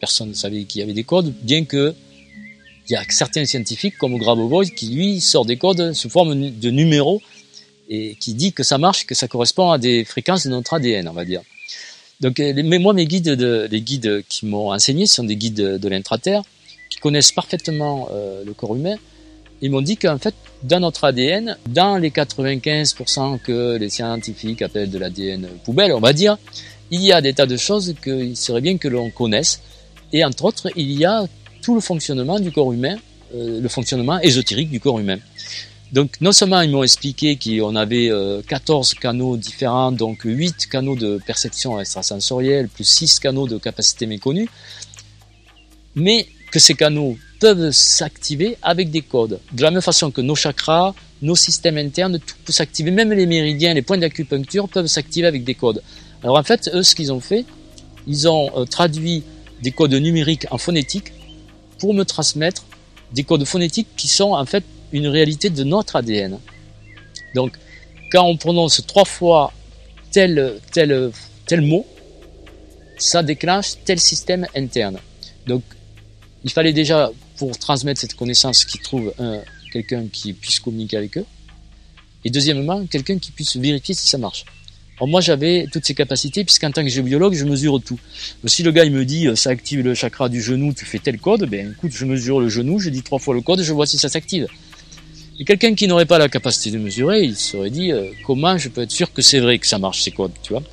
Personne 0.00 0.30
ne 0.30 0.34
savait 0.34 0.64
qu'il 0.64 0.80
y 0.80 0.84
avait 0.84 0.92
des 0.92 1.04
codes, 1.04 1.32
bien 1.42 1.64
que 1.64 1.94
il 2.88 2.94
y 2.94 2.96
a 2.96 3.02
certains 3.10 3.44
scientifiques 3.44 3.98
comme 3.98 4.16
Grabovoi 4.16 4.64
qui 4.64 4.88
lui 4.88 5.20
sort 5.20 5.44
des 5.44 5.58
codes 5.58 5.92
sous 5.92 6.08
forme 6.08 6.50
de 6.50 6.70
numéros 6.70 7.20
et 7.88 8.16
qui 8.18 8.34
dit 8.34 8.52
que 8.52 8.62
ça 8.62 8.78
marche, 8.78 9.06
que 9.06 9.14
ça 9.14 9.28
correspond 9.28 9.70
à 9.70 9.78
des 9.78 10.04
fréquences 10.04 10.44
de 10.44 10.50
notre 10.50 10.74
ADN, 10.74 11.08
on 11.08 11.12
va 11.12 11.24
dire. 11.24 11.42
Donc, 12.20 12.40
euh, 12.40 12.52
mais 12.64 12.78
moi, 12.78 12.94
mes 12.94 13.06
guides, 13.06 13.28
de, 13.28 13.68
les 13.70 13.80
guides 13.80 14.24
qui 14.28 14.46
m'ont 14.46 14.72
enseigné 14.72 15.06
ce 15.06 15.16
sont 15.16 15.24
des 15.24 15.36
guides 15.36 15.54
de, 15.54 15.88
l'intraterre 15.88 16.42
qui 16.90 16.98
connaissent 16.98 17.32
parfaitement 17.32 18.08
euh, 18.10 18.42
le 18.44 18.52
corps 18.54 18.74
humain. 18.74 18.96
Ils 19.60 19.70
m'ont 19.70 19.82
dit 19.82 19.96
qu'en 19.96 20.18
fait, 20.18 20.34
dans 20.62 20.80
notre 20.80 21.04
ADN, 21.04 21.56
dans 21.66 21.96
les 21.96 22.10
95% 22.10 23.40
que 23.40 23.76
les 23.76 23.90
scientifiques 23.90 24.62
appellent 24.62 24.90
de 24.90 24.98
l'ADN 24.98 25.48
poubelle, 25.64 25.92
on 25.92 26.00
va 26.00 26.12
dire, 26.12 26.38
il 26.90 27.00
y 27.00 27.12
a 27.12 27.20
des 27.20 27.34
tas 27.34 27.46
de 27.46 27.56
choses 27.56 27.94
qu'il 28.02 28.36
serait 28.36 28.60
bien 28.60 28.78
que 28.78 28.88
l'on 28.88 29.10
connaisse. 29.10 29.60
Et 30.12 30.24
entre 30.24 30.44
autres, 30.44 30.68
il 30.76 30.92
y 30.92 31.04
a 31.04 31.26
tout 31.62 31.74
le 31.74 31.80
fonctionnement 31.80 32.38
du 32.38 32.52
corps 32.52 32.72
humain, 32.72 32.96
euh, 33.34 33.60
le 33.60 33.68
fonctionnement 33.68 34.20
ésotérique 34.20 34.70
du 34.70 34.80
corps 34.80 34.98
humain. 35.00 35.18
Donc 35.92 36.20
non 36.20 36.32
seulement 36.32 36.60
ils 36.60 36.70
m'ont 36.70 36.82
expliqué 36.82 37.38
qu'on 37.38 37.74
avait 37.74 38.10
14 38.46 38.94
euh, 38.94 39.00
canaux 39.00 39.36
différents, 39.36 39.90
donc 39.90 40.20
8 40.24 40.66
canaux 40.66 40.96
de 40.96 41.18
perception 41.26 41.80
extrasensorielle, 41.80 42.68
plus 42.68 42.84
6 42.84 43.20
canaux 43.20 43.48
de 43.48 43.58
capacité 43.58 44.06
méconnue, 44.06 44.48
mais 45.94 46.28
que 46.52 46.58
ces 46.58 46.74
canaux 46.74 47.16
peuvent 47.38 47.70
s'activer 47.70 48.56
avec 48.62 48.90
des 48.90 49.02
codes. 49.02 49.40
De 49.52 49.62
la 49.62 49.70
même 49.70 49.82
façon 49.82 50.10
que 50.10 50.20
nos 50.20 50.34
chakras, 50.34 50.94
nos 51.22 51.36
systèmes 51.36 51.78
internes, 51.78 52.18
tout 52.18 52.34
peut 52.44 52.52
s'activer, 52.52 52.90
même 52.90 53.12
les 53.12 53.26
méridiens, 53.26 53.74
les 53.74 53.82
points 53.82 53.98
d'acupuncture 53.98 54.68
peuvent 54.68 54.86
s'activer 54.86 55.26
avec 55.26 55.44
des 55.44 55.54
codes. 55.54 55.82
Alors 56.22 56.38
en 56.38 56.42
fait, 56.42 56.70
eux, 56.74 56.82
ce 56.82 56.94
qu'ils 56.94 57.12
ont 57.12 57.20
fait, 57.20 57.44
ils 58.06 58.28
ont 58.28 58.50
euh, 58.56 58.64
traduit 58.64 59.22
des 59.62 59.70
codes 59.70 59.94
numériques 59.94 60.46
en 60.50 60.58
phonétique 60.58 61.12
pour 61.78 61.94
me 61.94 62.04
transmettre 62.04 62.64
des 63.12 63.24
codes 63.24 63.44
phonétiques 63.44 63.88
qui 63.96 64.08
sont 64.08 64.32
en 64.32 64.44
fait 64.44 64.64
une 64.92 65.06
réalité 65.06 65.50
de 65.50 65.64
notre 65.64 65.96
ADN. 65.96 66.38
Donc, 67.34 67.56
quand 68.10 68.24
on 68.24 68.36
prononce 68.36 68.82
trois 68.86 69.04
fois 69.04 69.52
tel, 70.10 70.54
tel, 70.72 71.10
tel 71.46 71.60
mot, 71.60 71.86
ça 72.96 73.22
déclenche 73.22 73.74
tel 73.84 74.00
système 74.00 74.46
interne. 74.56 74.98
Donc, 75.46 75.62
il 76.44 76.50
fallait 76.50 76.72
déjà, 76.72 77.10
pour 77.38 77.56
transmettre 77.58 78.00
cette 78.00 78.14
connaissance, 78.14 78.64
qu'ils 78.64 78.80
trouvent 78.80 79.12
quelqu'un 79.72 80.06
qui 80.12 80.32
puisse 80.32 80.60
communiquer 80.60 80.96
avec 80.96 81.16
eux. 81.18 81.26
Et 82.24 82.30
deuxièmement, 82.30 82.84
quelqu'un 82.86 83.18
qui 83.18 83.30
puisse 83.30 83.56
vérifier 83.56 83.94
si 83.94 84.06
ça 84.06 84.18
marche. 84.18 84.44
Moi 85.00 85.20
j'avais 85.20 85.66
toutes 85.72 85.84
ces 85.84 85.94
capacités 85.94 86.44
puisqu'en 86.44 86.72
tant 86.72 86.82
que 86.82 86.88
géobiologue 86.88 87.34
je 87.34 87.44
mesure 87.44 87.80
tout. 87.80 87.98
si 88.46 88.62
le 88.62 88.72
gars 88.72 88.84
il 88.84 88.92
me 88.92 89.04
dit 89.04 89.28
euh, 89.28 89.36
ça 89.36 89.50
active 89.50 89.80
le 89.80 89.94
chakra 89.94 90.28
du 90.28 90.42
genou, 90.42 90.72
tu 90.72 90.84
fais 90.84 90.98
tel 90.98 91.18
code, 91.18 91.48
ben 91.48 91.70
écoute 91.70 91.92
je 91.94 92.04
mesure 92.04 92.40
le 92.40 92.48
genou, 92.48 92.80
je 92.80 92.90
dis 92.90 93.02
trois 93.02 93.20
fois 93.20 93.34
le 93.34 93.40
code, 93.40 93.62
je 93.62 93.72
vois 93.72 93.86
si 93.86 93.96
ça 93.96 94.08
s'active. 94.08 94.48
Et 95.38 95.44
quelqu'un 95.44 95.76
qui 95.76 95.86
n'aurait 95.86 96.04
pas 96.04 96.18
la 96.18 96.28
capacité 96.28 96.72
de 96.72 96.78
mesurer, 96.78 97.22
il 97.22 97.36
serait 97.36 97.70
dit 97.70 97.92
euh, 97.92 98.10
comment 98.26 98.58
je 98.58 98.68
peux 98.68 98.82
être 98.82 98.90
sûr 98.90 99.12
que 99.12 99.22
c'est 99.22 99.38
vrai 99.38 99.60
que 99.60 99.68
ça 99.68 99.78
marche 99.78 100.02
ces 100.02 100.10
codes, 100.10 100.32
tu 100.42 100.52
vois. 100.52 100.64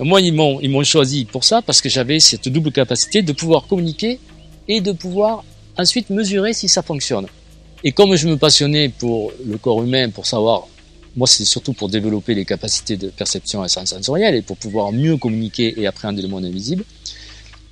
moi 0.00 0.20
ils 0.20 0.32
m'ont 0.32 0.60
ils 0.60 0.70
m'ont 0.70 0.82
choisi 0.82 1.24
pour 1.24 1.44
ça 1.44 1.62
parce 1.62 1.80
que 1.80 1.88
j'avais 1.88 2.18
cette 2.18 2.48
double 2.48 2.72
capacité 2.72 3.22
de 3.22 3.32
pouvoir 3.32 3.68
communiquer 3.68 4.18
et 4.66 4.80
de 4.80 4.90
pouvoir 4.90 5.44
ensuite 5.78 6.10
mesurer 6.10 6.52
si 6.52 6.68
ça 6.68 6.82
fonctionne. 6.82 7.26
Et 7.84 7.92
comme 7.92 8.16
je 8.16 8.26
me 8.28 8.36
passionnais 8.36 8.88
pour 8.88 9.32
le 9.46 9.56
corps 9.56 9.82
humain, 9.82 10.10
pour 10.10 10.26
savoir 10.26 10.66
moi, 11.16 11.26
c'est 11.26 11.44
surtout 11.44 11.72
pour 11.72 11.88
développer 11.88 12.34
les 12.34 12.44
capacités 12.44 12.96
de 12.96 13.08
perception 13.10 13.66
sensorielle 13.66 14.36
et 14.36 14.42
pour 14.42 14.56
pouvoir 14.56 14.92
mieux 14.92 15.16
communiquer 15.16 15.74
et 15.80 15.86
appréhender 15.86 16.22
le 16.22 16.28
monde 16.28 16.44
invisible. 16.44 16.84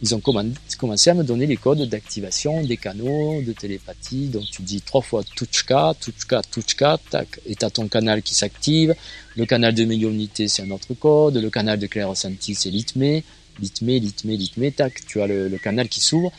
Ils 0.02 0.14
ont 0.14 0.20
commencé 0.20 1.10
à 1.10 1.14
me 1.14 1.22
donner 1.22 1.46
les 1.46 1.56
codes 1.56 1.88
d'activation 1.88 2.62
des 2.64 2.76
canaux 2.76 3.40
de 3.40 3.52
télépathie. 3.52 4.26
Donc 4.26 4.44
tu 4.50 4.62
dis 4.62 4.82
trois 4.82 5.00
fois 5.00 5.22
Tuchka, 5.22 5.94
Tuchka, 6.00 6.42
Tuchka, 6.50 6.98
tac, 7.08 7.40
et 7.46 7.54
tu 7.54 7.64
as 7.64 7.70
ton 7.70 7.88
canal 7.88 8.20
qui 8.22 8.34
s'active. 8.34 8.94
Le 9.36 9.46
canal 9.46 9.74
de 9.74 9.84
médiumnité, 9.84 10.48
c'est 10.48 10.62
un 10.62 10.70
autre 10.70 10.92
code. 10.94 11.36
Le 11.36 11.48
canal 11.48 11.78
de 11.78 11.86
clair 11.86 12.08
ressenti, 12.08 12.54
c'est 12.54 12.70
litmé. 12.70 13.24
Litmé, 13.60 14.00
litmé, 14.00 14.36
litmé, 14.36 14.72
tac, 14.72 15.06
tu 15.06 15.22
as 15.22 15.26
le, 15.26 15.56
canal 15.62 15.88
qui 15.88 16.00
s'ouvre. 16.00 16.30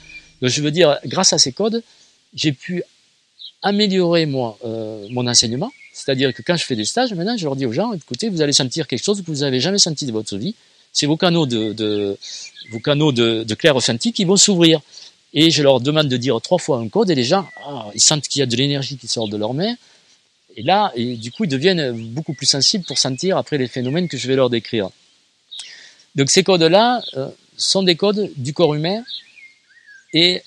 Donc 0.42 0.52
je 0.52 0.62
veux 0.62 0.72
dire, 0.72 1.00
grâce 1.06 1.34
à 1.34 1.38
ces 1.38 1.52
codes, 1.52 1.84
j'ai 2.34 2.52
pu 2.52 2.84
améliorer 3.62 4.26
moi, 4.26 4.58
euh, 4.64 5.08
mon 5.10 5.28
enseignement 5.28 5.72
c'est-à-dire 5.98 6.32
que 6.32 6.44
quand 6.44 6.56
je 6.56 6.64
fais 6.64 6.76
des 6.76 6.86
stages, 6.86 7.12
maintenant, 7.14 7.36
je 7.36 7.44
leur 7.44 7.56
dis 7.56 7.66
aux 7.66 7.74
gens, 7.74 7.92
écoutez, 7.92 8.30
vous 8.30 8.44
allez 8.44 8.54
sentir 8.54 8.86
quelque 8.86 9.04
chose 9.04 9.20
que 9.24 9.32
vous 9.32 9.40
n'avez 9.40 9.60
jamais 9.60 9.80
senti 9.80 10.06
de 10.06 10.12
votre 10.12 10.38
vie. 10.38 10.54
C'est 10.94 11.08
vos 11.08 11.18
canaux 11.18 11.48
de, 11.48 12.16
vos 12.70 12.80
canaux 12.80 13.12
de, 13.12 13.54
clair 13.56 13.74
ressenti 13.74 14.14
qui 14.14 14.24
vont 14.24 14.38
s'ouvrir. 14.38 14.80
Et 15.34 15.50
je 15.50 15.64
leur 15.64 15.82
demande 15.82 16.08
de 16.08 16.16
dire 16.16 16.40
trois 16.40 16.60
fois 16.60 16.78
un 16.78 16.88
code 16.88 17.10
et 17.10 17.16
les 17.16 17.24
gens, 17.24 17.48
ah, 17.66 17.88
ils 17.96 18.00
sentent 18.00 18.28
qu'il 18.28 18.42
y 18.42 18.44
a 18.44 18.46
de 18.46 18.56
l'énergie 18.56 18.96
qui 18.96 19.08
sort 19.08 19.28
de 19.28 19.38
leurs 19.38 19.56
mains. 19.56 19.76
Et 20.56 20.62
là, 20.62 20.94
du 20.96 21.32
coup, 21.32 21.46
ils 21.46 21.50
deviennent 21.50 21.92
beaucoup 22.12 22.34
plus 22.34 22.46
sensibles 22.46 22.86
pour 22.86 23.00
sentir 23.00 23.36
après 23.36 23.58
les 23.58 23.68
phénomènes 23.68 24.08
que 24.08 24.18
je 24.18 24.28
vais 24.28 24.36
leur 24.36 24.52
décrire. 24.52 24.92
Donc 26.16 26.30
ces 26.30 26.44
codes-là 26.44 27.02
euh, 27.16 27.28
sont 27.58 27.82
des 27.82 27.96
codes 27.96 28.32
du 28.38 28.54
corps 28.54 28.76
humain 28.76 29.04
et 30.14 30.42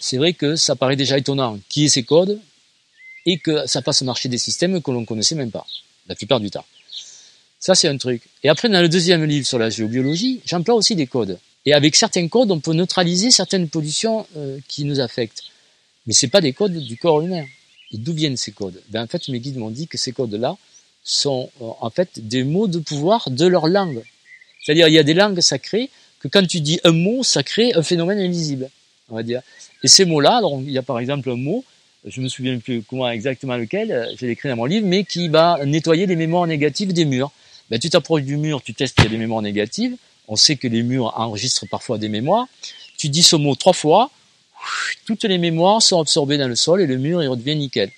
c'est 0.00 0.16
vrai 0.16 0.32
que 0.34 0.56
ça 0.56 0.76
paraît 0.76 0.96
déjà 0.96 1.18
étonnant. 1.18 1.58
Qui 1.68 1.86
est 1.86 1.88
ces 1.88 2.02
codes 2.02 2.38
et 3.26 3.38
que 3.38 3.66
ça 3.66 3.82
fasse 3.82 4.02
marcher 4.02 4.28
des 4.28 4.38
systèmes 4.38 4.82
que 4.82 4.90
l'on 4.90 5.04
connaissait 5.04 5.34
même 5.34 5.50
pas, 5.50 5.66
la 6.08 6.14
plupart 6.14 6.40
du 6.40 6.50
temps. 6.50 6.66
Ça, 7.58 7.74
c'est 7.74 7.88
un 7.88 7.96
truc. 7.96 8.22
Et 8.42 8.50
après, 8.50 8.68
dans 8.68 8.82
le 8.82 8.88
deuxième 8.90 9.24
livre 9.24 9.46
sur 9.46 9.58
la 9.58 9.70
géobiologie, 9.70 10.42
j'emploie 10.44 10.74
aussi 10.74 10.94
des 10.94 11.06
codes. 11.06 11.38
Et 11.64 11.72
avec 11.72 11.96
certains 11.96 12.28
codes, 12.28 12.50
on 12.50 12.60
peut 12.60 12.74
neutraliser 12.74 13.30
certaines 13.30 13.70
pollutions 13.70 14.26
euh, 14.36 14.58
qui 14.68 14.84
nous 14.84 15.00
affectent. 15.00 15.44
Mais 16.06 16.12
c'est 16.12 16.28
pas 16.28 16.42
des 16.42 16.52
codes 16.52 16.76
du 16.76 16.98
corps 16.98 17.22
humain. 17.22 17.46
Et 17.90 17.96
d'où 17.96 18.12
viennent 18.12 18.36
ces 18.36 18.52
codes? 18.52 18.82
Ben, 18.90 19.04
En 19.04 19.06
fait, 19.06 19.28
mes 19.28 19.40
guides 19.40 19.56
m'ont 19.56 19.70
dit 19.70 19.88
que 19.88 19.96
ces 19.96 20.12
codes-là 20.12 20.58
sont 21.02 21.50
euh, 21.62 21.70
en 21.80 21.88
fait 21.88 22.10
des 22.16 22.44
mots 22.44 22.66
de 22.66 22.80
pouvoir 22.80 23.30
de 23.30 23.46
leur 23.46 23.66
langue. 23.66 24.02
C'est-à-dire, 24.62 24.88
il 24.88 24.94
y 24.94 24.98
a 24.98 25.02
des 25.02 25.14
langues 25.14 25.40
sacrées 25.40 25.88
que 26.24 26.28
quand 26.28 26.44
tu 26.46 26.60
dis 26.60 26.80
un 26.82 26.92
mot, 26.92 27.22
ça 27.22 27.42
crée 27.42 27.72
un 27.74 27.82
phénomène 27.82 28.18
invisible, 28.18 28.70
on 29.10 29.14
va 29.14 29.22
dire. 29.22 29.42
Et 29.84 29.88
ces 29.88 30.04
mots-là, 30.04 30.40
il 30.62 30.70
y 30.70 30.78
a 30.78 30.82
par 30.82 30.98
exemple 30.98 31.30
un 31.30 31.36
mot 31.36 31.64
je 32.06 32.20
me 32.20 32.28
souviens 32.28 32.58
plus 32.58 32.82
comment 32.82 33.08
exactement 33.08 33.56
lequel, 33.56 33.90
euh, 33.90 34.06
j'ai 34.18 34.30
écrit 34.30 34.48
dans 34.48 34.56
mon 34.56 34.66
livre, 34.66 34.86
mais 34.86 35.04
qui 35.04 35.28
va 35.28 35.64
nettoyer 35.64 36.06
les 36.06 36.16
mémoires 36.16 36.46
négatives 36.46 36.92
des 36.92 37.04
murs. 37.04 37.30
Ben, 37.70 37.78
tu 37.80 37.88
t'approches 37.88 38.22
du 38.22 38.36
mur, 38.36 38.62
tu 38.62 38.74
testes 38.74 38.94
qu'il 38.94 39.04
y 39.04 39.08
a 39.08 39.10
des 39.10 39.16
mémoires 39.16 39.42
négatives. 39.42 39.96
On 40.28 40.36
sait 40.36 40.56
que 40.56 40.68
les 40.68 40.82
murs 40.82 41.12
enregistrent 41.16 41.66
parfois 41.68 41.98
des 41.98 42.08
mémoires. 42.08 42.46
Tu 42.98 43.08
dis 43.08 43.22
ce 43.22 43.36
mot 43.36 43.54
trois 43.54 43.72
fois, 43.72 44.10
toutes 45.06 45.24
les 45.24 45.38
mémoires 45.38 45.80
sont 45.80 46.00
absorbées 46.00 46.38
dans 46.38 46.48
le 46.48 46.56
sol 46.56 46.80
et 46.80 46.86
le 46.86 46.98
mur 46.98 47.22
il 47.22 47.28
redevient 47.28 47.56
nickel. 47.56 47.90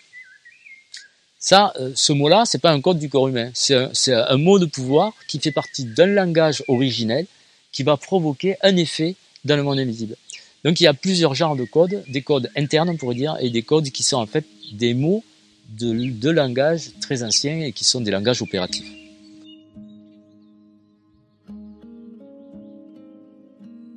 Ça, 1.39 1.73
euh, 1.79 1.93
ce 1.95 2.13
mot-là, 2.13 2.45
c'est 2.45 2.61
pas 2.61 2.71
un 2.71 2.81
code 2.81 2.99
du 2.99 3.09
corps 3.09 3.29
humain. 3.29 3.51
C'est 3.55 3.75
un, 3.75 4.27
un 4.29 4.37
mot 4.37 4.59
de 4.59 4.67
pouvoir 4.67 5.13
qui 5.29 5.39
fait 5.39 5.53
partie 5.53 5.85
d'un 5.85 6.07
langage 6.07 6.63
originel 6.69 7.27
qui 7.77 7.83
va 7.83 7.99
provoquer 7.99 8.57
un 8.63 8.75
effet 8.77 9.17
dans 9.45 9.55
le 9.55 9.63
monde 9.63 9.79
invisible. 9.79 10.17
Donc 10.65 10.81
il 10.81 10.85
y 10.85 10.87
a 10.87 10.95
plusieurs 10.95 11.35
genres 11.35 11.57
de 11.57 11.65
codes, 11.65 12.03
des 12.09 12.23
codes 12.23 12.51
internes 12.57 12.89
on 12.89 12.97
pourrait 12.97 13.15
dire, 13.15 13.37
et 13.39 13.51
des 13.51 13.61
codes 13.61 13.91
qui 13.91 14.03
sont 14.03 14.17
en 14.17 14.25
fait 14.25 14.47
des 14.73 14.95
mots 14.95 15.23
de, 15.79 16.11
de 16.11 16.31
langage 16.31 16.93
très 17.03 17.23
anciens 17.23 17.61
et 17.61 17.73
qui 17.73 17.85
sont 17.85 18.01
des 18.01 18.11
langages 18.11 18.41
opératifs. 18.41 18.91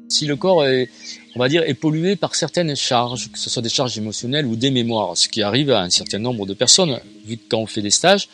si 0.09 0.25
le 0.25 0.35
corps 0.35 0.65
est, 0.65 0.89
on 1.35 1.39
va 1.39 1.49
dire, 1.49 1.63
est 1.63 1.73
pollué 1.73 2.15
par 2.15 2.35
certaines 2.35 2.75
charges, 2.75 3.31
que 3.31 3.37
ce 3.37 3.49
soit 3.49 3.61
des 3.61 3.69
charges 3.69 3.97
émotionnelles 3.97 4.45
ou 4.45 4.55
des 4.55 4.71
mémoires, 4.71 5.15
ce 5.15 5.29
qui 5.29 5.41
arrive 5.41 5.71
à 5.71 5.81
un 5.81 5.89
certain 5.89 6.19
nombre 6.19 6.45
de 6.45 6.53
personnes. 6.53 6.99
Vu 7.25 7.37
que 7.37 7.43
quand 7.49 7.59
on 7.59 7.67
fait 7.67 7.81
des 7.81 7.91
stages, 7.91 8.27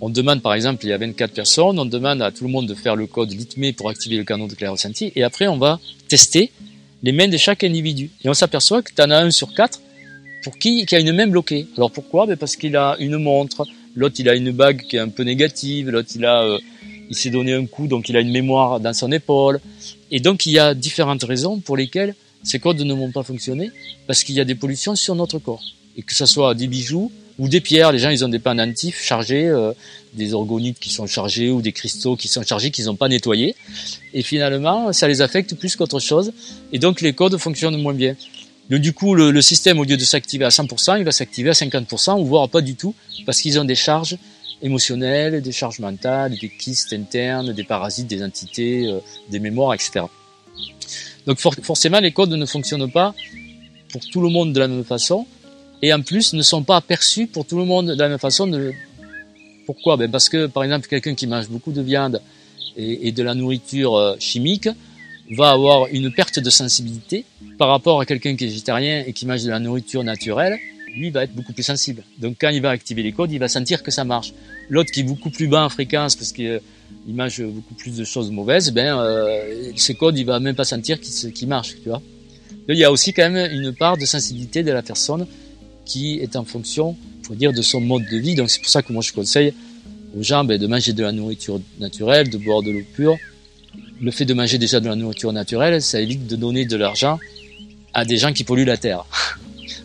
on 0.00 0.10
demande, 0.10 0.42
par 0.42 0.54
exemple, 0.54 0.84
il 0.84 0.90
y 0.90 0.92
a 0.92 0.98
24 0.98 1.32
personnes, 1.32 1.78
on 1.78 1.84
demande 1.86 2.20
à 2.22 2.30
tout 2.30 2.44
le 2.44 2.50
monde 2.50 2.66
de 2.66 2.74
faire 2.74 2.96
le 2.96 3.06
code 3.06 3.32
litmé 3.32 3.72
pour 3.72 3.88
activer 3.88 4.16
le 4.16 4.24
canon 4.24 4.46
de 4.46 4.54
clair 4.54 4.72
ressenti, 4.72 5.12
et 5.16 5.22
après 5.22 5.46
on 5.46 5.56
va 5.56 5.80
tester 6.08 6.52
les 7.02 7.12
mains 7.12 7.28
de 7.28 7.36
chaque 7.36 7.64
individu. 7.64 8.10
Et 8.24 8.28
on 8.28 8.34
s'aperçoit 8.34 8.82
que 8.82 8.92
tu 8.94 9.02
en 9.02 9.10
as 9.10 9.18
un 9.18 9.30
sur 9.30 9.54
quatre 9.54 9.80
pour 10.42 10.58
qui, 10.58 10.84
qui 10.84 10.94
a 10.94 11.00
une 11.00 11.12
main 11.12 11.26
bloquée. 11.26 11.66
Alors 11.76 11.90
pourquoi? 11.90 12.26
Ben 12.26 12.36
Parce 12.36 12.56
qu'il 12.56 12.76
a 12.76 12.96
une 12.98 13.16
montre, 13.18 13.66
l'autre 13.94 14.16
il 14.18 14.28
a 14.28 14.34
une 14.34 14.50
bague 14.50 14.82
qui 14.82 14.96
est 14.96 15.00
un 15.00 15.08
peu 15.08 15.22
négative, 15.22 15.90
l'autre 15.90 16.10
il 16.14 16.24
a, 16.24 16.42
euh, 16.42 16.58
il 17.08 17.16
s'est 17.16 17.30
donné 17.30 17.54
un 17.54 17.66
coup, 17.66 17.86
donc 17.86 18.08
il 18.08 18.16
a 18.16 18.20
une 18.20 18.30
mémoire 18.30 18.80
dans 18.80 18.92
son 18.92 19.10
épaule. 19.12 19.60
Et 20.10 20.20
donc 20.20 20.46
il 20.46 20.52
y 20.52 20.58
a 20.58 20.74
différentes 20.74 21.24
raisons 21.24 21.60
pour 21.60 21.76
lesquelles 21.76 22.14
ces 22.44 22.58
codes 22.58 22.80
ne 22.80 22.94
vont 22.94 23.10
pas 23.10 23.22
fonctionner, 23.22 23.70
parce 24.06 24.22
qu'il 24.22 24.34
y 24.34 24.40
a 24.40 24.44
des 24.44 24.54
pollutions 24.54 24.94
sur 24.94 25.14
notre 25.14 25.38
corps. 25.38 25.64
Et 25.96 26.02
que 26.02 26.14
ce 26.14 26.26
soit 26.26 26.54
des 26.54 26.66
bijoux 26.66 27.10
ou 27.38 27.48
des 27.48 27.60
pierres, 27.60 27.90
les 27.90 27.98
gens 27.98 28.10
ils 28.10 28.24
ont 28.24 28.28
des 28.28 28.38
pendentifs 28.38 29.02
chargés, 29.02 29.46
euh, 29.46 29.72
des 30.12 30.34
orgonites 30.34 30.78
qui 30.78 30.90
sont 30.90 31.06
chargés 31.06 31.50
ou 31.50 31.62
des 31.62 31.72
cristaux 31.72 32.16
qui 32.16 32.28
sont 32.28 32.42
chargés 32.42 32.70
qu'ils 32.70 32.84
n'ont 32.84 32.96
pas 32.96 33.08
nettoyés. 33.08 33.56
Et 34.12 34.22
finalement, 34.22 34.92
ça 34.92 35.08
les 35.08 35.20
affecte 35.20 35.54
plus 35.56 35.74
qu'autre 35.74 35.98
chose. 35.98 36.32
Et 36.72 36.78
donc 36.78 37.00
les 37.00 37.12
codes 37.12 37.36
fonctionnent 37.38 37.80
moins 37.80 37.94
bien. 37.94 38.14
Donc 38.70 38.80
du 38.80 38.92
coup, 38.92 39.14
le, 39.14 39.42
système, 39.42 39.78
au 39.78 39.84
lieu 39.84 39.96
de 39.96 40.04
s'activer 40.04 40.44
à 40.44 40.48
100%, 40.48 40.98
il 40.98 41.04
va 41.04 41.12
s'activer 41.12 41.50
à 41.50 41.52
50%, 41.52 42.20
ou 42.20 42.24
voire 42.24 42.48
pas 42.48 42.60
du 42.60 42.76
tout, 42.76 42.94
parce 43.26 43.40
qu'ils 43.40 43.58
ont 43.58 43.64
des 43.64 43.74
charges 43.74 44.16
émotionnelles, 44.62 45.42
des 45.42 45.52
charges 45.52 45.80
mentales, 45.80 46.36
des 46.38 46.48
kystes 46.48 46.92
internes, 46.92 47.52
des 47.52 47.64
parasites, 47.64 48.06
des 48.06 48.22
entités, 48.22 48.86
euh, 48.86 49.00
des 49.30 49.38
mémoires, 49.38 49.74
etc. 49.74 50.06
Donc 51.26 51.38
forcément, 51.38 52.00
les 52.00 52.12
codes 52.12 52.30
ne 52.30 52.46
fonctionnent 52.46 52.90
pas 52.90 53.14
pour 53.90 54.04
tout 54.06 54.20
le 54.20 54.28
monde 54.28 54.52
de 54.52 54.60
la 54.60 54.68
même 54.68 54.84
façon, 54.84 55.26
et 55.82 55.92
en 55.92 56.02
plus 56.02 56.32
ne 56.34 56.42
sont 56.42 56.62
pas 56.62 56.80
perçus 56.80 57.26
pour 57.26 57.46
tout 57.46 57.58
le 57.58 57.64
monde 57.64 57.88
de 57.88 58.00
la 58.00 58.08
même 58.08 58.18
façon. 58.18 58.50
Pourquoi? 59.66 59.96
Ben 59.96 60.10
Parce 60.10 60.28
que, 60.28 60.46
par 60.46 60.64
exemple, 60.64 60.88
quelqu'un 60.88 61.14
qui 61.14 61.26
mange 61.26 61.48
beaucoup 61.48 61.72
de 61.72 61.80
viande 61.80 62.20
et, 62.76 63.12
de 63.12 63.22
la 63.22 63.34
nourriture 63.34 63.94
euh, 63.94 64.16
chimique, 64.18 64.68
va 65.30 65.50
avoir 65.50 65.86
une 65.90 66.12
perte 66.12 66.38
de 66.38 66.50
sensibilité 66.50 67.24
par 67.56 67.68
rapport 67.68 68.00
à 68.00 68.04
quelqu'un 68.04 68.36
qui 68.36 68.44
est 68.44 68.48
végétarien 68.48 69.04
et 69.06 69.12
qui 69.12 69.26
mange 69.26 69.42
de 69.42 69.50
la 69.50 69.58
nourriture 69.58 70.04
naturelle, 70.04 70.58
lui 70.96 71.10
va 71.10 71.24
être 71.24 71.34
beaucoup 71.34 71.52
plus 71.52 71.62
sensible. 71.62 72.02
Donc 72.18 72.36
quand 72.40 72.50
il 72.50 72.60
va 72.60 72.70
activer 72.70 73.02
les 73.02 73.12
codes, 73.12 73.32
il 73.32 73.38
va 73.38 73.48
sentir 73.48 73.82
que 73.82 73.90
ça 73.90 74.04
marche. 74.04 74.32
L'autre 74.68 74.90
qui 74.92 75.00
est 75.00 75.04
beaucoup 75.04 75.30
plus 75.30 75.48
bas 75.48 75.64
en 75.64 75.68
fréquence 75.68 76.14
parce 76.16 76.32
qu'il 77.04 77.14
mange 77.14 77.42
beaucoup 77.42 77.74
plus 77.74 77.96
de 77.96 78.04
choses 78.04 78.30
mauvaises, 78.30 78.70
ben 78.72 78.98
euh, 78.98 79.72
ces 79.76 79.94
codes, 79.94 80.18
il 80.18 80.24
va 80.24 80.40
même 80.40 80.54
pas 80.54 80.64
sentir 80.64 80.98
qu'ils 81.00 81.48
marchent, 81.48 81.76
tu 81.82 81.88
vois. 81.88 82.02
il 82.68 82.76
y 82.76 82.84
a 82.84 82.90
aussi 82.90 83.12
quand 83.12 83.28
même 83.30 83.52
une 83.52 83.72
part 83.74 83.96
de 83.96 84.06
sensibilité 84.06 84.62
de 84.62 84.72
la 84.72 84.82
personne 84.82 85.26
qui 85.84 86.18
est 86.20 86.36
en 86.36 86.44
fonction, 86.44 86.96
faut 87.22 87.34
dire, 87.34 87.52
de 87.52 87.62
son 87.62 87.80
mode 87.80 88.04
de 88.10 88.16
vie. 88.16 88.34
Donc 88.34 88.50
c'est 88.50 88.60
pour 88.60 88.70
ça 88.70 88.82
que 88.82 88.92
moi 88.92 89.02
je 89.02 89.12
conseille 89.12 89.52
aux 90.18 90.22
gens 90.22 90.44
ben, 90.44 90.58
de 90.58 90.66
manger 90.66 90.92
de 90.92 91.02
la 91.02 91.12
nourriture 91.12 91.60
naturelle, 91.78 92.30
de 92.30 92.38
boire 92.38 92.62
de 92.62 92.70
l'eau 92.70 92.82
pure, 92.94 93.16
le 94.00 94.10
fait 94.10 94.24
de 94.24 94.34
manger 94.34 94.58
déjà 94.58 94.80
de 94.80 94.88
la 94.88 94.96
nourriture 94.96 95.32
naturelle, 95.32 95.82
ça 95.82 96.00
évite 96.00 96.26
de 96.26 96.36
donner 96.36 96.64
de 96.64 96.76
l'argent 96.76 97.18
à 97.92 98.04
des 98.04 98.16
gens 98.16 98.32
qui 98.32 98.44
polluent 98.44 98.64
la 98.64 98.76
terre. 98.76 99.04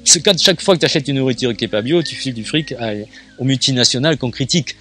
Parce 0.03 0.17
que 0.17 0.23
quand 0.23 0.39
chaque 0.39 0.61
fois 0.61 0.75
que 0.75 0.79
tu 0.79 0.85
achètes 0.85 1.07
une 1.07 1.17
nourriture 1.17 1.55
qui 1.55 1.65
est 1.65 1.69
pas 1.69 1.81
bio, 1.81 2.01
tu 2.01 2.15
files 2.15 2.33
du 2.33 2.43
fric 2.43 2.73
aux 3.37 3.43
multinationales 3.43 4.17
qu'on 4.17 4.31
critique. 4.31 4.75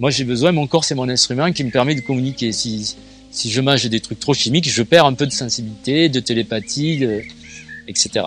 Moi, 0.00 0.08
j'ai 0.08 0.24
besoin, 0.24 0.50
mon 0.50 0.66
corps, 0.66 0.84
c'est 0.84 0.94
mon 0.94 1.10
instrument 1.10 1.52
qui 1.52 1.62
me 1.62 1.70
permet 1.70 1.94
de 1.94 2.00
communiquer. 2.00 2.52
Si, 2.52 2.96
je 3.32 3.60
mange 3.60 3.84
des 3.84 4.00
trucs 4.00 4.18
trop 4.18 4.32
chimiques, 4.32 4.66
je 4.66 4.82
perds 4.82 5.04
un 5.04 5.12
peu 5.12 5.26
de 5.26 5.30
sensibilité, 5.30 6.08
de 6.08 6.20
télépathie, 6.20 7.04
etc. 7.86 8.24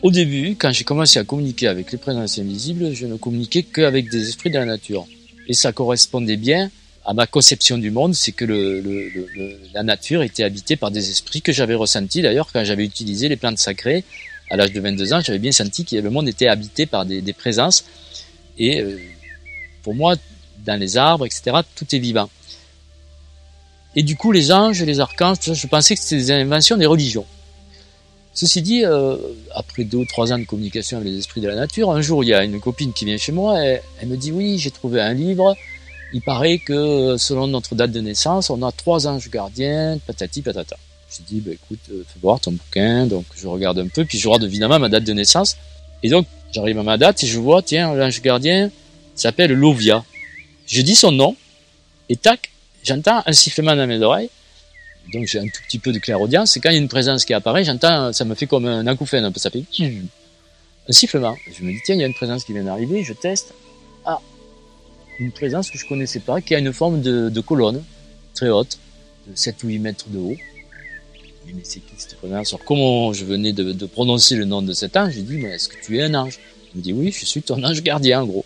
Au 0.00 0.12
début, 0.12 0.54
quand 0.56 0.70
j'ai 0.70 0.84
commencé 0.84 1.18
à 1.18 1.24
communiquer 1.24 1.66
avec 1.66 1.90
les 1.90 1.98
présences 1.98 2.38
invisibles, 2.38 2.94
je 2.94 3.06
ne 3.06 3.16
communiquais 3.16 3.64
qu'avec 3.64 4.08
des 4.10 4.28
esprits 4.28 4.50
de 4.50 4.58
la 4.58 4.64
nature. 4.64 5.08
Et 5.48 5.54
ça 5.54 5.72
correspondait 5.72 6.36
bien 6.36 6.70
à 7.04 7.14
ma 7.14 7.26
conception 7.26 7.78
du 7.78 7.90
monde, 7.90 8.14
c'est 8.14 8.30
que 8.30 8.44
la 9.74 9.82
nature 9.82 10.22
était 10.22 10.44
habitée 10.44 10.76
par 10.76 10.92
des 10.92 11.10
esprits 11.10 11.42
que 11.42 11.50
j'avais 11.50 11.74
ressentis 11.74 12.22
d'ailleurs 12.22 12.48
quand 12.52 12.62
j'avais 12.62 12.84
utilisé 12.84 13.28
les 13.28 13.36
plantes 13.36 13.58
sacrées. 13.58 14.04
À 14.50 14.56
l'âge 14.56 14.72
de 14.72 14.80
22 14.80 15.12
ans, 15.12 15.20
j'avais 15.20 15.38
bien 15.38 15.52
senti 15.52 15.84
que 15.84 15.96
le 15.96 16.10
monde 16.10 16.28
était 16.28 16.48
habité 16.48 16.86
par 16.86 17.04
des, 17.04 17.32
présences. 17.32 17.84
Et 18.58 18.80
euh, 18.80 18.98
pour 19.82 19.94
moi, 19.94 20.14
dans 20.64 20.78
les 20.78 20.96
arbres, 20.96 21.26
etc., 21.26 21.58
tout 21.74 21.86
est 21.94 21.98
vivant. 21.98 22.30
Et 23.94 24.02
du 24.02 24.16
coup, 24.16 24.32
les 24.32 24.52
anges, 24.52 24.82
les 24.82 25.00
archanges, 25.00 25.52
je 25.52 25.66
pensais 25.66 25.94
que 25.94 26.00
c'était 26.00 26.16
des 26.16 26.30
inventions 26.30 26.76
des 26.76 26.86
religions. 26.86 27.26
Ceci 28.32 28.62
dit, 28.62 28.84
euh, 28.84 29.16
après 29.54 29.84
deux 29.84 29.98
ou 29.98 30.04
trois 30.04 30.32
ans 30.32 30.38
de 30.38 30.44
communication 30.44 30.98
avec 30.98 31.10
les 31.10 31.18
esprits 31.18 31.40
de 31.40 31.48
la 31.48 31.56
nature, 31.56 31.90
un 31.90 32.00
jour 32.00 32.22
il 32.22 32.28
y 32.28 32.34
a 32.34 32.44
une 32.44 32.60
copine 32.60 32.92
qui 32.92 33.04
vient 33.04 33.16
chez 33.16 33.32
moi 33.32 33.58
elle 33.58 33.82
me 34.06 34.16
dit 34.16 34.30
oui, 34.30 34.58
j'ai 34.58 34.70
trouvé 34.70 35.00
un 35.00 35.12
livre. 35.12 35.56
Il 36.12 36.22
paraît 36.22 36.58
que 36.58 37.16
selon 37.18 37.48
notre 37.48 37.74
date 37.74 37.90
de 37.90 38.00
naissance, 38.00 38.48
on 38.50 38.62
a 38.62 38.70
trois 38.70 39.08
anges 39.08 39.28
gardiens, 39.28 39.98
patati 40.06 40.42
patata. 40.42 40.76
Je 41.10 41.22
dis 41.22 41.40
bah 41.40 41.52
écoute, 41.52 41.80
euh, 41.90 42.04
fais 42.06 42.18
voir 42.20 42.40
ton 42.40 42.52
bouquin. 42.52 43.06
Donc 43.06 43.24
je 43.36 43.46
regarde 43.46 43.78
un 43.78 43.88
peu, 43.88 44.04
puis 44.04 44.18
je 44.18 44.28
regarde 44.28 44.44
évidemment 44.44 44.78
ma 44.78 44.88
date 44.88 45.04
de 45.04 45.12
naissance. 45.12 45.56
Et 46.02 46.10
donc 46.10 46.26
j'arrive 46.52 46.78
à 46.78 46.82
ma 46.82 46.96
date 46.96 47.22
et 47.24 47.26
je 47.26 47.38
vois 47.38 47.62
tiens 47.62 47.94
l'ange 47.94 48.20
gardien 48.22 48.70
s'appelle 49.14 49.52
Lovia. 49.52 50.04
Je 50.66 50.80
dis 50.82 50.94
son 50.94 51.12
nom 51.12 51.36
et 52.08 52.16
tac, 52.16 52.50
j'entends 52.84 53.22
un 53.26 53.32
sifflement 53.32 53.74
dans 53.74 53.86
mes 53.86 54.00
oreilles 54.00 54.30
donc 55.12 55.26
j'ai 55.26 55.38
un 55.38 55.46
tout 55.46 55.62
petit 55.66 55.78
peu 55.78 55.92
de 55.92 55.98
clairaudience, 55.98 56.56
et 56.56 56.60
quand 56.60 56.70
il 56.70 56.74
y 56.74 56.78
a 56.78 56.80
une 56.80 56.88
présence 56.88 57.24
qui 57.24 57.34
apparaît, 57.34 57.64
j'entends, 57.64 58.12
ça 58.12 58.24
me 58.24 58.34
fait 58.34 58.46
comme 58.46 58.66
un 58.66 58.86
acouphène, 58.86 59.24
un 59.24 59.32
peu, 59.32 59.40
ça 59.40 59.50
fait 59.50 59.64
un 59.80 60.92
sifflement. 60.92 61.36
Je 61.52 61.64
me 61.64 61.72
dis, 61.72 61.80
tiens, 61.84 61.94
il 61.94 62.00
y 62.00 62.04
a 62.04 62.06
une 62.06 62.14
présence 62.14 62.44
qui 62.44 62.52
vient 62.52 62.64
d'arriver, 62.64 63.02
je 63.04 63.12
teste. 63.12 63.54
Ah, 64.04 64.20
une 65.18 65.32
présence 65.32 65.70
que 65.70 65.78
je 65.78 65.86
connaissais 65.86 66.20
pas, 66.20 66.40
qui 66.40 66.54
a 66.54 66.58
une 66.58 66.72
forme 66.72 67.00
de, 67.00 67.28
de 67.28 67.40
colonne, 67.40 67.82
très 68.34 68.50
haute, 68.50 68.78
de 69.26 69.36
7 69.36 69.62
ou 69.64 69.68
8 69.68 69.78
mètres 69.78 70.08
de 70.08 70.18
haut. 70.18 70.36
Je 71.48 71.54
mais 71.54 71.62
c'est 71.64 71.80
qui 71.80 71.94
cette 71.96 72.16
comment 72.66 73.12
je 73.12 73.24
venais 73.24 73.52
de, 73.52 73.86
prononcer 73.86 74.36
le 74.36 74.44
nom 74.44 74.60
de 74.60 74.72
cet 74.72 74.96
ange, 74.96 75.14
j'ai 75.14 75.22
dit, 75.22 75.38
mais 75.38 75.50
est-ce 75.54 75.68
que 75.68 75.76
tu 75.82 75.98
es 75.98 76.02
un 76.02 76.14
ange? 76.14 76.38
Il 76.74 76.78
me 76.78 76.82
dit, 76.82 76.92
oui, 76.92 77.10
je 77.10 77.24
suis 77.24 77.42
ton 77.42 77.62
ange 77.64 77.82
gardien, 77.82 78.22
en 78.22 78.26
gros. 78.26 78.44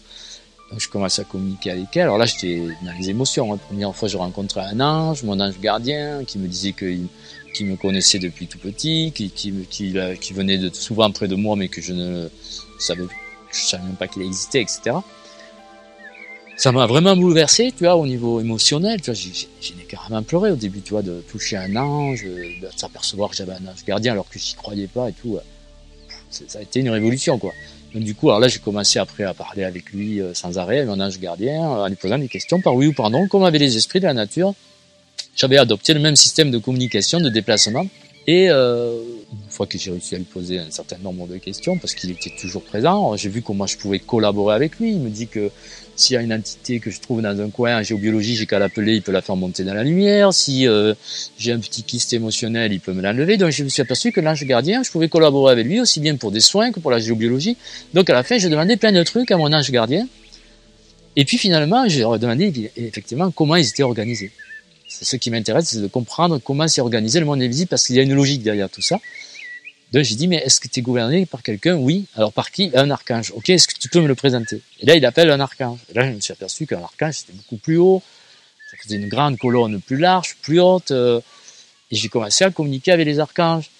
Donc 0.70 0.80
je 0.80 0.88
commence 0.88 1.18
à 1.18 1.24
communiquer 1.24 1.72
avec 1.72 1.96
elle. 1.96 2.02
Alors 2.02 2.18
là, 2.18 2.26
j'étais 2.26 2.58
dans 2.82 2.92
les 2.98 3.10
émotions. 3.10 3.52
La 3.52 3.58
première 3.58 3.94
fois, 3.94 4.08
je 4.08 4.16
rencontrais 4.16 4.62
un 4.62 4.80
ange, 4.80 5.22
mon 5.24 5.38
ange 5.40 5.58
gardien, 5.60 6.24
qui 6.24 6.38
me 6.38 6.46
disait 6.46 6.72
qu'il 6.72 7.08
qui 7.52 7.64
me 7.64 7.76
connaissait 7.76 8.18
depuis 8.18 8.46
tout 8.46 8.58
petit, 8.58 9.12
qui, 9.14 9.28
qui, 9.28 9.52
qui 9.68 10.32
venait 10.32 10.70
souvent 10.72 11.10
près 11.10 11.28
de 11.28 11.34
moi, 11.34 11.54
mais 11.54 11.68
que 11.68 11.82
je 11.82 11.92
ne 11.92 12.28
savais, 12.78 13.04
je 13.52 13.60
savais 13.60 13.82
même 13.82 13.96
pas 13.96 14.08
qu'il 14.08 14.22
existait, 14.22 14.62
etc. 14.62 14.96
Ça 16.56 16.70
m'a 16.70 16.86
vraiment 16.86 17.16
bouleversé, 17.16 17.72
tu 17.76 17.84
vois, 17.84 17.96
au 17.96 18.06
niveau 18.06 18.40
émotionnel. 18.40 19.00
Tu 19.00 19.10
vois, 19.10 19.20
j'ai 19.60 19.72
carrément 19.88 20.22
pleuré 20.22 20.50
au 20.50 20.56
début, 20.56 20.80
tu 20.80 20.90
vois, 20.90 21.02
de 21.02 21.22
toucher 21.30 21.56
un 21.56 21.74
ange, 21.76 22.24
de 22.24 22.68
s'apercevoir 22.76 23.30
que 23.30 23.36
j'avais 23.36 23.52
un 23.52 23.66
ange 23.66 23.84
gardien 23.86 24.12
alors 24.12 24.28
que 24.28 24.38
j'y 24.38 24.54
croyais 24.54 24.86
pas 24.86 25.08
et 25.08 25.12
tout. 25.12 25.38
Ça 26.30 26.58
a 26.58 26.62
été 26.62 26.80
une 26.80 26.90
révolution, 26.90 27.38
quoi. 27.38 27.52
Donc 27.94 28.04
du 28.04 28.14
coup, 28.14 28.30
alors 28.30 28.40
là, 28.40 28.48
j'ai 28.48 28.58
commencé 28.58 28.98
après 28.98 29.24
à 29.24 29.34
parler 29.34 29.64
avec 29.64 29.90
lui 29.92 30.20
euh, 30.20 30.32
sans 30.32 30.56
arrêt, 30.56 30.84
mon 30.86 30.98
ange 30.98 31.18
gardien, 31.18 31.60
en 31.60 31.86
lui 31.88 31.96
posant 31.96 32.18
des 32.18 32.28
questions 32.28 32.60
par 32.60 32.74
oui 32.74 32.86
ou 32.86 32.92
par 32.94 33.10
non, 33.10 33.28
comme 33.28 33.44
avaient 33.44 33.58
les 33.58 33.76
esprits 33.76 34.00
de 34.00 34.06
la 34.06 34.14
nature. 34.14 34.54
J'avais 35.36 35.58
adopté 35.58 35.92
le 35.92 36.00
même 36.00 36.16
système 36.16 36.50
de 36.50 36.58
communication, 36.58 37.20
de 37.20 37.28
déplacement. 37.28 37.86
Et 38.26 38.48
euh, 38.50 38.98
une 39.32 39.50
fois 39.50 39.66
que 39.66 39.76
j'ai 39.76 39.90
réussi 39.90 40.14
à 40.14 40.18
lui 40.18 40.24
poser 40.24 40.58
un 40.58 40.70
certain 40.70 40.96
nombre 40.98 41.26
de 41.26 41.36
questions, 41.38 41.76
parce 41.76 41.94
qu'il 41.94 42.10
était 42.10 42.32
toujours 42.40 42.62
présent, 42.62 43.16
j'ai 43.16 43.28
vu 43.28 43.42
comment 43.42 43.66
je 43.66 43.76
pouvais 43.76 43.98
collaborer 43.98 44.54
avec 44.54 44.78
lui. 44.78 44.92
Il 44.92 45.00
me 45.00 45.10
dit 45.10 45.26
que 45.26 45.50
s'il 45.94 46.14
y 46.14 46.16
a 46.16 46.22
une 46.22 46.32
entité 46.32 46.80
que 46.80 46.90
je 46.90 47.00
trouve 47.00 47.22
dans 47.22 47.40
un 47.40 47.50
coin 47.50 47.78
en 47.78 47.82
géobiologie, 47.82 48.34
j'ai 48.36 48.46
qu'à 48.46 48.58
l'appeler, 48.58 48.94
il 48.94 49.02
peut 49.02 49.12
la 49.12 49.22
faire 49.22 49.36
monter 49.36 49.64
dans 49.64 49.74
la 49.74 49.84
lumière. 49.84 50.32
Si 50.32 50.66
euh, 50.66 50.94
j'ai 51.38 51.52
un 51.52 51.58
petit 51.58 51.82
kyste 51.82 52.12
émotionnel, 52.12 52.72
il 52.72 52.80
peut 52.80 52.92
me 52.92 53.02
l'enlever. 53.02 53.36
Donc 53.36 53.50
je 53.50 53.62
me 53.62 53.68
suis 53.68 53.82
aperçu 53.82 54.12
que 54.12 54.20
l'ange 54.20 54.44
gardien, 54.44 54.82
je 54.82 54.90
pouvais 54.90 55.08
collaborer 55.08 55.52
avec 55.52 55.66
lui 55.66 55.80
aussi 55.80 56.00
bien 56.00 56.16
pour 56.16 56.32
des 56.32 56.40
soins 56.40 56.72
que 56.72 56.80
pour 56.80 56.90
la 56.90 56.98
géobiologie. 56.98 57.56
Donc 57.94 58.08
à 58.10 58.14
la 58.14 58.22
fin, 58.22 58.38
j'ai 58.38 58.48
demandé 58.48 58.76
plein 58.76 58.92
de 58.92 59.02
trucs 59.02 59.30
à 59.30 59.36
mon 59.36 59.52
ange 59.52 59.70
gardien. 59.70 60.08
Et 61.16 61.24
puis 61.24 61.36
finalement, 61.36 61.86
j'ai 61.88 62.00
demandé 62.00 62.70
effectivement 62.76 63.30
comment 63.30 63.56
ils 63.56 63.68
étaient 63.68 63.82
organisés. 63.82 64.30
Ce 64.88 65.16
qui 65.16 65.30
m'intéresse, 65.30 65.68
c'est 65.68 65.80
de 65.80 65.86
comprendre 65.86 66.38
comment 66.38 66.68
s'est 66.68 66.80
organisé 66.80 67.18
le 67.20 67.26
monde 67.26 67.42
invisible, 67.42 67.68
parce 67.68 67.86
qu'il 67.86 67.96
y 67.96 67.98
a 67.98 68.02
une 68.02 68.14
logique 68.14 68.42
derrière 68.42 68.68
tout 68.68 68.82
ça. 68.82 68.98
Donc 69.92 70.04
j'ai 70.04 70.14
dit, 70.14 70.26
mais 70.26 70.36
est-ce 70.36 70.58
que 70.58 70.68
tu 70.68 70.80
es 70.80 70.82
gouverné 70.82 71.26
par 71.26 71.42
quelqu'un? 71.42 71.76
Oui. 71.76 72.06
Alors 72.14 72.32
par 72.32 72.50
qui? 72.50 72.70
Un 72.74 72.90
archange. 72.90 73.32
Ok, 73.36 73.50
est-ce 73.50 73.68
que 73.68 73.78
tu 73.78 73.88
peux 73.88 74.00
me 74.00 74.08
le 74.08 74.14
présenter? 74.14 74.62
Et 74.80 74.86
là, 74.86 74.96
il 74.96 75.04
appelle 75.04 75.30
un 75.30 75.40
archange. 75.40 75.80
Et 75.90 75.94
là, 75.94 76.10
je 76.10 76.14
me 76.14 76.20
suis 76.20 76.32
aperçu 76.32 76.66
qu'un 76.66 76.82
archange, 76.82 77.14
c'était 77.14 77.34
beaucoup 77.34 77.56
plus 77.56 77.76
haut. 77.76 78.02
Ça 78.70 78.76
faisait 78.82 78.96
une 78.96 79.08
grande 79.08 79.36
colonne 79.38 79.80
plus 79.80 79.98
large, 79.98 80.36
plus 80.40 80.60
haute. 80.60 80.92
Euh, 80.92 81.20
et 81.90 81.96
j'ai 81.96 82.08
commencé 82.08 82.42
à 82.42 82.50
communiquer 82.50 82.92
avec 82.92 83.06
les 83.06 83.20
archanges. 83.20 83.70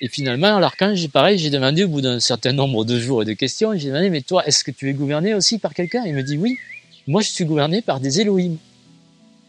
Et 0.00 0.08
finalement, 0.08 0.58
l'archange, 0.58 1.06
pareil, 1.08 1.38
j'ai 1.38 1.48
demandé 1.48 1.84
au 1.84 1.88
bout 1.88 2.00
d'un 2.00 2.18
certain 2.18 2.52
nombre 2.52 2.84
de 2.84 2.98
jours 2.98 3.22
et 3.22 3.24
de 3.24 3.34
questions, 3.34 3.72
j'ai 3.76 3.86
demandé, 3.86 4.10
mais 4.10 4.22
toi, 4.22 4.44
est-ce 4.44 4.64
que 4.64 4.72
tu 4.72 4.90
es 4.90 4.94
gouverné 4.94 5.32
aussi 5.32 5.58
par 5.58 5.74
quelqu'un? 5.74 6.02
Il 6.04 6.14
me 6.14 6.24
dit, 6.24 6.36
oui. 6.36 6.58
Moi, 7.06 7.22
je 7.22 7.28
suis 7.28 7.44
gouverné 7.44 7.82
par 7.82 8.00
des 8.00 8.20
Elohim. 8.20 8.56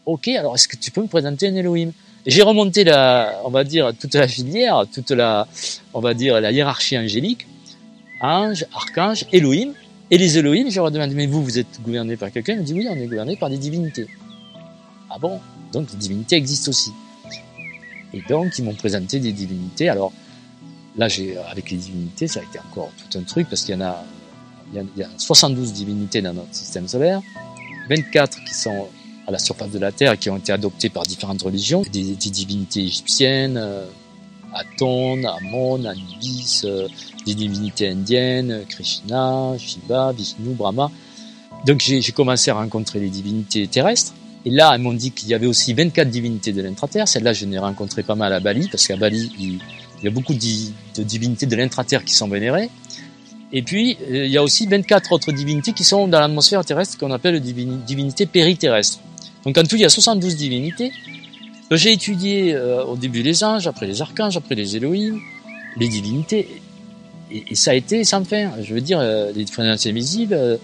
ok, 0.06 0.28
alors 0.28 0.54
est-ce 0.54 0.68
que 0.68 0.76
tu 0.76 0.92
peux 0.92 1.02
me 1.02 1.08
présenter 1.08 1.48
un 1.48 1.56
Elohim? 1.56 1.90
J'ai 2.26 2.42
remonté 2.42 2.84
la, 2.84 3.40
on 3.44 3.50
va 3.50 3.64
dire, 3.64 3.92
toute 3.98 4.14
la 4.14 4.26
filière, 4.26 4.84
toute 4.92 5.10
la, 5.10 5.46
on 5.92 6.00
va 6.00 6.14
dire, 6.14 6.40
la 6.40 6.52
hiérarchie 6.52 6.96
angélique, 6.96 7.46
ange, 8.20 8.64
archange, 8.74 9.26
Elohim, 9.32 9.72
et 10.10 10.18
les 10.18 10.38
Elohim, 10.38 10.70
je 10.70 10.76
leur 10.76 10.90
demandé, 10.90 11.14
mais 11.14 11.26
vous, 11.26 11.42
vous 11.42 11.58
êtes 11.58 11.82
gouverné 11.82 12.16
par 12.16 12.30
quelqu'un? 12.30 12.54
Ils 12.54 12.60
me 12.60 12.64
dit, 12.64 12.74
oui, 12.74 12.86
on 12.90 12.94
est 12.94 13.06
gouverné 13.06 13.36
par 13.36 13.50
des 13.50 13.58
divinités. 13.58 14.06
Ah 15.10 15.18
bon? 15.18 15.40
Donc 15.72 15.90
les 15.92 15.98
divinités 15.98 16.36
existent 16.36 16.70
aussi. 16.70 16.92
Et 18.12 18.22
donc, 18.28 18.58
ils 18.58 18.64
m'ont 18.64 18.74
présenté 18.74 19.18
des 19.18 19.32
divinités. 19.32 19.88
Alors, 19.88 20.12
là, 20.96 21.08
j'ai, 21.08 21.36
avec 21.50 21.70
les 21.70 21.76
divinités, 21.76 22.28
ça 22.28 22.40
a 22.40 22.42
été 22.44 22.58
encore 22.60 22.90
tout 22.96 23.18
un 23.18 23.22
truc, 23.22 23.48
parce 23.48 23.62
qu'il 23.62 23.74
y 23.74 23.78
en 23.78 23.82
a, 23.82 24.04
il 24.72 24.82
y 24.96 25.02
a 25.02 25.08
72 25.16 25.72
divinités 25.72 26.22
dans 26.22 26.32
notre 26.32 26.54
système 26.54 26.86
solaire, 26.88 27.20
24 27.88 28.44
qui 28.44 28.54
sont 28.54 28.88
à 29.26 29.30
la 29.30 29.38
surface 29.38 29.70
de 29.70 29.78
la 29.78 29.92
Terre, 29.92 30.18
qui 30.18 30.30
ont 30.30 30.36
été 30.36 30.52
adoptées 30.52 30.90
par 30.90 31.04
différentes 31.04 31.42
religions, 31.42 31.82
des, 31.92 32.14
divinités 32.14 32.82
égyptiennes, 32.82 33.56
euh, 33.56 33.86
Aton, 34.54 35.24
Amon, 35.24 35.84
Anubis, 35.84 36.62
euh, 36.64 36.88
des 37.26 37.34
divinités 37.34 37.88
indiennes, 37.88 38.64
Krishna, 38.68 39.54
Shiva, 39.58 40.12
Vishnu, 40.12 40.54
Brahma. 40.54 40.90
Donc 41.66 41.80
j'ai 41.80 42.02
commencé 42.12 42.50
à 42.50 42.54
rencontrer 42.54 43.00
les 43.00 43.08
divinités 43.08 43.66
terrestres. 43.66 44.12
Et 44.44 44.50
là, 44.50 44.72
elles 44.74 44.80
m'ont 44.80 44.92
dit 44.92 45.10
qu'il 45.10 45.28
y 45.28 45.34
avait 45.34 45.46
aussi 45.46 45.72
24 45.72 46.10
divinités 46.10 46.52
de 46.52 46.60
l'intraterre. 46.60 47.08
Celle-là, 47.08 47.32
je 47.32 47.46
n'ai 47.46 47.58
rencontré 47.58 48.02
pas 48.02 48.14
mal 48.14 48.32
à 48.34 48.40
Bali, 48.40 48.68
parce 48.68 48.86
qu'à 48.86 48.96
Bali, 48.96 49.32
il, 49.38 49.58
y 50.02 50.06
a 50.06 50.10
beaucoup 50.10 50.34
de, 50.34 51.02
divinités 51.02 51.46
de 51.46 51.56
l'intraterre 51.56 52.04
qui 52.04 52.12
sont 52.12 52.28
vénérées. 52.28 52.68
Et 53.52 53.62
puis, 53.62 53.96
euh, 54.10 54.26
il 54.26 54.30
y 54.30 54.36
a 54.36 54.42
aussi 54.42 54.66
24 54.66 55.12
autres 55.12 55.32
divinités 55.32 55.72
qui 55.72 55.84
sont 55.84 56.08
dans 56.08 56.20
l'atmosphère 56.20 56.62
terrestre, 56.64 56.98
qu'on 56.98 57.10
appelle 57.10 57.40
divinités 57.40 58.26
périterrestres. 58.26 58.98
Donc 59.44 59.58
en 59.58 59.62
tout, 59.62 59.76
il 59.76 59.82
y 59.82 59.84
a 59.84 59.90
72 59.90 60.36
divinités. 60.36 60.92
J'ai 61.70 61.92
étudié 61.92 62.54
euh, 62.54 62.84
au 62.84 62.96
début 62.96 63.22
les 63.22 63.42
anges, 63.42 63.66
après 63.66 63.86
les 63.86 64.00
archanges, 64.00 64.36
après 64.36 64.54
les 64.54 64.76
Elohim, 64.76 65.18
les 65.76 65.88
divinités. 65.88 66.62
Et, 67.30 67.54
ça 67.54 67.72
a 67.72 67.74
été 67.74 68.04
sans 68.04 68.24
fin. 68.24 68.50
Je 68.62 68.74
veux 68.74 68.80
dire, 68.80 68.98
euh, 69.00 69.32
les 69.34 69.44
différences 69.44 69.86
invisibles. 69.86 70.34
Euh, 70.34 70.56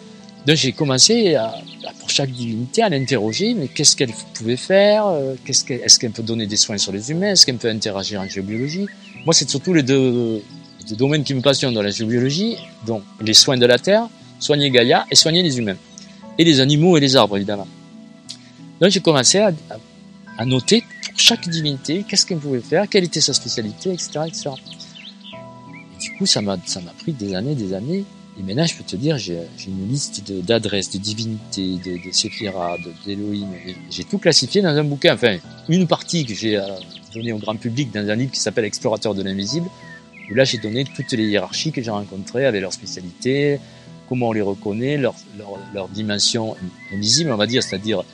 donc 0.47 0.57
j'ai 0.57 0.73
commencé 0.73 1.35
à, 1.35 1.55
pour 1.99 2.09
chaque 2.09 2.31
divinité 2.31 2.83
à 2.83 2.89
l'interroger, 2.89 3.53
mais 3.55 3.69
qu'est-ce 3.69 3.95
qu'elle 3.95 4.13
pouvait 4.33 4.57
faire 4.57 5.05
qu'est-ce 5.45 5.67
qu'elle, 5.67 5.81
Est-ce 5.83 5.99
qu'elle 5.99 6.13
peut 6.13 6.23
donner 6.23 6.47
des 6.47 6.57
soins 6.57 6.79
sur 6.79 6.93
les 6.93 7.11
humains 7.11 7.33
Est-ce 7.33 7.45
qu'elle 7.45 7.59
peut 7.59 7.69
interagir 7.69 8.23
en 8.23 8.27
géobiologie? 8.27 8.87
Moi, 9.27 9.35
c'est 9.35 9.51
surtout 9.51 9.75
les 9.75 9.83
deux, 9.83 10.43
deux, 10.89 10.97
domaines 10.97 11.25
qui 11.25 11.35
me 11.35 11.43
passionnent 11.43 11.75
dans 11.75 11.83
la 11.83 11.91
géobiologie, 11.91 12.57
donc 12.87 13.03
les 13.21 13.35
soins 13.35 13.59
de 13.59 13.67
la 13.67 13.79
Terre, 13.79 14.09
soigner 14.39 14.71
Gaïa 14.71 15.05
et 15.11 15.15
soigner 15.15 15.43
les 15.43 15.59
humains. 15.59 15.77
Et 16.39 16.45
les 16.45 16.61
animaux 16.61 16.97
et 16.97 17.01
les 17.01 17.17
arbres, 17.17 17.37
évidemment. 17.37 17.67
Donc 18.81 18.91
j'ai 18.91 19.01
commencé 19.01 19.39
à, 19.39 19.53
noter 20.47 20.83
pour 21.05 21.21
chaque 21.21 21.47
divinité 21.49 22.03
qu'est-ce 22.09 22.25
qu'elle 22.25 22.39
pouvait 22.39 22.61
faire, 22.61 22.89
quelle 22.89 23.05
était 23.05 23.21
sa 23.21 23.35
spécialité, 23.35 23.93
etc. 23.93 24.21
etc. 24.27 24.51
Et 25.95 25.99
du 25.99 26.17
coup, 26.17 26.25
ça 26.25 26.41
m'a, 26.41 26.57
pris 26.99 27.13
des 27.13 27.35
années, 27.35 27.55
des 27.55 27.75
années. 27.75 28.05
Et 28.39 28.43
maintenant, 28.43 28.65
je 28.65 28.75
peux 28.75 28.85
te 28.85 28.97
dire, 28.97 29.19
j'ai, 29.19 29.39
une 29.67 29.87
liste 29.87 30.33
d'adresses, 30.33 30.91
de, 30.91 30.99
divinités, 30.99 31.77
de, 31.85 32.09
de 32.09 32.13
séphiras, 32.13 32.79
d'Elohim. 33.05 33.49
J'ai 33.91 34.05
tout 34.05 34.17
classifié 34.17 34.63
dans 34.63 34.75
un 34.75 34.85
bouquin. 34.85 35.13
Enfin, 35.13 35.37
une 35.69 35.87
partie 35.87 36.25
que 36.25 36.33
j'ai 36.33 36.57
euh, 36.57 36.63
donnée 37.15 37.33
au 37.33 37.39
grand 37.39 37.57
public 37.57 37.93
dans 37.93 38.09
un 38.09 38.15
livre 38.15 38.33
qui 38.33 38.41
s'appelle 38.41 38.65
Explorateur 38.65 39.15
de 39.15 39.23
l'invisible, 39.23 39.69
où 40.31 40.35
là, 40.35 40.45
j'ai 40.45 40.57
donné 40.57 40.85
toutes 40.85 41.13
les 41.13 41.27
hiérarchies 41.27 41.71
que 41.71 41.83
j'ai 41.83 41.91
rencontrées 41.91 42.47
avec 42.47 42.63
leurs 42.63 42.73
spécialités, 42.73 43.61
comment 44.09 44.29
on 44.29 44.33
les 44.33 44.41
reconnaît, 44.41 44.97
leur, 44.97 45.15
leur, 45.37 45.59
leur 45.75 45.89
dimension 45.89 46.57
invisible, 46.95 47.31
on 47.31 47.37
va 47.37 47.47
dire, 47.47 47.63
c'est-à-dire 47.63 48.05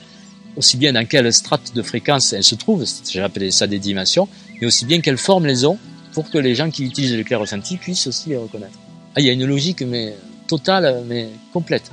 aussi 0.56 0.76
bien 0.76 0.92
dans 0.92 1.06
quelle 1.06 1.32
strate 1.32 1.74
de 1.74 1.82
fréquence 1.82 2.32
elles 2.32 2.44
se 2.44 2.54
trouvent, 2.54 2.84
j'ai 3.10 3.20
appelé 3.20 3.50
ça 3.50 3.66
des 3.66 3.78
dimensions, 3.78 4.28
mais 4.60 4.66
aussi 4.66 4.84
bien 4.84 5.00
quelle 5.00 5.18
forme 5.18 5.46
elles 5.46 5.66
ont 5.66 5.78
pour 6.12 6.30
que 6.30 6.38
les 6.38 6.54
gens 6.54 6.70
qui 6.70 6.84
utilisent 6.84 7.16
le 7.16 7.24
clair 7.24 7.40
ressenti 7.40 7.76
puissent 7.76 8.06
aussi 8.06 8.30
les 8.30 8.36
reconnaître. 8.36 8.78
Ah, 9.14 9.20
il 9.20 9.26
y 9.26 9.30
a 9.30 9.32
une 9.32 9.44
logique 9.44 9.82
mais 9.82 10.14
totale, 10.46 11.02
mais 11.06 11.28
complète. 11.52 11.90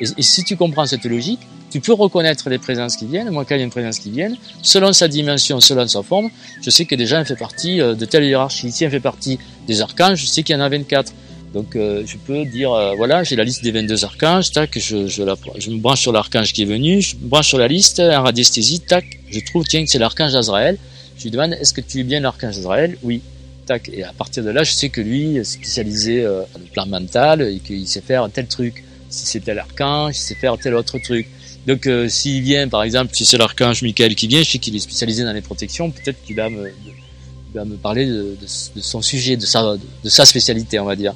Et, 0.00 0.22
si 0.22 0.44
tu 0.44 0.56
comprends 0.56 0.86
cette 0.86 1.04
logique, 1.04 1.40
tu 1.70 1.80
peux 1.80 1.92
reconnaître 1.92 2.48
les 2.50 2.58
présences 2.58 2.96
qui 2.96 3.06
viennent. 3.06 3.30
Moi, 3.30 3.44
quand 3.44 3.56
il 3.56 3.58
y 3.58 3.60
a 3.62 3.64
une 3.64 3.70
présence 3.70 3.98
qui 3.98 4.10
vient, 4.10 4.32
selon 4.62 4.92
sa 4.92 5.08
dimension, 5.08 5.60
selon 5.60 5.86
sa 5.88 6.02
forme, 6.02 6.30
je 6.62 6.70
sais 6.70 6.84
que 6.84 6.94
déjà 6.94 7.20
elle 7.20 7.26
fait 7.26 7.36
partie 7.36 7.80
euh, 7.80 7.94
de 7.94 8.04
telle 8.04 8.24
hiérarchie. 8.24 8.70
Si 8.70 8.84
elle 8.84 8.90
fait 8.90 9.00
partie 9.00 9.38
des 9.66 9.80
archanges, 9.80 10.20
je 10.20 10.26
sais 10.26 10.42
qu'il 10.42 10.54
y 10.54 10.58
en 10.58 10.62
a 10.62 10.68
24. 10.68 11.12
Donc 11.54 11.76
euh, 11.76 12.02
je 12.04 12.16
peux 12.16 12.44
dire, 12.44 12.72
euh, 12.72 12.94
voilà, 12.96 13.22
j'ai 13.22 13.36
la 13.36 13.44
liste 13.44 13.62
des 13.62 13.70
22 13.70 14.04
archanges, 14.04 14.50
tac, 14.50 14.76
je, 14.76 14.96
me 14.96 15.78
branche 15.78 16.00
sur 16.00 16.12
l'archange 16.12 16.52
qui 16.52 16.62
est 16.62 16.66
venu, 16.66 17.00
je 17.00 17.14
me 17.14 17.28
branche 17.28 17.46
sur 17.46 17.58
la 17.58 17.68
liste, 17.68 18.00
en 18.00 18.24
radiesthésie, 18.24 18.80
tac, 18.80 19.04
je 19.30 19.38
trouve, 19.38 19.64
tiens, 19.64 19.84
c'est 19.86 20.00
l'archange 20.00 20.34
Azraël. 20.34 20.76
Je 21.16 21.24
lui 21.24 21.30
demande, 21.30 21.52
est-ce 21.52 21.72
que 21.72 21.80
tu 21.80 22.00
es 22.00 22.02
bien 22.02 22.20
l'archange 22.20 22.58
Azraël 22.58 22.98
Oui. 23.02 23.22
Tac. 23.66 23.88
Et 23.88 24.02
à 24.02 24.12
partir 24.12 24.44
de 24.44 24.50
là, 24.50 24.62
je 24.62 24.72
sais 24.72 24.90
que 24.90 25.00
lui 25.00 25.36
est 25.36 25.44
spécialisé 25.44 26.22
euh, 26.22 26.42
dans 26.52 26.60
le 26.60 26.66
plan 26.66 26.86
mental 26.86 27.40
et 27.40 27.60
qu'il 27.60 27.86
sait 27.86 28.00
faire 28.00 28.28
tel 28.30 28.46
truc. 28.46 28.84
Si 29.08 29.24
c'est 29.24 29.40
tel 29.40 29.58
archange, 29.58 30.16
il 30.16 30.20
sait 30.20 30.34
faire 30.34 30.58
tel 30.58 30.74
autre 30.74 30.98
truc. 30.98 31.28
Donc 31.66 31.86
euh, 31.86 32.08
s'il 32.08 32.42
vient, 32.42 32.68
par 32.68 32.82
exemple, 32.82 33.14
si 33.14 33.24
c'est 33.24 33.38
l'archange 33.38 33.80
Michael 33.82 34.14
qui 34.16 34.26
vient, 34.26 34.42
je 34.42 34.50
sais 34.50 34.58
qu'il 34.58 34.76
est 34.76 34.80
spécialisé 34.80 35.22
dans 35.22 35.32
les 35.32 35.40
protections, 35.40 35.90
peut-être 35.90 36.22
qu'il 36.24 36.36
va 36.36 36.50
me, 36.50 37.76
parler 37.76 38.06
de, 38.06 38.36
son 38.46 39.00
sujet, 39.00 39.36
de 39.36 39.46
sa 39.46 40.24
spécialité, 40.26 40.78
on 40.78 40.84
va 40.84 40.96
dire. 40.96 41.14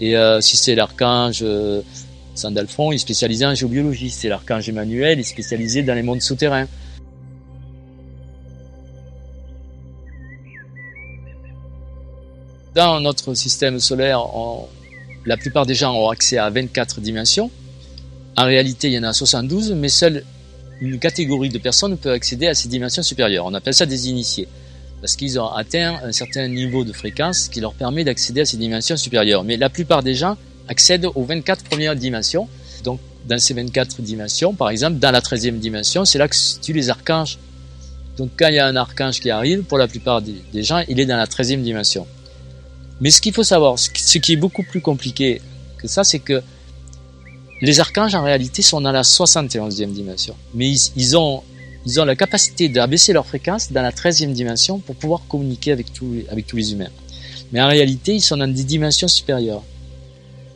Et 0.00 0.16
euh, 0.16 0.40
si 0.40 0.56
c'est 0.56 0.74
l'archange 0.74 1.40
euh, 1.42 1.82
Sandalphon, 2.34 2.92
il 2.92 2.96
est 2.96 2.98
spécialisé 2.98 3.46
en 3.46 3.54
géobiologie. 3.54 4.10
C'est 4.10 4.28
l'archange 4.28 4.68
Emmanuel, 4.68 5.18
il 5.18 5.20
est 5.20 5.24
spécialisé 5.24 5.82
dans 5.82 5.94
les 5.94 6.02
mondes 6.02 6.22
souterrains. 6.22 6.66
Dans 12.74 12.98
notre 13.00 13.34
système 13.34 13.78
solaire, 13.78 14.26
la 15.26 15.36
plupart 15.36 15.64
des 15.64 15.76
gens 15.76 15.94
ont 15.94 16.08
accès 16.08 16.38
à 16.38 16.50
24 16.50 17.00
dimensions. 17.00 17.50
En 18.36 18.44
réalité, 18.46 18.88
il 18.88 18.94
y 18.94 18.98
en 18.98 19.04
a 19.04 19.12
72, 19.12 19.72
mais 19.72 19.88
seule 19.88 20.24
une 20.80 20.98
catégorie 20.98 21.50
de 21.50 21.58
personnes 21.58 21.96
peut 21.96 22.10
accéder 22.10 22.48
à 22.48 22.54
ces 22.54 22.68
dimensions 22.68 23.04
supérieures. 23.04 23.46
On 23.46 23.54
appelle 23.54 23.74
ça 23.74 23.86
des 23.86 24.08
initiés 24.08 24.48
parce 25.04 25.16
qu'ils 25.16 25.38
ont 25.38 25.48
atteint 25.48 26.00
un 26.02 26.12
certain 26.12 26.48
niveau 26.48 26.82
de 26.82 26.94
fréquence 26.94 27.48
qui 27.48 27.60
leur 27.60 27.74
permet 27.74 28.04
d'accéder 28.04 28.40
à 28.40 28.46
ces 28.46 28.56
dimensions 28.56 28.96
supérieures. 28.96 29.44
Mais 29.44 29.58
la 29.58 29.68
plupart 29.68 30.02
des 30.02 30.14
gens 30.14 30.38
accèdent 30.66 31.04
aux 31.14 31.24
24 31.24 31.62
premières 31.64 31.94
dimensions. 31.94 32.48
Donc, 32.84 33.00
dans 33.28 33.38
ces 33.38 33.52
24 33.52 34.00
dimensions, 34.00 34.54
par 34.54 34.70
exemple, 34.70 34.96
dans 34.96 35.10
la 35.10 35.20
13e 35.20 35.58
dimension, 35.58 36.06
c'est 36.06 36.16
là 36.16 36.26
que 36.26 36.34
se 36.34 36.54
situent 36.54 36.72
les 36.72 36.88
archanges. 36.88 37.36
Donc, 38.16 38.30
quand 38.38 38.48
il 38.48 38.54
y 38.54 38.58
a 38.58 38.66
un 38.66 38.76
archange 38.76 39.20
qui 39.20 39.28
arrive, 39.28 39.64
pour 39.64 39.76
la 39.76 39.88
plupart 39.88 40.22
des 40.22 40.62
gens, 40.62 40.82
il 40.88 40.98
est 40.98 41.04
dans 41.04 41.18
la 41.18 41.26
13e 41.26 41.60
dimension. 41.60 42.06
Mais 43.02 43.10
ce 43.10 43.20
qu'il 43.20 43.34
faut 43.34 43.44
savoir, 43.44 43.78
ce 43.78 43.90
qui 43.90 44.32
est 44.32 44.36
beaucoup 44.36 44.62
plus 44.62 44.80
compliqué 44.80 45.42
que 45.76 45.86
ça, 45.86 46.02
c'est 46.04 46.20
que 46.20 46.42
les 47.60 47.78
archanges, 47.78 48.14
en 48.14 48.24
réalité, 48.24 48.62
sont 48.62 48.80
dans 48.80 48.92
la 48.92 49.02
71e 49.02 49.92
dimension. 49.92 50.34
Mais 50.54 50.72
ils 50.96 51.14
ont 51.18 51.42
ils 51.86 52.00
ont 52.00 52.04
la 52.04 52.16
capacité 52.16 52.68
d'abaisser 52.68 53.12
leur 53.12 53.26
fréquence 53.26 53.70
dans 53.70 53.82
la 53.82 53.90
13e 53.90 54.32
dimension 54.32 54.78
pour 54.78 54.96
pouvoir 54.96 55.22
communiquer 55.28 55.72
avec 55.72 55.92
tous, 55.92 56.12
les, 56.12 56.26
avec 56.30 56.46
tous 56.46 56.56
les 56.56 56.72
humains. 56.72 56.90
Mais 57.52 57.60
en 57.60 57.68
réalité, 57.68 58.14
ils 58.14 58.20
sont 58.20 58.36
dans 58.36 58.52
des 58.52 58.64
dimensions 58.64 59.08
supérieures. 59.08 59.62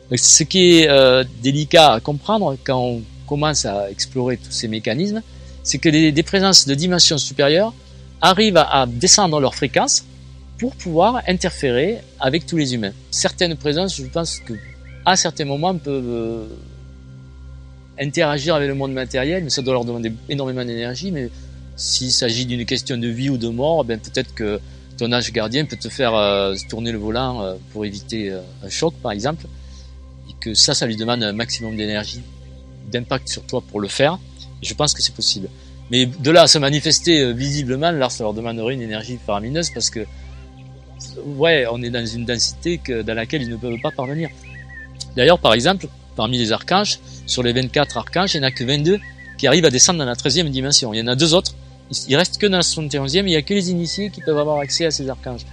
Donc, 0.09 0.19
ce 0.19 0.43
qui 0.43 0.79
est 0.79 0.89
euh, 0.89 1.23
délicat 1.43 1.93
à 1.93 1.99
comprendre 1.99 2.57
quand 2.63 2.79
on 2.79 3.01
commence 3.27 3.65
à 3.65 3.91
explorer 3.91 4.37
tous 4.37 4.51
ces 4.51 4.67
mécanismes, 4.67 5.21
c'est 5.63 5.77
que 5.77 5.89
des, 5.89 6.11
des, 6.11 6.23
présences 6.23 6.67
de 6.67 6.73
dimensions 6.73 7.19
supérieures 7.19 7.73
arrivent 8.21 8.57
à, 8.57 8.81
à 8.81 8.85
descendre 8.87 9.39
leur 9.39 9.53
fréquence 9.53 10.03
pour 10.57 10.75
pouvoir 10.75 11.21
interférer 11.27 11.99
avec 12.19 12.45
tous 12.47 12.57
les 12.57 12.73
humains. 12.73 12.91
Certaines 13.11 13.55
présences, 13.55 13.95
je 13.95 14.05
pense 14.05 14.39
que 14.39 14.53
à 15.05 15.15
certains 15.15 15.45
moments 15.45 15.75
peuvent 15.75 16.03
euh, 16.05 16.47
interagir 17.99 18.55
avec 18.55 18.67
le 18.67 18.75
monde 18.75 18.93
matériel, 18.93 19.43
mais 19.43 19.49
ça 19.49 19.61
doit 19.61 19.73
leur 19.73 19.85
demander 19.85 20.11
énormément 20.29 20.63
d'énergie. 20.63 21.11
Mais 21.11 21.29
s'il 21.75 22.11
s'agit 22.11 22.45
d'une 22.45 22.65
question 22.65 22.97
de 22.97 23.07
vie 23.07 23.29
ou 23.29 23.37
de 23.37 23.47
mort, 23.49 23.83
ben 23.83 23.99
peut-être 23.99 24.33
que 24.33 24.59
ton 24.97 25.11
âge 25.11 25.31
gardien 25.31 25.65
peut 25.65 25.77
te 25.77 25.89
faire 25.89 26.13
euh, 26.13 26.53
tourner 26.69 26.91
le 26.91 26.97
volant 26.97 27.41
euh, 27.41 27.55
pour 27.71 27.85
éviter 27.85 28.31
euh, 28.31 28.41
un 28.63 28.69
choc, 28.69 28.93
par 29.01 29.11
exemple, 29.11 29.45
et 30.29 30.33
que 30.39 30.53
ça, 30.53 30.73
ça 30.73 30.85
lui 30.85 30.97
demande 30.97 31.23
un 31.23 31.31
maximum 31.31 31.77
d'énergie, 31.77 32.21
d'impact 32.91 33.29
sur 33.29 33.43
toi 33.43 33.61
pour 33.61 33.79
le 33.79 33.87
faire. 33.87 34.19
Et 34.61 34.65
je 34.65 34.73
pense 34.73 34.93
que 34.93 35.01
c'est 35.01 35.15
possible. 35.15 35.47
Mais 35.89 36.05
de 36.05 36.31
là 36.31 36.43
à 36.43 36.47
se 36.47 36.57
manifester 36.57 37.33
visiblement, 37.33 37.91
là, 37.91 38.09
ça 38.09 38.23
leur 38.23 38.33
demanderait 38.33 38.73
une 38.73 38.81
énergie 38.81 39.17
faramineuse 39.25 39.71
parce 39.71 39.89
que, 39.89 40.05
ouais, 41.25 41.65
on 41.71 41.81
est 41.81 41.89
dans 41.89 42.05
une 42.05 42.25
densité 42.25 42.77
que, 42.77 43.01
dans 43.01 43.15
laquelle 43.15 43.41
ils 43.41 43.49
ne 43.49 43.55
peuvent 43.55 43.79
pas 43.81 43.91
parvenir. 43.91 44.29
D'ailleurs, 45.15 45.39
par 45.39 45.53
exemple, 45.53 45.87
parmi 46.19 46.37
les 46.37 46.51
archanges, 46.51 46.99
sur 47.27 47.43
les 47.43 47.53
24 47.53 47.95
archanges, 47.95 48.35
il 48.35 48.41
n'y 48.41 48.45
en 48.45 48.49
a 48.49 48.51
que 48.51 48.65
22 48.65 48.99
qui 49.37 49.47
arrivent 49.47 49.63
à 49.63 49.69
descendre 49.69 49.99
dans 49.99 50.05
la 50.05 50.15
13e 50.15 50.49
dimension. 50.49 50.93
Il 50.93 50.99
y 50.99 51.01
en 51.01 51.07
a 51.07 51.15
deux 51.15 51.33
autres, 51.33 51.55
il 52.09 52.15
reste 52.17 52.37
que 52.39 52.45
dans 52.45 52.57
la 52.57 52.63
71e, 52.63 53.19
il 53.19 53.23
n'y 53.23 53.37
a 53.37 53.41
que 53.41 53.53
les 53.53 53.71
initiés 53.71 54.09
qui 54.09 54.19
peuvent 54.19 54.37
avoir 54.37 54.57
accès 54.59 54.85
à 54.85 54.91
ces 54.91 55.07
archanges. 55.07 55.45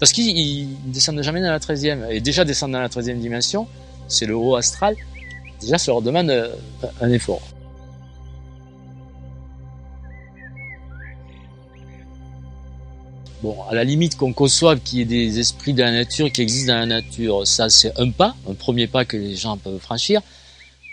Parce 0.00 0.10
qu'ils 0.10 0.66
ne 0.86 0.92
descendent 0.92 1.22
jamais 1.22 1.40
dans 1.40 1.52
la 1.52 1.60
13e. 1.60 2.10
Et 2.10 2.20
déjà 2.20 2.44
descendre 2.44 2.72
dans 2.72 2.80
la 2.80 2.88
13e 2.88 3.20
dimension, 3.20 3.68
c'est 4.08 4.26
le 4.26 4.34
haut 4.34 4.56
astral, 4.56 4.96
déjà 5.60 5.78
ça 5.78 5.92
leur 5.92 6.02
demande 6.02 6.30
euh, 6.30 6.48
un 7.00 7.12
effort. 7.12 7.42
Bon, 13.42 13.56
à 13.68 13.74
la 13.74 13.82
limite 13.82 14.16
qu'on 14.16 14.32
conçoive 14.32 14.78
qu'il 14.78 15.00
y 15.00 15.02
ait 15.02 15.04
des 15.04 15.40
esprits 15.40 15.72
de 15.72 15.82
la 15.82 15.90
nature 15.90 16.30
qui 16.30 16.42
existent 16.42 16.74
dans 16.74 16.78
la 16.78 16.86
nature, 16.86 17.44
ça 17.44 17.68
c'est 17.68 17.92
un 17.98 18.08
pas, 18.10 18.36
un 18.48 18.54
premier 18.54 18.86
pas 18.86 19.04
que 19.04 19.16
les 19.16 19.34
gens 19.34 19.56
peuvent 19.56 19.80
franchir. 19.80 20.20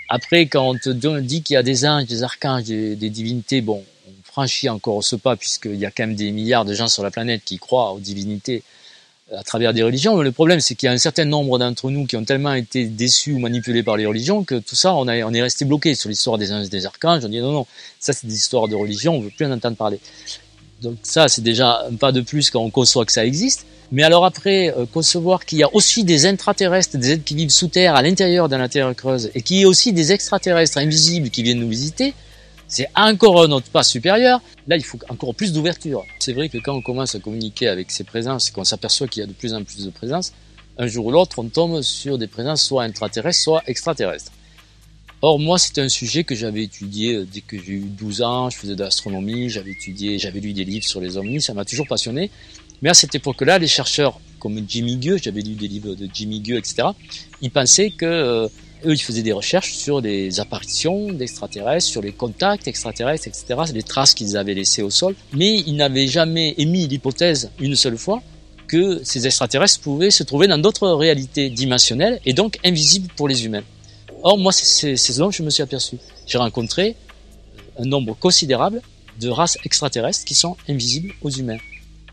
Après, 0.10 0.48
quand 0.48 0.68
on 0.68 0.76
te 0.76 0.90
dit 1.20 1.44
qu'il 1.44 1.54
y 1.54 1.58
a 1.58 1.62
des 1.62 1.86
anges, 1.86 2.06
des 2.06 2.24
archanges, 2.24 2.64
des, 2.64 2.96
divinités, 3.12 3.62
bon, 3.62 3.84
on 4.08 4.12
franchit 4.24 4.68
encore 4.68 5.04
ce 5.04 5.16
pas 5.16 5.36
puisqu'il 5.36 5.76
y 5.76 5.86
a 5.86 5.92
quand 5.92 6.08
même 6.08 6.16
des 6.16 6.32
milliards 6.32 6.66
de 6.66 6.74
gens 6.74 6.88
sur 6.88 7.04
la 7.04 7.12
planète 7.12 7.44
qui 7.46 7.60
croient 7.60 7.94
aux 7.94 8.00
divinités 8.00 8.64
à 9.32 9.44
travers 9.44 9.72
des 9.72 9.84
religions. 9.84 10.18
Mais 10.18 10.24
le 10.24 10.32
problème, 10.32 10.60
c'est 10.60 10.74
qu'il 10.74 10.88
y 10.88 10.90
a 10.90 10.94
un 10.94 10.98
certain 10.98 11.26
nombre 11.26 11.60
d'entre 11.60 11.92
nous 11.92 12.08
qui 12.08 12.18
ont 12.18 12.26
tellement 12.26 12.56
été 12.56 12.86
déçus 12.86 13.34
ou 13.34 13.38
manipulés 13.38 13.84
par 13.84 13.96
les 13.96 14.08
religions 14.08 14.44
que 14.44 14.56
tout 14.56 14.76
ça, 14.76 14.96
on, 14.96 15.08
est 15.08 15.42
resté 15.44 15.66
bloqué 15.66 15.94
sur 15.94 16.10
l'histoire 16.10 16.40
des 16.40 16.52
anges 16.52 16.70
des 16.70 16.88
archanges. 16.88 17.24
On 17.26 17.30
dit 17.30 17.42
non, 17.42 17.52
non, 17.52 17.68
ça 18.00 18.12
c'est 18.12 18.26
des 18.26 18.34
histoires 18.34 18.68
de 18.68 18.74
religion, 18.76 19.18
on 19.18 19.22
veut 19.22 19.30
plus 19.30 19.46
en 19.46 19.52
entendre 19.52 19.78
parler. 19.78 20.00
Donc 20.82 20.98
ça, 21.04 21.28
c'est 21.28 21.42
déjà 21.42 21.86
un 21.90 21.96
pas 21.96 22.12
de 22.12 22.22
plus 22.22 22.50
quand 22.50 22.62
on 22.62 22.70
conçoit 22.70 23.06
que 23.06 23.12
ça 23.12 23.26
existe. 23.26 23.66
Mais 23.92 24.04
alors 24.04 24.24
après, 24.24 24.74
euh, 24.78 24.86
concevoir 24.86 25.46
qu'il 25.46 25.58
y 25.58 25.64
a 25.64 25.74
aussi 25.74 26.04
des 26.04 26.26
intraterrestres, 26.26 26.98
des 26.98 27.12
êtres 27.14 27.24
qui 27.24 27.36
vivent 27.36 27.50
sous 27.50 27.68
terre, 27.68 27.96
à 27.96 28.02
l'intérieur 28.02 28.48
de 28.48 28.56
la 28.56 28.70
Terre 28.70 28.96
creuse, 28.96 29.32
et 29.34 29.42
qu'il 29.42 29.58
y 29.58 29.62
ait 29.62 29.66
aussi 29.66 29.94
des 29.94 30.12
extraterrestres 30.12 30.78
invisibles 30.78 31.30
qui 31.30 31.42
viennent 31.42 31.60
nous 31.60 31.70
visiter, 31.70 32.14
c'est 32.68 32.88
encore 32.96 33.42
un 33.42 33.52
autre 33.52 33.70
pas 33.72 33.82
supérieur. 33.82 34.42
Là, 34.68 34.78
il 34.78 34.84
faut 34.84 35.00
encore 35.10 35.34
plus 35.34 35.52
d'ouverture. 35.52 36.06
C'est 36.20 36.34
vrai 36.34 36.50
que 36.50 36.60
quand 36.60 36.76
on 36.76 36.84
commence 36.84 37.16
à 37.16 37.20
communiquer 37.20 37.68
avec 37.68 37.90
ces 37.90 38.04
présences, 38.04 38.52
qu'on 38.52 38.64
s'aperçoit 38.64 39.08
qu'il 39.08 39.22
y 39.22 39.24
a 39.24 39.28
de 39.28 39.34
plus 39.34 39.56
en 39.56 39.64
plus 39.64 39.86
de 39.86 39.90
présences, 39.90 40.34
un 40.78 40.86
jour 40.86 41.08
ou 41.08 41.12
l'autre, 41.12 41.40
on 41.40 41.46
tombe 41.46 41.82
sur 41.82 42.20
des 42.20 42.28
présences 42.28 42.62
soit 42.62 42.84
intraterrestres, 42.84 43.42
soit 43.42 43.64
extraterrestres. 43.66 44.32
Or, 45.22 45.38
moi, 45.38 45.58
c'est 45.58 45.78
un 45.80 45.90
sujet 45.90 46.24
que 46.24 46.34
j'avais 46.34 46.64
étudié 46.64 47.14
euh, 47.14 47.28
dès 47.30 47.42
que 47.42 47.58
j'ai 47.58 47.74
eu 47.74 47.90
12 47.90 48.22
ans, 48.22 48.50
je 48.50 48.58
faisais 48.58 48.76
de 48.76 48.84
l'astronomie, 48.84 49.50
j'avais 49.50 49.72
étudié, 49.72 50.18
j'avais 50.18 50.40
lu 50.40 50.54
des 50.54 50.64
livres 50.64 50.86
sur 50.86 51.02
les 51.02 51.18
ovnis, 51.18 51.42
ça 51.42 51.54
m'a 51.54 51.66
toujours 51.66 51.88
passionné. 51.88 52.32
Mais 52.82 52.90
à 52.90 52.94
cette 52.94 53.14
époque-là, 53.16 53.60
les 53.60 53.68
chercheurs 53.68 54.18
comme 54.40 54.64
Jimmy 54.66 54.96
Gueux, 54.96 55.18
j'avais 55.22 55.42
lu 55.42 55.56
des 55.56 55.68
livres 55.68 55.96
de 55.96 56.08
Jimmy 56.14 56.40
Gueux, 56.40 56.58
etc., 56.58 56.88
ils 57.42 57.52
pensaient 57.52 57.92
que 57.92 58.06
euh, 58.06 58.48
eux, 58.86 58.94
ils 58.94 59.02
faisaient 59.02 59.22
des 59.22 59.34
recherches 59.34 59.74
sur 59.74 60.00
les 60.00 60.40
apparitions 60.40 61.12
d'extraterrestres, 61.12 61.88
sur 61.88 62.02
les 62.02 62.14
contacts 62.14 62.70
extraterrestres, 62.70 63.28
etc., 63.28 63.60
les 63.74 63.84
traces 63.84 64.14
qu'ils 64.14 64.38
avaient 64.38 64.54
laissées 64.54 64.84
au 64.84 64.90
sol, 64.90 65.16
mais 65.34 65.60
ils 65.68 65.76
n'avaient 65.76 66.08
jamais 66.08 66.56
émis 66.58 66.88
l'hypothèse 66.88 67.52
une 67.60 67.76
seule 67.76 67.98
fois 67.98 68.22
que 68.68 69.02
ces 69.04 69.26
extraterrestres 69.26 69.82
pouvaient 69.82 70.12
se 70.12 70.24
trouver 70.24 70.48
dans 70.48 70.60
d'autres 70.60 70.90
réalités 70.92 71.50
dimensionnelles 71.50 72.22
et 72.26 72.32
donc 72.32 72.58
invisibles 72.64 73.10
pour 73.18 73.28
les 73.28 73.44
humains. 73.44 73.64
Or, 74.24 74.38
moi, 74.38 74.52
c'est 74.52 74.96
ce 74.98 75.20
dont 75.20 75.32
je 75.32 75.44
me 75.44 75.50
suis 75.50 75.64
aperçu. 75.64 75.98
J'ai 76.26 76.38
rencontré 76.38 76.96
un 77.78 77.86
nombre 77.86 78.16
considérable 78.16 78.82
de 79.20 79.30
races 79.30 79.58
extraterrestres 79.64 80.26
qui 80.26 80.36
sont 80.36 80.58
invisibles 80.68 81.14
aux 81.22 81.30
humains. 81.30 81.58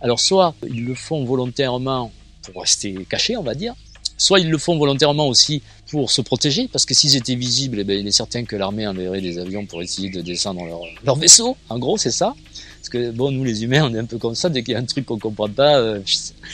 Alors, 0.00 0.20
soit 0.20 0.54
ils 0.68 0.84
le 0.84 0.94
font 0.94 1.24
volontairement 1.24 2.12
pour 2.42 2.62
rester 2.62 2.94
cachés, 3.08 3.36
on 3.36 3.42
va 3.42 3.54
dire, 3.54 3.74
soit 4.18 4.40
ils 4.40 4.50
le 4.50 4.58
font 4.58 4.78
volontairement 4.78 5.28
aussi 5.28 5.62
pour 5.90 6.10
se 6.10 6.20
protéger, 6.20 6.68
parce 6.68 6.84
que 6.84 6.94
s'ils 6.94 7.16
étaient 7.16 7.34
visibles, 7.34 7.80
eh 7.80 7.84
bien, 7.84 7.96
il 7.96 8.06
est 8.06 8.12
certain 8.12 8.44
que 8.44 8.56
l'armée 8.56 8.86
enverrait 8.86 9.20
des 9.20 9.38
avions 9.38 9.66
pour 9.66 9.82
essayer 9.82 10.10
de 10.10 10.20
descendre 10.20 10.64
leur, 10.64 10.80
leur 11.04 11.16
vaisseau. 11.16 11.56
En 11.68 11.78
gros, 11.78 11.96
c'est 11.96 12.10
ça. 12.10 12.34
Parce 12.78 12.88
que 12.88 13.10
bon, 13.10 13.32
nous 13.32 13.42
les 13.42 13.64
humains, 13.64 13.88
on 13.90 13.94
est 13.94 13.98
un 13.98 14.04
peu 14.04 14.18
comme 14.18 14.34
ça. 14.36 14.48
Dès 14.48 14.62
qu'il 14.62 14.72
y 14.72 14.76
a 14.76 14.80
un 14.80 14.84
truc 14.84 15.06
qu'on 15.06 15.18
comprend 15.18 15.48
pas, 15.48 15.78
euh, 15.78 16.00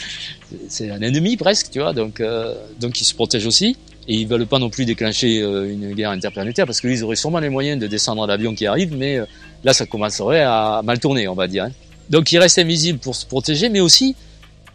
c'est 0.69 0.91
un 0.91 1.01
ennemi 1.03 1.37
presque, 1.37 1.71
tu 1.71 1.81
vois. 1.81 1.93
Donc, 1.93 2.21
euh, 2.21 2.55
donc 2.81 3.01
ils 3.01 3.05
se 3.05 3.15
protègent 3.15 3.47
aussi. 3.47 3.77
Et 4.09 4.17
ils 4.17 4.27
veulent 4.27 4.47
pas 4.47 4.59
non 4.59 4.69
plus 4.69 4.85
déclencher 4.85 5.41
euh, 5.41 5.73
une 5.73 5.95
guerre 5.95 6.11
interplanétaire 6.11 6.67
parce 6.67 6.81
qu'ils 6.81 7.05
auraient 7.05 7.17
sûrement 7.17 7.39
les 7.39 7.51
moyens 7.51 7.81
de 7.81 7.87
descendre 7.87 8.27
l'avion 8.27 8.53
qui 8.55 8.67
arrive, 8.67 8.97
mais 8.97 9.19
euh, 9.19 9.27
là 9.63 9.73
ça 9.73 9.87
commencerait 9.87 10.43
à 10.43 10.81
mal 10.83 10.99
tourner, 10.99 11.29
on 11.29 11.35
va 11.35 11.47
dire. 11.47 11.63
Hein. 11.65 11.73
Donc 12.11 12.33
ils 12.33 12.39
restent 12.39 12.59
invisibles 12.59 12.99
pour 12.99 13.15
se 13.15 13.25
protéger, 13.27 13.69
mais 13.69 13.81
aussi 13.81 14.17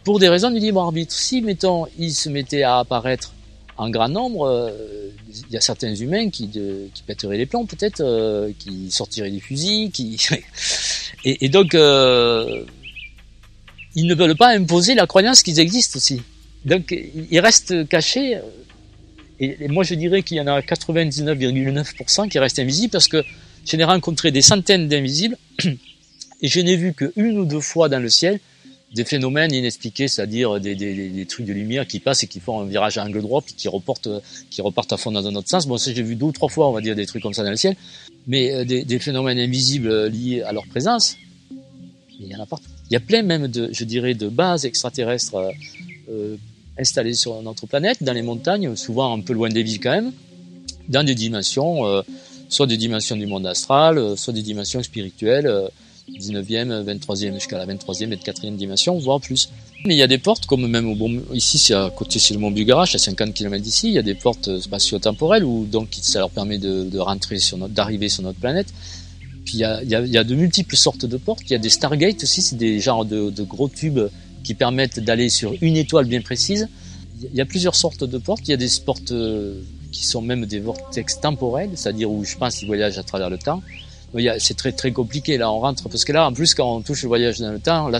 pour 0.02 0.18
des 0.18 0.30
raisons 0.30 0.50
du 0.50 0.60
libre 0.60 0.80
arbitre. 0.80 1.12
Si, 1.12 1.42
mettons, 1.42 1.86
ils 1.98 2.14
se 2.14 2.30
mettaient 2.30 2.62
à 2.62 2.78
apparaître 2.78 3.34
en 3.76 3.90
grand 3.90 4.08
nombre, 4.08 4.46
euh, 4.46 4.70
il 5.28 5.52
y 5.52 5.58
a 5.58 5.60
certains 5.60 5.94
humains 5.94 6.30
qui, 6.30 6.46
de, 6.46 6.88
les 7.30 7.46
plombs 7.46 7.66
peut-être, 7.66 8.02
qui 8.58 8.90
sortiraient 8.90 9.30
des 9.30 9.40
fusils, 9.40 9.90
qui... 9.90 10.18
et, 11.24 11.50
donc 11.50 11.74
ils 11.74 11.78
ne 14.06 14.14
veulent 14.14 14.36
pas 14.36 14.48
imposer 14.48 14.94
la 14.94 15.06
croyance 15.06 15.42
qu'ils 15.42 15.60
existent 15.60 15.98
aussi. 15.98 16.22
Donc 16.64 16.96
ils 17.30 17.40
restent 17.40 17.86
cachés 17.88 18.38
et, 19.40 19.68
moi, 19.68 19.84
je 19.84 19.94
dirais 19.94 20.22
qu'il 20.22 20.36
y 20.36 20.40
en 20.40 20.46
a 20.46 20.60
99,9% 20.60 22.28
qui 22.28 22.38
restent 22.38 22.58
invisibles 22.58 22.90
parce 22.90 23.08
que 23.08 23.24
je 23.64 23.76
n'ai 23.76 23.84
rencontré 23.84 24.30
des 24.30 24.42
centaines 24.42 24.88
d'invisibles 24.88 25.36
et 26.42 26.48
je 26.48 26.60
n'ai 26.60 26.76
vu 26.76 26.94
qu'une 26.94 27.38
ou 27.38 27.44
deux 27.44 27.60
fois 27.60 27.88
dans 27.88 28.00
le 28.00 28.08
ciel 28.08 28.40
des 28.94 29.04
phénomènes 29.04 29.52
inexpliqués, 29.52 30.08
c'est-à-dire 30.08 30.58
des, 30.60 30.74
des, 30.74 31.26
trucs 31.26 31.44
de 31.44 31.52
lumière 31.52 31.86
qui 31.86 32.00
passent 32.00 32.22
et 32.22 32.26
qui 32.26 32.40
font 32.40 32.60
un 32.60 32.66
virage 32.66 32.96
à 32.96 33.04
angle 33.04 33.20
droit 33.20 33.42
puis 33.42 33.52
qui 33.54 33.68
reportent, 33.68 34.08
qui 34.50 34.62
repartent 34.62 34.94
à 34.94 34.96
fond 34.96 35.12
dans 35.12 35.26
un 35.26 35.34
autre 35.34 35.48
sens. 35.48 35.66
Bon, 35.66 35.76
ça, 35.76 35.92
j'ai 35.92 36.02
vu 36.02 36.16
deux 36.16 36.26
ou 36.26 36.32
trois 36.32 36.48
fois, 36.48 36.68
on 36.68 36.72
va 36.72 36.80
dire, 36.80 36.96
des 36.96 37.04
trucs 37.04 37.22
comme 37.22 37.34
ça 37.34 37.44
dans 37.44 37.50
le 37.50 37.56
ciel. 37.56 37.76
Mais 38.26 38.52
euh, 38.54 38.64
des, 38.64 38.84
des 38.84 38.98
phénomènes 38.98 39.38
invisibles 39.38 40.06
liés 40.06 40.40
à 40.42 40.52
leur 40.52 40.66
présence, 40.66 41.16
il 42.18 42.28
y 42.28 42.34
en 42.34 42.40
a 42.40 42.46
pas. 42.46 42.58
Il 42.90 42.94
y 42.94 42.96
a 42.96 43.00
plein 43.00 43.22
même 43.22 43.48
de, 43.48 43.68
je 43.72 43.84
dirais, 43.84 44.14
de 44.14 44.28
bases 44.28 44.64
extraterrestres 44.64 45.52
euh, 46.08 46.36
installés 46.78 47.14
sur 47.14 47.42
notre 47.42 47.66
planète, 47.66 48.02
dans 48.02 48.12
les 48.12 48.22
montagnes, 48.22 48.76
souvent 48.76 49.12
un 49.16 49.20
peu 49.20 49.32
loin 49.32 49.48
des 49.48 49.62
villes 49.62 49.80
quand 49.80 49.90
même, 49.90 50.12
dans 50.88 51.04
des 51.04 51.14
dimensions, 51.14 51.86
euh, 51.86 52.02
soit 52.48 52.66
des 52.66 52.76
dimensions 52.76 53.16
du 53.16 53.26
monde 53.26 53.46
astral, 53.46 53.98
euh, 53.98 54.16
soit 54.16 54.32
des 54.32 54.42
dimensions 54.42 54.82
spirituelles, 54.82 55.50
19e, 56.08 56.70
euh, 56.70 56.82
23e 56.84 57.34
jusqu'à 57.34 57.58
la 57.58 57.66
23e 57.66 58.12
et 58.12 58.16
4e 58.16 58.56
dimension, 58.56 58.98
voire 58.98 59.20
plus. 59.20 59.50
Mais 59.84 59.94
il 59.94 59.98
y 59.98 60.02
a 60.02 60.06
des 60.06 60.18
portes, 60.18 60.46
comme 60.46 60.66
même 60.66 60.88
au 60.88 60.94
bon, 60.94 61.22
ici, 61.32 61.58
c'est 61.58 61.74
à 61.74 61.90
côté, 61.94 62.18
c'est 62.18 62.34
le 62.34 62.40
mont 62.40 62.50
Bugarache, 62.50 62.94
à 62.94 62.98
50 62.98 63.34
km 63.34 63.62
d'ici, 63.62 63.88
il 63.88 63.94
y 63.94 63.98
a 63.98 64.02
des 64.02 64.14
portes 64.14 64.60
spatio-temporelles 64.60 65.44
où 65.44 65.66
donc 65.66 65.96
ça 66.00 66.18
leur 66.18 66.30
permet 66.30 66.58
de, 66.58 66.98
rentrer 66.98 67.38
d'arriver 67.68 68.08
sur 68.08 68.22
notre 68.22 68.40
planète. 68.40 68.68
Puis 69.44 69.58
il 69.58 69.60
y 69.60 69.64
a, 69.64 70.24
de 70.24 70.34
multiples 70.34 70.76
sortes 70.76 71.06
de 71.06 71.16
portes. 71.16 71.42
Il 71.46 71.52
y 71.52 71.54
a 71.54 71.58
des 71.58 71.70
Stargate 71.70 72.22
aussi, 72.22 72.42
c'est 72.42 72.56
des 72.56 72.80
genres 72.80 73.06
de 73.06 73.42
gros 73.44 73.68
tubes 73.68 74.00
qui 74.48 74.54
permettent 74.54 74.98
d'aller 74.98 75.28
sur 75.28 75.52
une 75.60 75.76
étoile 75.76 76.06
bien 76.06 76.22
précise. 76.22 76.70
Il 77.22 77.36
y 77.36 77.42
a 77.42 77.44
plusieurs 77.44 77.74
sortes 77.74 78.02
de 78.02 78.16
portes. 78.16 78.48
Il 78.48 78.50
y 78.52 78.54
a 78.54 78.56
des 78.56 78.70
portes 78.82 79.12
euh, 79.12 79.60
qui 79.92 80.06
sont 80.06 80.22
même 80.22 80.46
des 80.46 80.58
vortex 80.58 81.20
temporels, 81.20 81.72
c'est-à-dire 81.74 82.10
où 82.10 82.24
je 82.24 82.34
pense 82.38 82.56
qu'ils 82.56 82.66
voyagent 82.66 82.96
à 82.96 83.02
travers 83.02 83.28
le 83.28 83.36
temps. 83.36 83.62
C'est 84.38 84.56
très 84.56 84.72
très 84.72 84.90
compliqué 84.90 85.36
là. 85.36 85.52
On 85.52 85.60
rentre 85.60 85.86
parce 85.90 86.06
que 86.06 86.14
là, 86.14 86.26
en 86.26 86.32
plus, 86.32 86.54
quand 86.54 86.76
on 86.76 86.80
touche 86.80 87.02
le 87.02 87.08
voyage 87.08 87.40
dans 87.40 87.52
le 87.52 87.58
temps, 87.58 87.88
là, 87.88 87.98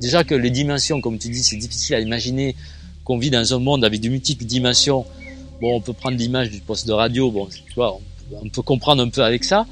déjà 0.00 0.24
que 0.24 0.34
les 0.34 0.50
dimensions, 0.50 1.00
comme 1.00 1.20
tu 1.20 1.28
dis, 1.28 1.44
c'est 1.44 1.56
difficile 1.56 1.94
à 1.94 2.00
imaginer 2.00 2.56
qu'on 3.04 3.16
vit 3.16 3.30
dans 3.30 3.54
un 3.54 3.60
monde 3.60 3.84
avec 3.84 4.00
de 4.00 4.08
multiples 4.08 4.44
dimensions. 4.44 5.06
Bon, 5.60 5.76
on 5.76 5.80
peut 5.80 5.92
prendre 5.92 6.16
l'image 6.16 6.50
du 6.50 6.58
poste 6.58 6.88
de 6.88 6.92
radio. 6.94 7.30
Bon, 7.30 7.46
tu 7.46 7.74
vois, 7.76 7.96
on, 8.32 8.48
peut 8.48 8.62
comprendre 8.62 9.04
un 9.04 9.08
peu 9.08 9.22
avec 9.22 9.44
ça. 9.44 9.66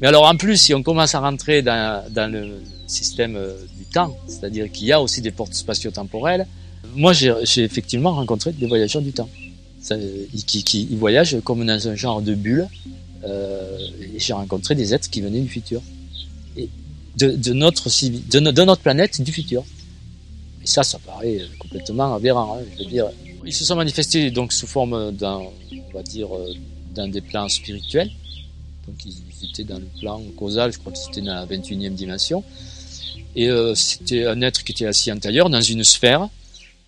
Mais 0.00 0.06
alors 0.06 0.24
en 0.26 0.38
plus, 0.38 0.56
si 0.56 0.72
on 0.72 0.82
commence 0.82 1.14
à 1.14 1.20
rentrer 1.20 1.60
dans, 1.60 2.02
dans 2.10 2.32
le 2.32 2.62
système 2.86 3.36
euh, 3.36 3.52
c'est-à-dire 4.26 4.70
qu'il 4.70 4.86
y 4.86 4.92
a 4.92 5.00
aussi 5.00 5.20
des 5.20 5.30
portes 5.30 5.54
spatio-temporelles. 5.54 6.46
Moi, 6.94 7.12
j'ai 7.12 7.62
effectivement 7.62 8.12
rencontré 8.12 8.52
des 8.52 8.66
voyageurs 8.66 9.02
du 9.02 9.12
temps, 9.12 9.28
ils 9.94 10.96
voyagent 10.98 11.40
comme 11.40 11.64
dans 11.66 11.88
un 11.88 11.94
genre 11.94 12.22
de 12.22 12.34
bulle. 12.34 12.68
Euh, 13.24 13.78
j'ai 14.16 14.32
rencontré 14.32 14.74
des 14.74 14.94
êtres 14.94 15.10
qui 15.10 15.20
venaient 15.20 15.40
du 15.40 15.48
futur, 15.48 15.82
de, 17.16 17.52
notre 17.52 18.80
planète 18.80 19.20
du 19.20 19.32
futur. 19.32 19.64
Et 20.62 20.66
ça, 20.66 20.82
ça 20.82 20.98
paraît 20.98 21.40
complètement 21.58 22.14
aberrant. 22.14 22.56
Hein, 22.56 22.64
je 22.74 22.84
veux 22.84 22.90
dire, 22.90 23.06
ils 23.44 23.52
se 23.52 23.64
sont 23.64 23.76
manifestés 23.76 24.30
donc 24.30 24.52
sous 24.52 24.66
forme 24.66 25.12
d'un, 25.12 25.38
on 25.38 25.96
va 25.96 26.02
dire, 26.02 26.34
euh, 26.34 26.52
d'un 26.94 27.08
des 27.08 27.20
plans 27.20 27.48
spirituels. 27.48 28.10
Donc 28.86 28.96
ils 29.04 29.48
étaient 29.50 29.64
dans 29.64 29.78
le 29.78 29.88
plan 30.00 30.20
causal, 30.36 30.72
je 30.72 30.78
crois 30.78 30.92
que 30.92 30.98
c'était 30.98 31.20
dans 31.20 31.34
la 31.34 31.46
21e 31.46 31.94
dimension. 31.94 32.44
Et 33.36 33.50
euh, 33.50 33.74
c'était 33.74 34.24
un 34.24 34.40
être 34.40 34.64
qui 34.64 34.72
était 34.72 34.86
assis 34.86 35.10
intérieur 35.10 35.50
dans 35.50 35.60
une 35.60 35.84
sphère 35.84 36.28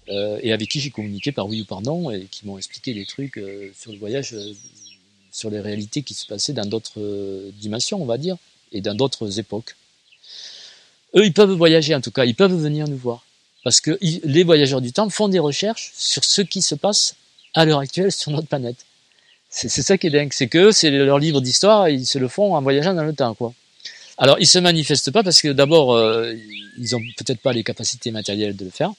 euh, 0.09 0.41
et 0.43 0.53
avec 0.55 0.71
qui 0.71 0.81
j'ai 0.81 0.91
communiqué 0.91 1.31
par 1.31 1.47
oui 1.47 1.61
ou 1.61 1.65
par 1.67 1.83
non 1.83 2.11
et 2.11 2.27
qui 2.31 2.47
m'ont 2.47 2.57
expliqué 2.57 2.95
des 2.95 3.05
trucs 3.05 3.37
euh, 3.37 3.71
sur 3.79 3.93
le 3.93 3.99
voyage, 3.99 4.35
sur 5.31 5.51
les 5.51 5.61
réalités 5.61 6.03
qui 6.03 6.15
se 6.15 6.27
passaient 6.27 6.55
dans 6.55 6.65
d'autres 6.65 7.51
dimensions, 7.61 8.01
on 8.01 8.07
va 8.07 8.17
dire, 8.17 8.39
et 8.73 8.81
dans 8.81 8.95
d'autres 8.95 9.39
époques. 9.39 9.77
Eux, 11.15 11.27
ils 11.27 11.35
peuvent 11.35 11.53
voyager 11.53 11.95
en 11.95 12.01
tout 12.01 12.11
cas, 12.11 12.25
ils 12.25 12.35
peuvent 12.35 12.57
venir 12.57 12.89
nous 12.89 12.97
voir. 12.97 13.25
Parce 13.63 13.83
que 13.83 13.99
les 14.01 14.45
voyageurs 14.45 14.81
du 14.81 14.93
temps 14.93 15.11
font 15.11 15.29
des 15.29 15.39
recherches 15.39 15.93
sur 15.95 16.25
ce 16.25 16.41
qui 16.41 16.63
se 16.63 16.75
passe 16.75 17.17
à 17.53 17.67
l'heure 17.67 17.81
actuelle 17.81 18.11
sur 18.11 18.31
notre 18.31 18.49
planète. 18.49 18.87
C'est 19.51 19.69
ça 19.69 19.99
qui 19.99 20.07
est 20.07 20.11
dingue, 20.11 20.33
c'est 20.33 20.49
que 20.49 20.71
c'est 20.73 20.91
leur 20.91 21.19
livre 21.19 21.41
d'histoire, 21.41 21.89
ils 21.89 22.07
se 22.07 22.19
le 22.19 22.29
font 22.29 22.55
en 22.55 22.63
voyageant 22.63 22.95
dans 22.95 23.05
le 23.05 23.15
temps, 23.15 23.35
quoi. 23.35 23.53
Alors, 24.19 24.37
ils 24.41 24.47
se 24.47 24.59
manifestent 24.59 25.13
pas 25.13 25.23
parce 25.23 25.41
que 25.41 25.49
d'abord, 25.49 25.95
euh, 25.95 26.35
ils 26.77 26.97
ont 26.97 27.01
peut-être 27.17 27.41
pas 27.41 27.53
les 27.53 27.63
capacités 27.63 28.11
matérielles 28.11 28.57
de 28.57 28.65
le 28.65 28.71
faire. 28.71 28.93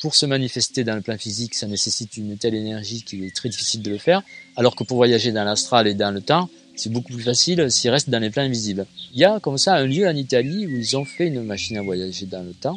Pour 0.00 0.16
se 0.16 0.26
manifester 0.26 0.82
dans 0.82 0.96
le 0.96 1.00
plan 1.00 1.16
physique, 1.16 1.54
ça 1.54 1.68
nécessite 1.68 2.16
une 2.16 2.36
telle 2.36 2.54
énergie 2.54 3.02
qu'il 3.02 3.24
est 3.24 3.34
très 3.34 3.48
difficile 3.48 3.82
de 3.82 3.90
le 3.90 3.98
faire. 3.98 4.22
Alors 4.56 4.74
que 4.74 4.82
pour 4.82 4.96
voyager 4.96 5.30
dans 5.30 5.44
l'astral 5.44 5.86
et 5.86 5.94
dans 5.94 6.10
le 6.10 6.20
temps, 6.20 6.50
c'est 6.74 6.90
beaucoup 6.92 7.12
plus 7.12 7.22
facile 7.22 7.70
s'ils 7.70 7.90
restent 7.90 8.10
dans 8.10 8.18
les 8.18 8.30
plans 8.30 8.42
invisibles. 8.42 8.84
Il 9.14 9.20
y 9.20 9.24
a 9.24 9.38
comme 9.40 9.58
ça 9.58 9.76
un 9.76 9.86
lieu 9.86 10.06
en 10.06 10.14
Italie 10.14 10.66
où 10.66 10.76
ils 10.76 10.96
ont 10.96 11.04
fait 11.04 11.28
une 11.28 11.42
machine 11.42 11.78
à 11.78 11.82
voyager 11.82 12.26
dans 12.26 12.42
le 12.42 12.52
temps. 12.52 12.76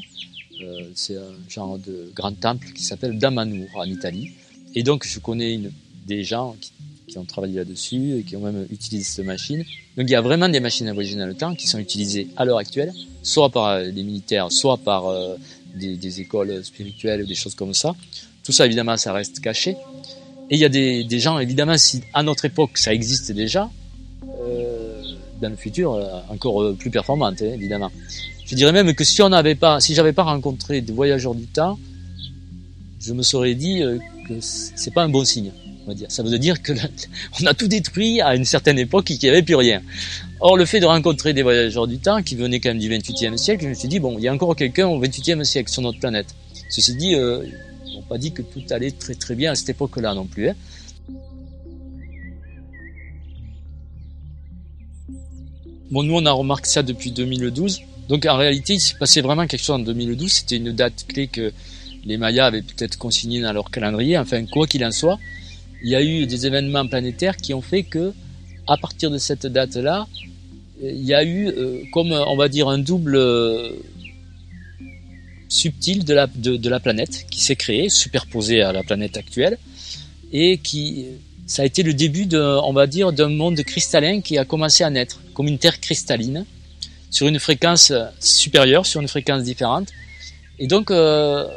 Euh, 0.61 0.83
c'est 0.93 1.17
un 1.17 1.49
genre 1.49 1.79
de 1.79 2.11
grand 2.15 2.31
temple 2.33 2.67
qui 2.73 2.83
s'appelle 2.83 3.17
Damanur 3.17 3.67
en 3.75 3.85
Italie. 3.85 4.31
Et 4.75 4.83
donc 4.83 5.05
je 5.05 5.19
connais 5.19 5.59
des 6.05 6.23
gens 6.23 6.55
qui, 6.61 6.71
qui 7.09 7.17
ont 7.17 7.25
travaillé 7.25 7.55
là-dessus 7.55 8.19
et 8.19 8.23
qui 8.23 8.35
ont 8.35 8.41
même 8.41 8.65
utilisé 8.71 9.03
cette 9.03 9.25
machine. 9.25 9.63
Donc 9.97 10.07
il 10.07 10.11
y 10.11 10.15
a 10.15 10.21
vraiment 10.21 10.47
des 10.47 10.59
machines 10.59 10.87
à 10.87 10.93
voyager 10.93 11.15
dans 11.15 11.25
le 11.25 11.33
temps 11.33 11.55
qui 11.55 11.67
sont 11.67 11.79
utilisées 11.79 12.27
à 12.37 12.45
l'heure 12.45 12.57
actuelle, 12.57 12.93
soit 13.23 13.49
par 13.49 13.79
les 13.79 14.03
militaires, 14.03 14.51
soit 14.51 14.77
par 14.77 15.07
euh, 15.07 15.35
des, 15.75 15.97
des, 15.97 16.21
écoles 16.21 16.63
spirituelles 16.63 17.23
ou 17.23 17.25
des 17.25 17.35
choses 17.35 17.55
comme 17.55 17.73
ça. 17.73 17.95
Tout 18.43 18.51
ça 18.51 18.65
évidemment 18.65 18.95
ça 18.97 19.11
reste 19.13 19.39
caché. 19.39 19.75
Et 20.51 20.55
il 20.55 20.59
y 20.59 20.65
a 20.65 20.69
des, 20.69 21.03
des 21.03 21.19
gens 21.19 21.39
évidemment 21.39 21.77
si 21.77 22.01
à 22.13 22.23
notre 22.23 22.45
époque 22.45 22.77
ça 22.77 22.93
existe 22.93 23.31
déjà, 23.31 23.69
euh, 24.41 25.01
dans 25.41 25.49
le 25.49 25.55
futur 25.55 25.93
euh, 25.93 26.19
encore 26.29 26.61
euh, 26.61 26.73
plus 26.73 26.89
performante 26.89 27.41
hein, 27.41 27.51
évidemment. 27.53 27.91
Je 28.45 28.55
dirais 28.55 28.71
même 28.71 28.93
que 28.93 29.03
si 29.03 29.21
on 29.21 29.29
n'avait 29.29 29.55
pas, 29.55 29.79
si 29.79 29.93
j'avais 29.93 30.13
pas 30.13 30.23
rencontré 30.23 30.81
des 30.81 30.91
voyageurs 30.91 31.35
du 31.35 31.45
temps, 31.45 31.77
je 32.99 33.13
me 33.13 33.21
serais 33.21 33.53
dit 33.53 33.81
que 34.27 34.33
c'est 34.41 34.93
pas 34.93 35.03
un 35.03 35.09
bon 35.09 35.23
signe 35.23 35.51
Ça 36.07 36.23
veut 36.23 36.39
dire 36.39 36.61
que 36.61 36.73
on 37.41 37.45
a 37.45 37.53
tout 37.53 37.67
détruit 37.67 38.21
à 38.21 38.35
une 38.35 38.45
certaine 38.45 38.79
époque 38.79 39.11
et 39.11 39.17
qu'il 39.17 39.29
n'y 39.29 39.35
avait 39.35 39.43
plus 39.43 39.55
rien. 39.55 39.81
Or, 40.39 40.57
le 40.57 40.65
fait 40.65 40.79
de 40.79 40.85
rencontrer 40.85 41.33
des 41.33 41.43
voyageurs 41.43 41.87
du 41.87 41.97
temps 41.99 42.21
qui 42.21 42.35
venaient 42.35 42.59
quand 42.59 42.69
même 42.69 42.79
du 42.79 42.89
28e 42.89 43.37
siècle, 43.37 43.63
je 43.63 43.69
me 43.69 43.73
suis 43.73 43.87
dit, 43.87 43.99
bon, 43.99 44.17
il 44.17 44.23
y 44.23 44.27
a 44.27 44.33
encore 44.33 44.55
quelqu'un 44.55 44.87
au 44.87 45.01
28e 45.03 45.43
siècle 45.43 45.71
sur 45.71 45.81
notre 45.81 45.99
planète. 45.99 46.27
Ceci 46.69 46.95
dit, 46.95 47.15
euh, 47.15 47.43
ils 47.85 47.95
n'ont 47.95 48.03
pas 48.03 48.17
dit 48.17 48.31
que 48.31 48.41
tout 48.41 48.61
allait 48.69 48.91
très 48.91 49.15
très 49.15 49.35
bien 49.35 49.51
à 49.51 49.55
cette 49.55 49.69
époque-là 49.69 50.13
non 50.13 50.25
plus. 50.25 50.49
Hein. 50.49 50.55
Bon, 55.91 56.03
nous, 56.03 56.13
on 56.13 56.25
a 56.25 56.31
remarqué 56.31 56.69
ça 56.69 56.83
depuis 56.83 57.11
2012. 57.11 57.81
Donc, 58.09 58.25
en 58.27 58.37
réalité, 58.37 58.73
il 58.73 58.79
s'est 58.79 58.97
passé 58.99 59.21
vraiment 59.21 59.47
quelque 59.47 59.63
chose 59.63 59.75
en 59.75 59.79
2012. 59.79 60.31
C'était 60.31 60.57
une 60.57 60.71
date 60.71 61.05
clé 61.07 61.27
que 61.27 61.51
les 62.05 62.17
Mayas 62.17 62.45
avaient 62.45 62.61
peut-être 62.61 62.97
consignée 62.97 63.41
dans 63.41 63.53
leur 63.53 63.71
calendrier. 63.71 64.17
Enfin, 64.17 64.45
quoi 64.45 64.67
qu'il 64.67 64.85
en 64.85 64.91
soit, 64.91 65.17
il 65.83 65.89
y 65.89 65.95
a 65.95 66.03
eu 66.03 66.25
des 66.25 66.45
événements 66.45 66.87
planétaires 66.87 67.37
qui 67.37 67.53
ont 67.53 67.61
fait 67.61 67.83
que, 67.83 68.13
à 68.67 68.77
partir 68.77 69.09
de 69.11 69.17
cette 69.17 69.45
date-là, 69.45 70.07
il 70.81 71.03
y 71.03 71.13
a 71.13 71.23
eu 71.23 71.47
euh, 71.47 71.81
comme 71.91 72.11
on 72.11 72.35
va 72.37 72.47
dire 72.47 72.69
un 72.69 72.77
double 72.77 73.15
euh, 73.15 73.71
subtil 75.49 76.05
de 76.05 76.13
la, 76.13 76.27
de, 76.27 76.69
la 76.69 76.79
planète 76.79 77.25
qui 77.29 77.41
s'est 77.41 77.55
créé, 77.55 77.89
superposé 77.89 78.61
à 78.61 78.71
la 78.71 78.83
planète 78.83 79.17
actuelle, 79.17 79.57
et 80.31 80.57
qui 80.57 81.05
ça 81.47 81.63
a 81.63 81.65
été 81.65 81.81
le 81.81 81.95
début 81.95 82.27
de, 82.27 82.39
on 82.39 82.73
va 82.73 82.85
dire, 82.85 83.11
d'un 83.11 83.29
monde 83.29 83.59
cristallin 83.63 84.21
qui 84.21 84.37
a 84.37 84.45
commencé 84.45 84.83
à 84.83 84.89
naître, 84.91 85.19
comme 85.33 85.47
une 85.47 85.57
Terre 85.57 85.81
cristalline, 85.81 86.45
sur 87.09 87.27
une 87.27 87.39
fréquence 87.39 87.91
supérieure, 88.19 88.85
sur 88.85 89.01
une 89.01 89.07
fréquence 89.07 89.41
différente. 89.41 89.87
Et 90.59 90.67
donc, 90.67 90.91
euh, 90.91 91.47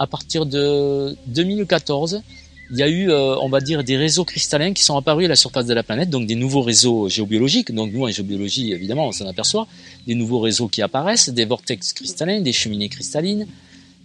à 0.00 0.08
partir 0.08 0.46
de 0.46 1.16
2014, 1.26 2.22
il 2.70 2.78
y 2.78 2.82
a 2.82 2.88
eu, 2.88 3.10
euh, 3.10 3.36
on 3.40 3.48
va 3.48 3.60
dire, 3.60 3.84
des 3.84 3.96
réseaux 3.96 4.24
cristallins 4.24 4.72
qui 4.72 4.84
sont 4.84 4.96
apparus 4.96 5.26
à 5.26 5.28
la 5.28 5.36
surface 5.36 5.66
de 5.66 5.74
la 5.74 5.82
planète, 5.82 6.10
donc 6.10 6.26
des 6.26 6.34
nouveaux 6.34 6.62
réseaux 6.62 7.08
géobiologiques. 7.08 7.72
Donc 7.72 7.92
nous, 7.92 8.04
en 8.04 8.08
géobiologie, 8.08 8.72
évidemment, 8.72 9.08
on 9.08 9.12
s'en 9.12 9.26
aperçoit. 9.26 9.66
Des 10.06 10.14
nouveaux 10.14 10.40
réseaux 10.40 10.68
qui 10.68 10.82
apparaissent, 10.82 11.28
des 11.28 11.44
vortex 11.44 11.92
cristallins, 11.92 12.40
des 12.40 12.52
cheminées 12.52 12.88
cristallines. 12.88 13.46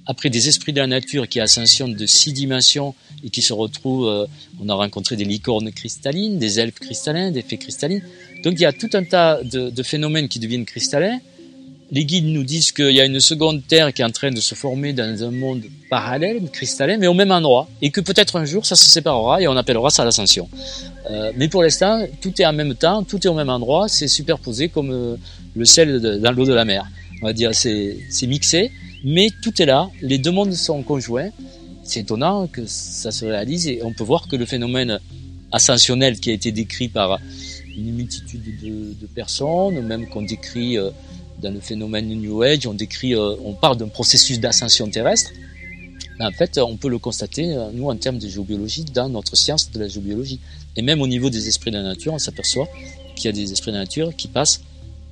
Après, 0.05 0.30
des 0.30 0.47
esprits 0.47 0.74
de 0.74 0.80
la 0.80 0.88
nature 0.88 1.28
qui 1.28 1.39
ascensionnent 1.39 1.93
de 1.93 2.05
six 2.05 2.34
dimensions 2.34 2.95
et 3.24 3.30
qui 3.30 3.41
se 3.41 3.53
retrouvent, 3.53 4.07
euh, 4.07 4.26
on 4.62 4.68
a 4.68 4.74
rencontré 4.74 5.16
des 5.16 5.26
licornes 5.26 5.72
cristallines, 5.72 6.39
des 6.39 6.60
elfes 6.60 6.80
cristallins, 6.80 7.32
des 7.32 7.43
fées 7.43 7.57
cristallines. 7.57 8.01
Donc 8.43 8.53
il 8.53 8.62
y 8.62 8.66
a 8.66 8.74
tout 8.74 8.89
un 8.93 9.03
tas 9.03 9.41
de, 9.43 9.70
de 9.70 9.84
phénomènes 9.84 10.28
qui 10.28 10.39
deviennent 10.39 10.66
cristallins 10.66 11.20
les 11.91 12.05
guides 12.05 12.25
nous 12.25 12.43
disent 12.43 12.71
qu'il 12.71 12.91
y 12.91 13.01
a 13.01 13.05
une 13.05 13.19
seconde 13.19 13.65
Terre 13.67 13.93
qui 13.93 14.01
est 14.01 14.05
en 14.05 14.11
train 14.11 14.31
de 14.31 14.39
se 14.39 14.53
former 14.53 14.93
dans 14.93 15.23
un 15.23 15.31
monde 15.31 15.63
parallèle, 15.89 16.49
cristallin, 16.51 16.97
mais 16.97 17.07
au 17.07 17.13
même 17.13 17.31
endroit, 17.31 17.67
et 17.81 17.89
que 17.89 18.01
peut-être 18.01 18.35
un 18.35 18.45
jour 18.45 18.65
ça 18.65 18.75
se 18.75 18.85
séparera 18.85 19.41
et 19.41 19.47
on 19.47 19.57
appellera 19.57 19.89
ça 19.89 20.05
l'ascension. 20.05 20.47
Euh, 21.09 21.31
mais 21.35 21.47
pour 21.47 21.63
l'instant, 21.63 22.05
tout 22.21 22.39
est 22.39 22.45
en 22.45 22.53
même 22.53 22.75
temps, 22.75 23.03
tout 23.03 23.25
est 23.25 23.29
au 23.29 23.33
même 23.33 23.49
endroit, 23.49 23.87
c'est 23.87 24.07
superposé 24.07 24.69
comme 24.69 24.91
euh, 24.91 25.15
le 25.55 25.65
sel 25.65 25.99
dans 26.21 26.31
l'eau 26.31 26.45
de 26.45 26.53
la 26.53 26.65
mer. 26.65 26.85
On 27.21 27.25
va 27.25 27.33
dire, 27.33 27.53
c'est 27.53 28.27
mixé, 28.27 28.71
mais 29.03 29.29
tout 29.41 29.61
est 29.61 29.65
là, 29.65 29.89
les 30.01 30.19
deux 30.19 30.31
mondes 30.31 30.53
sont 30.53 30.83
conjoints. 30.83 31.29
C'est 31.83 32.01
étonnant 32.01 32.45
que 32.47 32.65
ça 32.67 33.11
se 33.11 33.25
réalise 33.25 33.67
et 33.67 33.81
on 33.83 33.93
peut 33.93 34.03
voir 34.03 34.27
que 34.27 34.35
le 34.35 34.45
phénomène 34.45 34.99
ascensionnel 35.51 36.19
qui 36.19 36.29
a 36.29 36.33
été 36.33 36.51
décrit 36.51 36.87
par 36.87 37.19
une 37.75 37.95
multitude 37.95 38.43
de, 38.61 38.93
de 38.93 39.07
personnes, 39.07 39.81
même 39.81 40.07
qu'on 40.07 40.21
décrit 40.21 40.77
euh, 40.77 40.91
dans 41.41 41.51
le 41.51 41.59
phénomène 41.59 42.07
New 42.07 42.41
Age, 42.41 42.67
on 42.67 42.73
décrit, 42.73 43.15
euh, 43.15 43.35
on 43.43 43.53
parle 43.53 43.77
d'un 43.77 43.87
processus 43.87 44.39
d'ascension 44.39 44.89
terrestre. 44.89 45.31
En 46.19 46.31
fait, 46.31 46.57
on 46.57 46.75
peut 46.75 46.89
le 46.89 46.99
constater, 46.99 47.53
euh, 47.53 47.69
nous, 47.73 47.89
en 47.89 47.95
termes 47.95 48.17
de 48.17 48.27
géobiologie, 48.27 48.83
dans 48.83 49.07
notre 49.07 49.37
science 49.37 49.71
de 49.71 49.79
la 49.79 49.87
géobiologie. 49.87 50.39
Et 50.75 50.81
même 50.81 51.01
au 51.01 51.07
niveau 51.07 51.29
des 51.29 51.47
esprits 51.47 51.71
de 51.71 51.77
la 51.77 51.83
nature, 51.83 52.13
on 52.13 52.19
s'aperçoit 52.19 52.67
qu'il 53.15 53.25
y 53.25 53.29
a 53.29 53.31
des 53.31 53.51
esprits 53.51 53.71
de 53.71 53.77
la 53.77 53.83
nature 53.83 54.15
qui 54.15 54.27
passent 54.27 54.61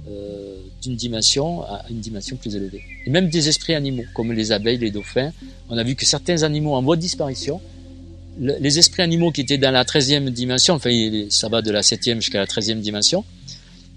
euh, 0.09 0.57
d'une 0.81 0.95
dimension 0.95 1.63
à 1.63 1.85
une 1.89 1.99
dimension 1.99 2.35
plus 2.35 2.55
élevée. 2.55 2.81
Et 3.05 3.09
même 3.09 3.29
des 3.29 3.47
esprits 3.47 3.73
animaux, 3.73 4.05
comme 4.13 4.33
les 4.33 4.51
abeilles, 4.51 4.77
les 4.77 4.91
dauphins. 4.91 5.31
On 5.69 5.77
a 5.77 5.83
vu 5.83 5.95
que 5.95 6.05
certains 6.05 6.43
animaux 6.43 6.75
en 6.75 6.81
voie 6.81 6.95
de 6.97 7.01
disparition, 7.01 7.61
les 8.39 8.77
esprits 8.77 9.01
animaux 9.01 9.31
qui 9.31 9.41
étaient 9.41 9.57
dans 9.57 9.71
la 9.71 9.83
13e 9.83 10.29
dimension, 10.29 10.75
enfin 10.75 10.91
ça 11.29 11.49
va 11.49 11.61
de 11.61 11.71
la 11.71 11.81
7e 11.81 12.15
jusqu'à 12.15 12.37
la 12.37 12.45
13e 12.45 12.81
dimension, 12.81 13.25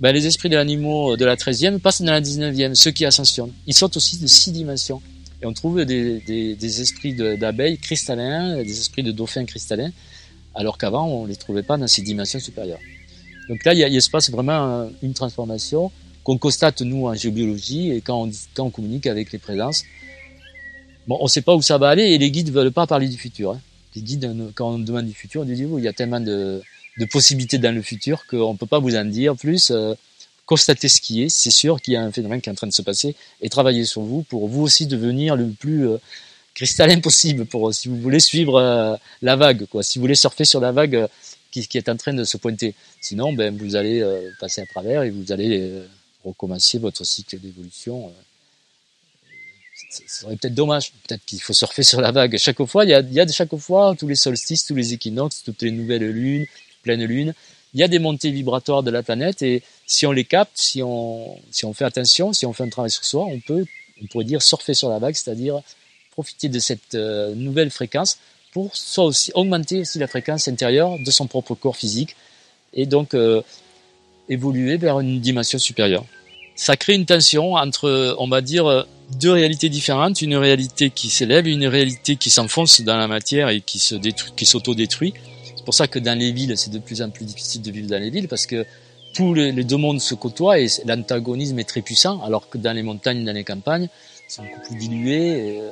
ben, 0.00 0.12
les 0.12 0.26
esprits 0.26 0.48
des 0.48 0.56
animaux 0.56 1.16
de 1.16 1.24
la 1.24 1.36
13e 1.36 1.78
passent 1.78 2.00
dans 2.02 2.12
la 2.12 2.22
19e, 2.22 2.74
ceux 2.74 2.90
qui 2.90 3.04
ascensionnent. 3.04 3.52
Ils 3.66 3.74
sont 3.74 3.94
aussi 3.96 4.18
de 4.18 4.26
six 4.26 4.50
dimensions. 4.50 5.02
Et 5.42 5.46
on 5.46 5.52
trouve 5.52 5.84
des, 5.84 6.20
des, 6.20 6.54
des 6.54 6.80
esprits 6.80 7.14
d'abeilles 7.14 7.78
cristallins, 7.78 8.62
des 8.62 8.78
esprits 8.78 9.02
de 9.02 9.12
dauphins 9.12 9.44
cristallins, 9.44 9.92
alors 10.54 10.78
qu'avant, 10.78 11.06
on 11.06 11.26
les 11.26 11.36
trouvait 11.36 11.62
pas 11.62 11.76
dans 11.76 11.86
ces 11.86 12.02
dimensions 12.02 12.40
supérieures. 12.40 12.80
Donc 13.48 13.64
là, 13.64 13.74
il, 13.74 13.78
y 13.78 13.84
a, 13.84 13.88
il 13.88 14.00
se 14.00 14.10
passe 14.10 14.30
vraiment 14.30 14.90
une 15.02 15.14
transformation 15.14 15.90
qu'on 16.24 16.38
constate, 16.38 16.82
nous, 16.82 17.06
en 17.06 17.14
géobiologie, 17.14 17.90
et 17.90 18.00
quand 18.00 18.22
on, 18.22 18.30
quand 18.54 18.64
on 18.64 18.70
communique 18.70 19.06
avec 19.06 19.32
les 19.32 19.38
présences. 19.38 19.84
Bon, 21.06 21.16
on 21.20 21.24
ne 21.24 21.28
sait 21.28 21.42
pas 21.42 21.54
où 21.54 21.62
ça 21.62 21.78
va 21.78 21.88
aller, 21.88 22.04
et 22.04 22.18
les 22.18 22.30
guides 22.30 22.48
ne 22.48 22.52
veulent 22.52 22.72
pas 22.72 22.86
parler 22.86 23.08
du 23.08 23.16
futur. 23.16 23.52
Hein. 23.52 23.60
Les 23.94 24.02
guides, 24.02 24.30
quand 24.54 24.74
on 24.74 24.78
demande 24.78 25.06
du 25.06 25.14
futur, 25.14 25.42
on 25.42 25.44
dit, 25.44 25.54
il 25.54 25.84
y 25.84 25.88
a 25.88 25.92
tellement 25.92 26.20
de 26.20 26.62
de 27.00 27.06
possibilités 27.06 27.58
dans 27.58 27.74
le 27.74 27.80
futur 27.80 28.26
qu'on 28.26 28.52
ne 28.52 28.58
peut 28.58 28.66
pas 28.66 28.78
vous 28.78 28.94
en 28.94 29.06
dire 29.06 29.34
plus. 29.34 29.70
Euh, 29.70 29.94
constatez 30.44 30.88
ce 30.88 31.00
qui 31.00 31.22
est, 31.22 31.30
c'est 31.30 31.50
sûr 31.50 31.80
qu'il 31.80 31.94
y 31.94 31.96
a 31.96 32.02
un 32.02 32.12
phénomène 32.12 32.42
qui 32.42 32.50
est 32.50 32.52
en 32.52 32.56
train 32.56 32.66
de 32.66 32.74
se 32.74 32.82
passer 32.82 33.16
et 33.40 33.48
travaillez 33.48 33.86
sur 33.86 34.02
vous 34.02 34.22
pour 34.22 34.48
vous 34.48 34.62
aussi 34.62 34.86
devenir 34.86 35.34
le 35.34 35.48
plus 35.48 35.88
euh, 35.88 35.96
cristallin 36.54 37.00
possible 37.00 37.46
pour 37.46 37.72
si 37.72 37.88
vous 37.88 37.96
voulez 37.96 38.20
suivre 38.20 38.56
euh, 38.56 38.96
la 39.22 39.36
vague, 39.36 39.64
quoi. 39.66 39.82
Si 39.82 39.98
vous 39.98 40.02
voulez 40.02 40.14
surfer 40.14 40.44
sur 40.44 40.60
la 40.60 40.72
vague 40.72 41.08
qui, 41.50 41.66
est 41.74 41.88
en 41.88 41.96
train 41.96 42.12
de 42.12 42.22
se 42.24 42.36
pointer. 42.36 42.74
Sinon, 43.00 43.32
ben 43.32 43.56
vous 43.56 43.74
allez 43.74 44.04
passer 44.38 44.60
à 44.60 44.66
travers 44.66 45.02
et 45.02 45.10
vous 45.10 45.32
allez 45.32 45.82
recommencer 46.22 46.78
votre 46.78 47.02
cycle 47.02 47.40
d'évolution 47.40 48.12
ce 49.90 50.02
serait 50.06 50.36
peut-être 50.36 50.54
dommage. 50.54 50.92
Peut-être 51.08 51.24
qu'il 51.24 51.40
faut 51.40 51.52
surfer 51.52 51.82
sur 51.82 52.00
la 52.00 52.12
vague. 52.12 52.36
Chaque 52.38 52.62
fois, 52.64 52.84
il 52.84 52.90
y 52.90 52.94
a, 52.94 53.00
il 53.00 53.12
y 53.12 53.18
a 53.18 53.24
de 53.24 53.32
chaque 53.32 53.56
fois, 53.56 53.96
tous 53.98 54.06
les 54.06 54.14
solstices, 54.14 54.64
tous 54.66 54.76
les 54.76 54.92
équinoxes, 54.92 55.42
toutes 55.42 55.62
les 55.62 55.72
nouvelles 55.72 56.08
lunes, 56.08 56.46
pleine 56.82 57.04
lune, 57.04 57.34
il 57.74 57.80
y 57.80 57.82
a 57.82 57.88
des 57.88 57.98
montées 57.98 58.30
vibratoires 58.30 58.82
de 58.82 58.90
la 58.90 59.02
planète 59.02 59.42
et 59.42 59.62
si 59.86 60.06
on 60.06 60.12
les 60.12 60.24
capte, 60.24 60.52
si 60.54 60.82
on, 60.82 61.38
si 61.50 61.64
on 61.64 61.72
fait 61.72 61.84
attention, 61.84 62.32
si 62.32 62.46
on 62.46 62.52
fait 62.52 62.64
un 62.64 62.68
travail 62.68 62.90
sur 62.90 63.04
soi, 63.04 63.24
on 63.24 63.38
peut, 63.40 63.64
on 64.02 64.06
pourrait 64.06 64.24
dire 64.24 64.42
surfer 64.42 64.74
sur 64.74 64.88
la 64.88 64.98
vague, 64.98 65.14
c'est-à-dire 65.14 65.60
profiter 66.10 66.48
de 66.48 66.58
cette 66.58 66.94
euh, 66.94 67.34
nouvelle 67.34 67.70
fréquence 67.70 68.18
pour 68.52 68.74
soit 68.76 69.04
aussi 69.04 69.30
augmenter 69.34 69.80
aussi 69.80 69.98
la 69.98 70.08
fréquence 70.08 70.48
intérieure 70.48 70.96
de 70.98 71.10
son 71.10 71.26
propre 71.28 71.54
corps 71.54 71.76
physique 71.76 72.16
et 72.72 72.86
donc 72.86 73.14
euh, 73.14 73.42
évoluer 74.28 74.76
vers 74.76 74.98
une 74.98 75.20
dimension 75.20 75.58
supérieure. 75.58 76.04
Ça 76.56 76.76
crée 76.76 76.94
une 76.94 77.06
tension 77.06 77.54
entre, 77.54 78.16
on 78.18 78.28
va 78.28 78.40
dire, 78.40 78.86
deux 79.18 79.30
réalités 79.30 79.68
différentes, 79.68 80.20
une 80.20 80.36
réalité 80.36 80.90
qui 80.90 81.08
s'élève 81.08 81.46
et 81.46 81.52
une 81.52 81.66
réalité 81.66 82.16
qui 82.16 82.28
s'enfonce 82.28 82.80
dans 82.82 82.96
la 82.96 83.08
matière 83.08 83.48
et 83.48 83.60
qui 83.60 83.78
se 83.78 83.94
détruit, 83.94 84.32
qui 84.36 84.44
s'auto-détruit. 84.44 85.14
C'est 85.60 85.64
pour 85.66 85.74
ça 85.74 85.88
que 85.88 85.98
dans 85.98 86.18
les 86.18 86.32
villes, 86.32 86.56
c'est 86.56 86.70
de 86.70 86.78
plus 86.78 87.02
en 87.02 87.10
plus 87.10 87.26
difficile 87.26 87.60
de 87.60 87.70
vivre 87.70 87.86
dans 87.86 88.00
les 88.00 88.08
villes 88.08 88.28
parce 88.28 88.46
que 88.46 88.64
tous 89.12 89.34
les, 89.34 89.52
deux 89.52 89.76
mondes 89.76 90.00
se 90.00 90.14
côtoient 90.14 90.58
et 90.58 90.68
l'antagonisme 90.86 91.58
est 91.58 91.68
très 91.68 91.82
puissant, 91.82 92.18
alors 92.22 92.48
que 92.48 92.56
dans 92.56 92.72
les 92.72 92.82
montagnes, 92.82 93.26
dans 93.26 93.34
les 93.34 93.44
campagnes, 93.44 93.90
c'est 94.26 94.40
beaucoup 94.40 94.60
plus 94.68 94.76
dilué, 94.76 95.58
euh, 95.60 95.70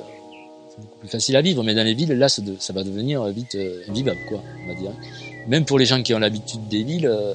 c'est 0.69 0.79
beaucoup 0.79 0.99
plus 0.99 1.07
facile 1.07 1.35
à 1.37 1.41
vivre. 1.41 1.63
Mais 1.63 1.73
dans 1.73 1.83
les 1.83 1.95
villes, 1.95 2.11
là, 2.11 2.29
ça, 2.29 2.43
va 2.71 2.83
devenir 2.83 3.25
vite 3.29 3.55
euh, 3.55 3.81
invivable, 3.89 4.19
quoi, 4.27 4.43
on 4.63 4.67
va 4.67 4.79
dire. 4.79 4.91
Même 5.47 5.65
pour 5.65 5.79
les 5.79 5.87
gens 5.87 6.03
qui 6.03 6.13
ont 6.13 6.19
l'habitude 6.19 6.67
des 6.67 6.83
villes, 6.83 7.07
euh, 7.07 7.33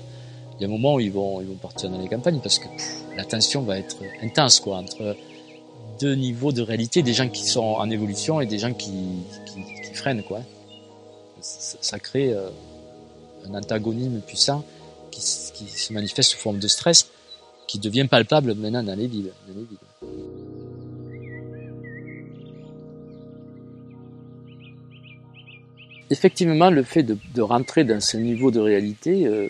il 0.56 0.62
y 0.62 0.64
a 0.64 0.68
un 0.68 0.70
moment 0.70 0.94
où 0.94 1.00
ils 1.00 1.10
vont, 1.10 1.40
ils 1.40 1.48
vont 1.48 1.56
partir 1.56 1.90
dans 1.90 1.98
les 1.98 2.08
campagnes 2.08 2.38
parce 2.38 2.60
que 2.60 2.68
la 3.16 3.24
tension 3.24 3.62
va 3.62 3.78
être 3.78 3.96
intense, 4.22 4.60
quoi, 4.60 4.76
entre 4.76 5.16
deux 6.00 6.14
niveaux 6.14 6.52
de 6.52 6.62
réalité, 6.62 7.02
des 7.02 7.14
gens 7.14 7.28
qui 7.28 7.48
sont 7.48 7.64
en 7.64 7.90
évolution 7.90 8.40
et 8.40 8.46
des 8.46 8.60
gens 8.60 8.74
qui, 8.74 8.92
qui, 9.44 9.88
qui 9.88 9.94
freinent, 9.94 10.22
quoi 10.22 10.40
ça 11.44 11.98
crée 11.98 12.32
euh, 12.32 12.48
un 13.46 13.54
antagonisme 13.54 14.20
puissant 14.20 14.64
qui, 15.10 15.20
se 15.20 15.92
manifeste 15.92 16.32
sous 16.32 16.38
forme 16.38 16.58
de 16.58 16.66
stress, 16.66 17.10
qui 17.68 17.78
devient 17.78 18.06
palpable 18.10 18.54
maintenant 18.54 18.82
dans 18.82 18.98
les 18.98 19.06
villes. 19.06 19.30
Effectivement, 26.10 26.70
le 26.70 26.82
fait 26.82 27.02
de, 27.02 27.42
rentrer 27.42 27.84
dans 27.84 28.00
ce 28.00 28.16
niveau 28.16 28.50
de 28.50 28.60
réalité, 28.60 29.26
euh, 29.26 29.48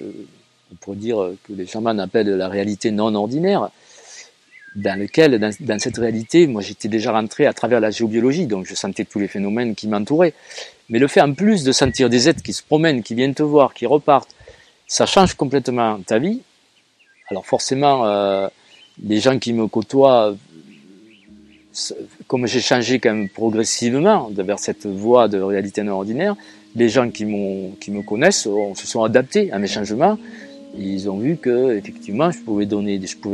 on 0.73 0.77
pourrait 0.77 0.97
dire 0.97 1.33
que 1.45 1.53
les 1.53 1.67
chamans 1.67 1.99
appellent 1.99 2.37
la 2.37 2.49
réalité 2.49 2.91
non 2.91 3.15
ordinaire, 3.15 3.71
dans 4.75 4.99
lequel, 4.99 5.39
dans, 5.39 5.79
cette 5.79 5.99
réalité, 5.99 6.47
moi 6.47 6.62
j'étais 6.62 6.89
déjà 6.89 7.12
rentré 7.12 7.47
à 7.47 7.53
travers 7.53 7.81
la 7.81 7.91
géobiologie, 7.91 8.47
donc 8.47 8.66
je 8.66 8.75
sentais 8.75 9.05
tous 9.05 9.18
les 9.18 9.29
phénomènes 9.29 9.75
qui 9.75 9.87
m'entouraient. 9.87 10.35
Mais 10.89 10.99
le 10.99 11.09
fait 11.09 11.20
en 11.20 11.33
plus 11.33 11.64
de 11.64 11.72
sentir 11.72 12.11
des 12.11 12.29
êtres 12.29 12.43
qui 12.43 12.53
se 12.53 12.62
promènent, 12.62 13.03
qui 13.03 13.14
viennent 13.14 13.35
te 13.35 13.43
voir, 13.43 13.72
qui 13.72 13.87
repartent, 13.87 14.35
ça 14.87 15.07
change 15.07 15.35
complètement 15.35 16.01
ta 16.01 16.18
vie. 16.18 16.41
Alors 17.31 17.47
forcément, 17.47 18.07
euh, 18.07 18.49
les 19.03 19.20
gens 19.20 19.39
qui 19.39 19.53
me 19.53 19.66
côtoient, 19.66 20.35
comme 22.27 22.47
j'ai 22.47 22.61
changé 22.61 22.99
quand 22.99 23.14
même 23.14 23.29
progressivement 23.29 24.31
vers 24.33 24.59
cette 24.59 24.87
voie 24.87 25.29
de 25.29 25.41
réalité 25.41 25.83
non 25.83 25.95
ordinaire, 25.95 26.37
les 26.77 26.89
gens 26.89 27.11
qui, 27.11 27.25
qui 27.81 27.91
me 27.91 28.03
connaissent 28.03 28.47
on, 28.47 28.75
se 28.75 28.87
sont 28.87 29.05
adaptés 29.05 29.53
à 29.53 29.59
mes 29.59 29.68
changements 29.68 30.18
ils 30.77 31.09
ont 31.09 31.18
vu 31.18 31.37
que 31.37 31.77
effectivement 31.77 32.31
je 32.31 32.39
pouvais 32.39 32.66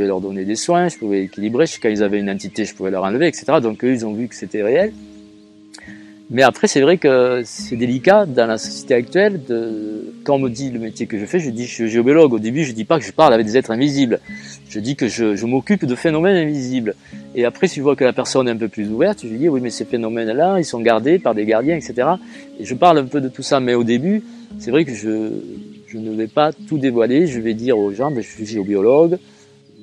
leur 0.06 0.20
donner 0.20 0.44
des 0.44 0.56
soins, 0.56 0.88
je 0.88 0.98
pouvais 0.98 1.24
équilibrer. 1.24 1.64
Quand 1.82 1.88
ils 1.88 2.02
avaient 2.02 2.20
une 2.20 2.30
entité, 2.30 2.64
je 2.64 2.74
pouvais 2.74 2.90
leur 2.90 3.04
enlever, 3.04 3.28
etc. 3.28 3.60
Donc 3.62 3.84
eux, 3.84 3.92
ils 3.92 4.06
ont 4.06 4.12
vu 4.12 4.28
que 4.28 4.34
c'était 4.34 4.62
réel. 4.62 4.92
Mais 6.32 6.42
après, 6.42 6.68
c'est 6.68 6.80
vrai 6.80 6.96
que 6.96 7.42
c'est 7.44 7.74
délicat 7.74 8.24
dans 8.24 8.46
la 8.46 8.56
société 8.56 8.94
actuelle. 8.94 9.40
Quand 10.22 10.36
on 10.36 10.38
me 10.38 10.48
dit 10.48 10.70
le 10.70 10.78
métier 10.78 11.08
que 11.08 11.18
je 11.18 11.26
fais, 11.26 11.40
je 11.40 11.50
dis 11.50 11.66
je 11.66 11.74
suis 11.74 11.88
géobiologue. 11.88 12.32
Au 12.32 12.38
début, 12.38 12.62
je 12.62 12.70
dis 12.70 12.84
pas 12.84 13.00
que 13.00 13.04
je 13.04 13.10
parle 13.10 13.34
avec 13.34 13.46
des 13.46 13.56
êtres 13.56 13.72
invisibles. 13.72 14.20
Je 14.68 14.78
dis 14.78 14.94
que 14.94 15.08
je, 15.08 15.34
je 15.34 15.46
m'occupe 15.46 15.84
de 15.84 15.94
phénomènes 15.96 16.36
invisibles. 16.36 16.94
Et 17.34 17.44
après, 17.44 17.66
si 17.66 17.76
je 17.76 17.82
vois 17.82 17.96
que 17.96 18.04
la 18.04 18.12
personne 18.12 18.46
est 18.46 18.52
un 18.52 18.56
peu 18.56 18.68
plus 18.68 18.88
ouverte, 18.88 19.20
je 19.24 19.28
dis 19.28 19.48
oui, 19.48 19.60
mais 19.60 19.70
ces 19.70 19.84
phénomènes-là, 19.84 20.58
ils 20.58 20.64
sont 20.64 20.80
gardés 20.80 21.18
par 21.18 21.34
des 21.34 21.44
gardiens, 21.44 21.74
etc. 21.74 22.10
Et 22.60 22.64
je 22.64 22.74
parle 22.76 22.98
un 22.98 23.06
peu 23.06 23.20
de 23.20 23.28
tout 23.28 23.42
ça. 23.42 23.58
Mais 23.58 23.74
au 23.74 23.82
début, 23.82 24.22
c'est 24.60 24.70
vrai 24.70 24.84
que 24.84 24.94
je, 24.94 25.30
je 25.92 25.98
ne 25.98 26.14
vais 26.14 26.28
pas 26.28 26.52
tout 26.52 26.78
dévoiler. 26.78 27.26
Je 27.26 27.40
vais 27.40 27.54
dire 27.54 27.76
aux 27.76 27.92
gens, 27.92 28.10
ben, 28.10 28.22
je 28.22 28.28
suis 28.28 28.46
géobiologue, 28.46 29.18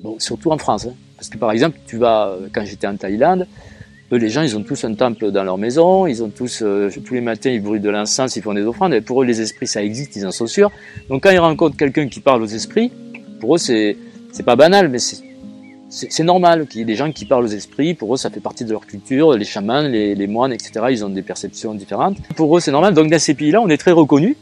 bon, 0.01 0.17
surtout 0.19 0.51
en 0.51 0.57
France. 0.57 0.85
Hein. 0.85 0.93
Parce 1.17 1.29
que 1.29 1.37
par 1.37 1.51
exemple, 1.51 1.77
tu 1.85 1.97
vas, 1.97 2.35
quand 2.53 2.63
j'étais 2.63 2.87
en 2.87 2.95
Thaïlande, 2.95 3.47
eux, 4.13 4.17
les 4.17 4.29
gens, 4.29 4.41
ils 4.41 4.55
ont 4.55 4.63
tous 4.63 4.85
un 4.85 4.93
temple 4.93 5.31
dans 5.31 5.43
leur 5.43 5.57
maison, 5.57 6.07
ils 6.07 6.23
ont 6.23 6.29
tous, 6.29 6.61
euh, 6.61 6.89
tous 7.05 7.13
les 7.13 7.19
matins, 7.19 7.49
ils 7.49 7.61
brûlent 7.61 7.81
de 7.81 7.89
l'encens, 7.89 8.37
ils 8.37 8.41
font 8.41 8.53
des 8.53 8.61
offrandes, 8.61 8.93
et 8.93 9.01
pour 9.01 9.21
eux, 9.21 9.25
les 9.25 9.41
esprits, 9.41 9.67
ça 9.67 9.83
existe, 9.83 10.15
ils 10.15 10.25
en 10.25 10.31
sont 10.31 10.47
sûrs. 10.47 10.71
Donc 11.09 11.23
quand 11.23 11.31
ils 11.31 11.39
rencontrent 11.39 11.75
quelqu'un 11.75 12.07
qui 12.07 12.21
parle 12.21 12.41
aux 12.41 12.47
esprits, 12.47 12.89
pour 13.41 13.55
eux, 13.55 13.57
c'est, 13.57 13.97
c'est 14.31 14.43
pas 14.43 14.55
banal, 14.55 14.87
mais 14.87 14.99
c'est, 14.99 15.17
c'est, 15.89 16.23
normal 16.23 16.67
qu'il 16.67 16.79
y 16.79 16.81
ait 16.83 16.85
des 16.85 16.95
gens 16.95 17.11
qui 17.11 17.25
parlent 17.25 17.43
aux 17.43 17.47
esprits, 17.47 17.95
pour 17.95 18.13
eux, 18.13 18.17
ça 18.17 18.29
fait 18.29 18.39
partie 18.39 18.63
de 18.63 18.71
leur 18.71 18.85
culture, 18.85 19.33
les 19.33 19.43
chamans, 19.43 19.81
les, 19.81 20.15
les 20.15 20.27
moines, 20.27 20.53
etc., 20.53 20.85
ils 20.89 21.03
ont 21.03 21.09
des 21.09 21.21
perceptions 21.21 21.73
différentes. 21.73 22.15
Pour 22.37 22.55
eux, 22.55 22.61
c'est 22.61 22.71
normal. 22.71 22.93
Donc 22.93 23.09
dans 23.09 23.19
ces 23.19 23.33
pays-là, 23.33 23.61
on 23.61 23.67
est 23.67 23.77
très 23.77 23.91
reconnus, 23.91 24.37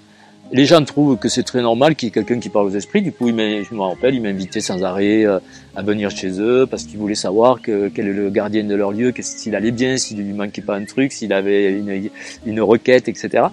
les 0.51 0.65
gens 0.65 0.83
trouvent 0.83 1.17
que 1.17 1.27
c'est 1.27 1.43
très 1.43 1.61
normal 1.61 1.95
qu'il 1.95 2.07
y 2.07 2.09
ait 2.09 2.11
quelqu'un 2.11 2.39
qui 2.39 2.49
parle 2.49 2.67
aux 2.67 2.75
esprits. 2.75 3.01
Du 3.01 3.11
coup, 3.11 3.27
je 3.27 3.33
me 3.73 3.81
rappelle, 3.81 4.15
ils 4.15 4.21
m'invitaient 4.21 4.61
sans 4.61 4.83
arrêt 4.83 5.25
euh, 5.25 5.39
à 5.75 5.81
venir 5.81 6.11
chez 6.11 6.39
eux 6.39 6.67
parce 6.69 6.83
qu'ils 6.83 6.99
voulaient 6.99 7.15
savoir 7.15 7.61
que, 7.61 7.89
quel 7.89 8.07
est 8.07 8.13
le 8.13 8.29
gardien 8.29 8.63
de 8.63 8.75
leur 8.75 8.91
lieu, 8.91 9.13
s'il 9.19 9.55
allait 9.55 9.71
bien, 9.71 9.97
s'il 9.97 10.17
lui 10.17 10.33
manquait 10.33 10.61
pas 10.61 10.75
un 10.75 10.85
truc, 10.85 11.11
s'il 11.11 11.33
avait 11.33 11.73
une, 11.73 12.09
une 12.45 12.61
requête, 12.61 13.07
etc. 13.07 13.45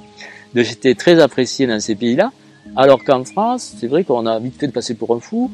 Donc 0.54 0.64
j'étais 0.64 0.94
très 0.94 1.20
apprécié 1.20 1.66
dans 1.66 1.80
ces 1.80 1.94
pays-là. 1.94 2.30
Alors 2.76 3.02
qu'en 3.04 3.24
France, 3.24 3.74
c'est 3.78 3.86
vrai 3.86 4.04
qu'on 4.04 4.26
a 4.26 4.38
vite 4.38 4.58
fait 4.58 4.66
de 4.66 4.72
passer 4.72 4.94
pour 4.94 5.14
un 5.14 5.20
fou. 5.20 5.50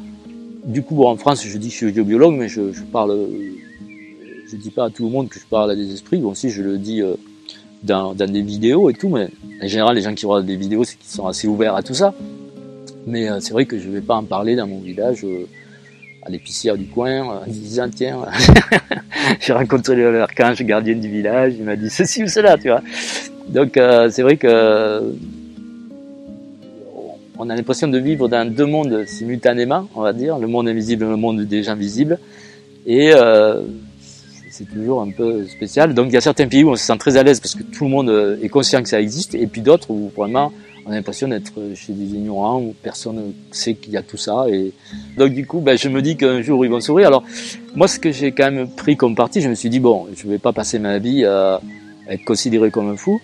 Du 0.64 0.82
coup, 0.82 1.04
en 1.04 1.16
France, 1.16 1.44
je 1.46 1.56
dis 1.56 1.68
que 1.68 1.72
je 1.72 1.78
suis 1.78 1.94
géobiologue, 1.94 2.34
mais 2.34 2.48
je, 2.48 2.72
je 2.72 2.82
parle, 2.82 3.28
je 4.50 4.56
dis 4.56 4.70
pas 4.70 4.86
à 4.86 4.90
tout 4.90 5.04
le 5.04 5.10
monde 5.10 5.28
que 5.28 5.38
je 5.38 5.46
parle 5.46 5.70
à 5.70 5.76
des 5.76 5.92
esprits. 5.92 6.18
Bon, 6.18 6.34
si 6.34 6.50
je 6.50 6.62
le 6.62 6.78
dis 6.78 7.00
euh, 7.00 7.14
dans, 7.82 8.14
dans, 8.14 8.30
des 8.30 8.42
vidéos 8.42 8.90
et 8.90 8.94
tout, 8.94 9.08
mais 9.08 9.28
en 9.62 9.66
général, 9.66 9.94
les 9.94 10.02
gens 10.02 10.14
qui 10.14 10.26
regardent 10.26 10.46
des 10.46 10.56
vidéos, 10.56 10.84
c'est 10.84 10.96
qu'ils 10.96 11.10
sont 11.10 11.26
assez 11.26 11.46
ouverts 11.46 11.74
à 11.74 11.82
tout 11.82 11.94
ça. 11.94 12.14
Mais 13.06 13.28
euh, 13.28 13.40
c'est 13.40 13.52
vrai 13.52 13.64
que 13.64 13.78
je 13.78 13.88
vais 13.88 14.00
pas 14.00 14.16
en 14.16 14.24
parler 14.24 14.54
dans 14.54 14.66
mon 14.66 14.80
village, 14.80 15.24
euh, 15.24 15.46
à 16.22 16.30
l'épicière 16.30 16.76
du 16.76 16.86
coin, 16.86 17.10
euh, 17.10 17.44
en 17.44 17.46
disant, 17.46 17.88
tiens, 17.94 18.18
j'ai 19.40 19.52
rencontré 19.52 19.96
l'archange 20.12 20.62
gardien 20.62 20.94
du 20.94 21.08
village, 21.08 21.54
il 21.58 21.64
m'a 21.64 21.76
dit 21.76 21.90
ceci 21.90 22.22
ou 22.22 22.28
cela, 22.28 22.58
tu 22.58 22.68
vois. 22.68 22.82
Donc, 23.48 23.80
c'est 24.10 24.20
vrai 24.20 24.36
que 24.36 25.14
on 27.38 27.48
a 27.48 27.56
l'impression 27.56 27.88
de 27.88 27.98
vivre 27.98 28.28
dans 28.28 28.52
deux 28.52 28.66
mondes 28.66 29.04
simultanément, 29.06 29.88
on 29.94 30.02
va 30.02 30.12
dire, 30.12 30.38
le 30.38 30.48
monde 30.48 30.68
invisible 30.68 31.04
et 31.04 31.08
le 31.08 31.16
monde 31.16 31.40
des 31.42 31.62
gens 31.62 31.76
visibles. 31.76 32.18
Et 32.84 33.12
c'est 34.58 34.64
toujours 34.64 35.02
un 35.02 35.10
peu 35.10 35.46
spécial. 35.46 35.94
Donc 35.94 36.08
il 36.08 36.14
y 36.14 36.16
a 36.16 36.20
certains 36.20 36.48
pays 36.48 36.64
où 36.64 36.70
on 36.70 36.76
se 36.76 36.84
sent 36.84 36.96
très 36.98 37.16
à 37.16 37.22
l'aise 37.22 37.38
parce 37.38 37.54
que 37.54 37.62
tout 37.62 37.84
le 37.84 37.90
monde 37.90 38.08
euh, 38.08 38.42
est 38.42 38.48
conscient 38.48 38.82
que 38.82 38.88
ça 38.88 39.00
existe, 39.00 39.34
et 39.36 39.46
puis 39.46 39.60
d'autres 39.60 39.90
où 39.90 40.10
vraiment 40.16 40.52
on 40.84 40.90
a 40.90 40.94
l'impression 40.94 41.28
d'être 41.28 41.52
chez 41.74 41.92
des 41.92 42.16
ignorants 42.16 42.60
où 42.60 42.74
personne 42.82 43.16
ne 43.16 43.32
sait 43.52 43.74
qu'il 43.74 43.92
y 43.92 43.96
a 43.96 44.02
tout 44.02 44.16
ça. 44.16 44.46
Et 44.48 44.72
donc 45.16 45.32
du 45.32 45.46
coup, 45.46 45.60
ben, 45.60 45.78
je 45.78 45.88
me 45.88 46.02
dis 46.02 46.16
qu'un 46.16 46.42
jour 46.42 46.64
ils 46.64 46.70
vont 46.70 46.80
sourire. 46.80 47.06
Alors 47.06 47.22
moi, 47.76 47.86
ce 47.86 48.00
que 48.00 48.10
j'ai 48.10 48.32
quand 48.32 48.50
même 48.50 48.68
pris 48.68 48.96
comme 48.96 49.14
parti, 49.14 49.40
je 49.40 49.48
me 49.48 49.54
suis 49.54 49.70
dit 49.70 49.80
bon, 49.80 50.08
je 50.16 50.26
vais 50.26 50.38
pas 50.38 50.52
passer 50.52 50.80
ma 50.80 50.98
vie 50.98 51.24
à 51.24 51.60
être 52.08 52.24
considéré 52.24 52.70
comme 52.70 52.88
un 52.88 52.96
fou, 52.96 53.20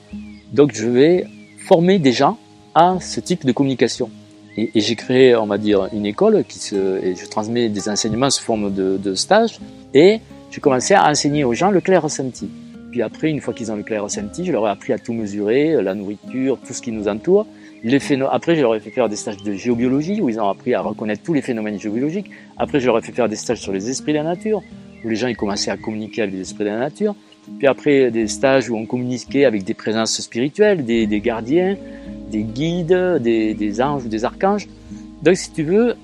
donc 0.52 0.72
je 0.72 0.86
vais 0.86 1.26
former 1.66 1.98
des 1.98 2.12
gens 2.12 2.38
à 2.76 2.98
ce 3.00 3.18
type 3.18 3.44
de 3.44 3.52
communication. 3.52 4.08
Et, 4.56 4.70
j'ai 4.76 4.94
créé, 4.94 5.34
on 5.34 5.46
va 5.46 5.58
dire, 5.58 5.88
une 5.92 6.06
école 6.06 6.44
qui 6.44 6.60
se, 6.60 6.76
et 7.04 7.16
je 7.16 7.26
transmets 7.26 7.68
des 7.68 7.88
enseignements 7.88 8.30
sous 8.30 8.44
forme 8.44 8.72
de, 8.72 8.98
de 9.02 9.14
stage. 9.16 9.58
Et 9.94 10.20
j'ai 10.54 10.60
commencé 10.60 10.94
à 10.94 11.10
enseigner 11.10 11.42
aux 11.42 11.52
gens 11.52 11.72
le 11.72 11.80
clair 11.80 12.00
ressenti. 12.00 12.48
Puis 12.92 13.02
après, 13.02 13.28
une 13.28 13.40
fois 13.40 13.52
qu'ils 13.52 13.72
ont 13.72 13.76
le 13.76 13.82
clair 13.82 14.04
ressenti, 14.04 14.44
je 14.44 14.52
leur 14.52 14.68
ai 14.68 14.70
appris 14.70 14.92
à 14.92 14.98
tout 14.98 15.12
mesurer, 15.12 15.74
euh, 15.74 15.82
la 15.82 15.96
nourriture, 15.96 16.58
tout 16.64 16.72
ce 16.72 16.80
qui 16.80 16.92
nous 16.92 17.08
entoure. 17.08 17.48
Les 17.82 17.98
Après, 18.30 18.54
je 18.54 18.60
leur 18.60 18.76
ai 18.76 18.78
fait 18.78 18.90
faire 18.90 19.08
des 19.08 19.16
stages 19.16 19.42
de 19.42 19.52
géobiologie 19.54 20.20
où 20.20 20.28
ils 20.28 20.38
ont 20.38 20.48
appris 20.48 20.72
à 20.72 20.80
reconnaître 20.80 21.24
tous 21.24 21.34
les 21.34 21.42
phénomènes 21.42 21.80
géobiologiques. 21.80 22.30
Après, 22.56 22.78
je 22.78 22.86
leur 22.86 22.96
ai 22.96 23.02
fait 23.02 23.10
faire 23.10 23.28
des 23.28 23.34
stages 23.34 23.58
sur 23.58 23.72
les 23.72 23.90
esprits 23.90 24.12
de 24.12 24.18
la 24.18 24.22
nature 24.22 24.62
où 25.04 25.08
les 25.08 25.16
gens 25.16 25.26
ils 25.26 25.36
commençaient 25.36 25.72
à 25.72 25.76
communiquer 25.76 26.22
avec 26.22 26.34
les 26.34 26.42
esprits 26.42 26.62
de 26.62 26.70
la 26.70 26.78
nature. 26.78 27.16
Puis 27.58 27.66
après, 27.66 28.12
des 28.12 28.28
stages 28.28 28.70
où 28.70 28.76
on 28.76 28.86
communiquait 28.86 29.46
avec 29.46 29.64
des 29.64 29.74
présences 29.74 30.20
spirituelles, 30.20 30.84
des, 30.84 31.20
gardiens, 31.20 31.76
des 32.30 32.44
guides, 32.44 33.18
des, 33.20 33.54
des 33.54 33.82
anges 33.82 34.04
ou 34.04 34.08
des 34.08 34.24
archanges. 34.24 34.68
Donc, 35.20 35.36
si 35.36 35.50
tu 35.50 35.64
veux, 35.64 35.96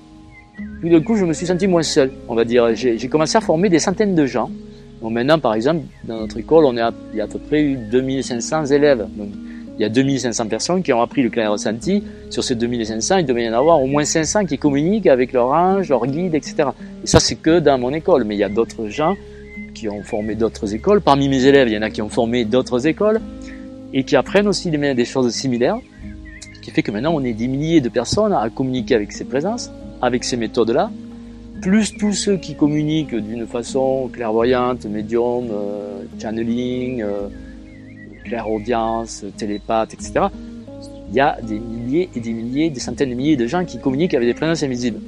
tout 0.81 0.89
d'un 0.89 1.01
coup, 1.01 1.15
je 1.15 1.25
me 1.25 1.33
suis 1.33 1.45
senti 1.45 1.67
moins 1.67 1.83
seul, 1.83 2.11
on 2.27 2.33
va 2.33 2.43
dire. 2.43 2.73
J'ai 2.73 3.07
commencé 3.07 3.37
à 3.37 3.41
former 3.41 3.69
des 3.69 3.77
centaines 3.77 4.15
de 4.15 4.25
gens. 4.25 4.49
Bon, 5.01 5.11
maintenant, 5.11 5.37
par 5.37 5.53
exemple, 5.53 5.81
dans 6.03 6.19
notre 6.19 6.37
école, 6.37 6.65
on 6.65 6.75
est 6.75 6.81
à, 6.81 6.91
il 7.13 7.17
y 7.17 7.21
a 7.21 7.25
à 7.25 7.27
peu 7.27 7.39
près 7.39 7.61
eu 7.61 7.75
2500 7.75 8.65
élèves. 8.65 9.05
Donc, 9.15 9.29
il 9.77 9.81
y 9.81 9.85
a 9.85 9.89
2500 9.89 10.47
personnes 10.47 10.83
qui 10.83 10.91
ont 10.91 11.01
appris 11.01 11.21
le 11.21 11.29
clair 11.29 11.51
ressenti. 11.51 12.03
Sur 12.29 12.43
ces 12.43 12.55
2500, 12.55 13.17
il 13.17 13.25
devait 13.25 13.45
y 13.45 13.49
en 13.49 13.53
avoir 13.53 13.81
au 13.81 13.85
moins 13.85 14.03
500 14.03 14.45
qui 14.45 14.57
communiquent 14.57 15.07
avec 15.07 15.33
leur 15.33 15.49
ange, 15.49 15.89
leur 15.89 16.05
guide, 16.07 16.33
etc. 16.33 16.69
Et 17.03 17.07
ça, 17.07 17.19
c'est 17.19 17.35
que 17.35 17.59
dans 17.59 17.77
mon 17.77 17.93
école. 17.93 18.23
Mais 18.23 18.35
il 18.35 18.39
y 18.39 18.43
a 18.43 18.49
d'autres 18.49 18.87
gens 18.87 19.15
qui 19.75 19.87
ont 19.87 20.01
formé 20.01 20.33
d'autres 20.33 20.73
écoles. 20.73 21.01
Parmi 21.01 21.29
mes 21.29 21.45
élèves, 21.45 21.67
il 21.67 21.75
y 21.75 21.77
en 21.77 21.83
a 21.83 21.91
qui 21.91 22.01
ont 22.01 22.09
formé 22.09 22.43
d'autres 22.43 22.87
écoles 22.87 23.21
et 23.93 24.03
qui 24.03 24.15
apprennent 24.15 24.47
aussi 24.47 24.71
des 24.71 25.05
choses 25.05 25.31
similaires. 25.31 25.77
Ce 26.55 26.59
qui 26.59 26.71
fait 26.71 26.83
que 26.83 26.91
maintenant, 26.91 27.13
on 27.13 27.23
est 27.23 27.33
des 27.33 27.47
milliers 27.47 27.81
de 27.81 27.89
personnes 27.89 28.33
à 28.33 28.49
communiquer 28.49 28.95
avec 28.95 29.11
ces 29.11 29.25
présences 29.25 29.71
avec 30.01 30.23
ces 30.23 30.37
méthodes-là, 30.37 30.91
plus 31.61 31.95
tous 31.95 32.13
ceux 32.13 32.37
qui 32.37 32.55
communiquent 32.55 33.15
d'une 33.15 33.45
façon 33.45 34.09
clairvoyante, 34.11 34.85
médium, 34.85 35.47
euh, 35.51 36.03
channeling, 36.19 37.01
euh, 37.01 37.27
clairaudience, 38.25 39.23
télépathe, 39.37 39.93
etc. 39.93 40.25
Il 41.09 41.15
y 41.15 41.19
a 41.19 41.37
des 41.41 41.59
milliers 41.59 42.09
et 42.15 42.19
des 42.19 42.31
milliers, 42.31 42.69
des 42.69 42.79
centaines 42.79 43.09
de 43.09 43.15
milliers 43.15 43.35
de 43.35 43.45
gens 43.45 43.65
qui 43.65 43.79
communiquent 43.79 44.13
avec 44.13 44.27
des 44.27 44.33
présences 44.33 44.63
invisibles. 44.63 44.99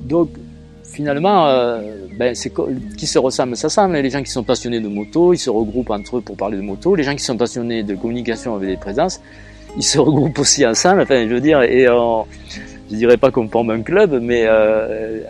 Donc, 0.00 0.30
finalement, 0.84 1.48
euh, 1.48 1.80
ben, 2.18 2.34
c'est 2.34 2.52
qui 2.96 3.06
se 3.06 3.18
ressemblent 3.18 3.56
s'assemblent. 3.56 3.96
Les 3.96 4.10
gens 4.10 4.22
qui 4.22 4.30
sont 4.30 4.44
passionnés 4.44 4.80
de 4.80 4.88
moto, 4.88 5.32
ils 5.32 5.38
se 5.38 5.50
regroupent 5.50 5.90
entre 5.90 6.18
eux 6.18 6.20
pour 6.20 6.36
parler 6.36 6.56
de 6.56 6.62
moto. 6.62 6.94
Les 6.94 7.02
gens 7.02 7.14
qui 7.14 7.24
sont 7.24 7.36
passionnés 7.36 7.82
de 7.82 7.94
communication 7.94 8.54
avec 8.54 8.68
des 8.68 8.76
présences, 8.76 9.20
ils 9.76 9.82
se 9.82 9.98
regroupent 9.98 10.38
aussi 10.38 10.66
ensemble. 10.66 11.00
Enfin, 11.00 11.26
je 11.28 11.34
veux 11.34 11.40
dire, 11.40 11.62
et 11.62 11.88
on, 11.88 12.24
je 12.90 12.96
dirais 12.96 13.16
pas 13.16 13.30
qu'on 13.30 13.48
forme 13.48 13.70
un 13.70 13.82
club, 13.82 14.18
mais 14.20 14.44
euh, 14.46 15.20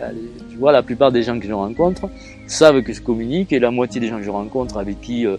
tu 0.49 0.57
vois, 0.57 0.71
la 0.71 0.83
plupart 0.83 1.11
des 1.11 1.23
gens 1.23 1.39
que 1.39 1.47
je 1.47 1.53
rencontre 1.53 2.09
savent 2.47 2.81
que 2.81 2.93
je 2.93 3.01
communique 3.01 3.51
et 3.51 3.59
la 3.59 3.71
moitié 3.71 3.99
des 3.99 4.07
gens 4.07 4.17
que 4.17 4.23
je 4.23 4.29
rencontre 4.29 4.77
avec 4.77 5.01
qui 5.01 5.25
euh, 5.25 5.37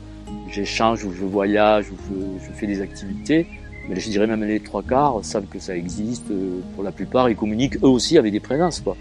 j'échange 0.51 1.05
ou 1.05 1.13
je 1.13 1.25
voyage 1.25 1.87
ou 1.91 1.97
je, 2.41 2.53
fais 2.53 2.67
des 2.67 2.81
activités, 2.81 3.47
mais 3.89 3.99
je 3.99 4.09
dirais 4.11 4.27
même 4.27 4.45
les 4.45 4.61
trois 4.61 4.83
quarts 4.83 5.21
savent 5.23 5.47
que 5.51 5.59
ça 5.59 5.77
existe. 5.77 6.31
Euh, 6.31 6.61
pour 6.75 6.85
la 6.85 6.93
plupart, 6.93 7.31
ils 7.31 7.37
communiquent 7.37 7.77
eux 7.77 7.89
aussi 7.89 8.19
avec 8.19 8.33
des 8.33 8.41
présences, 8.41 8.81
quoi. 8.81 8.97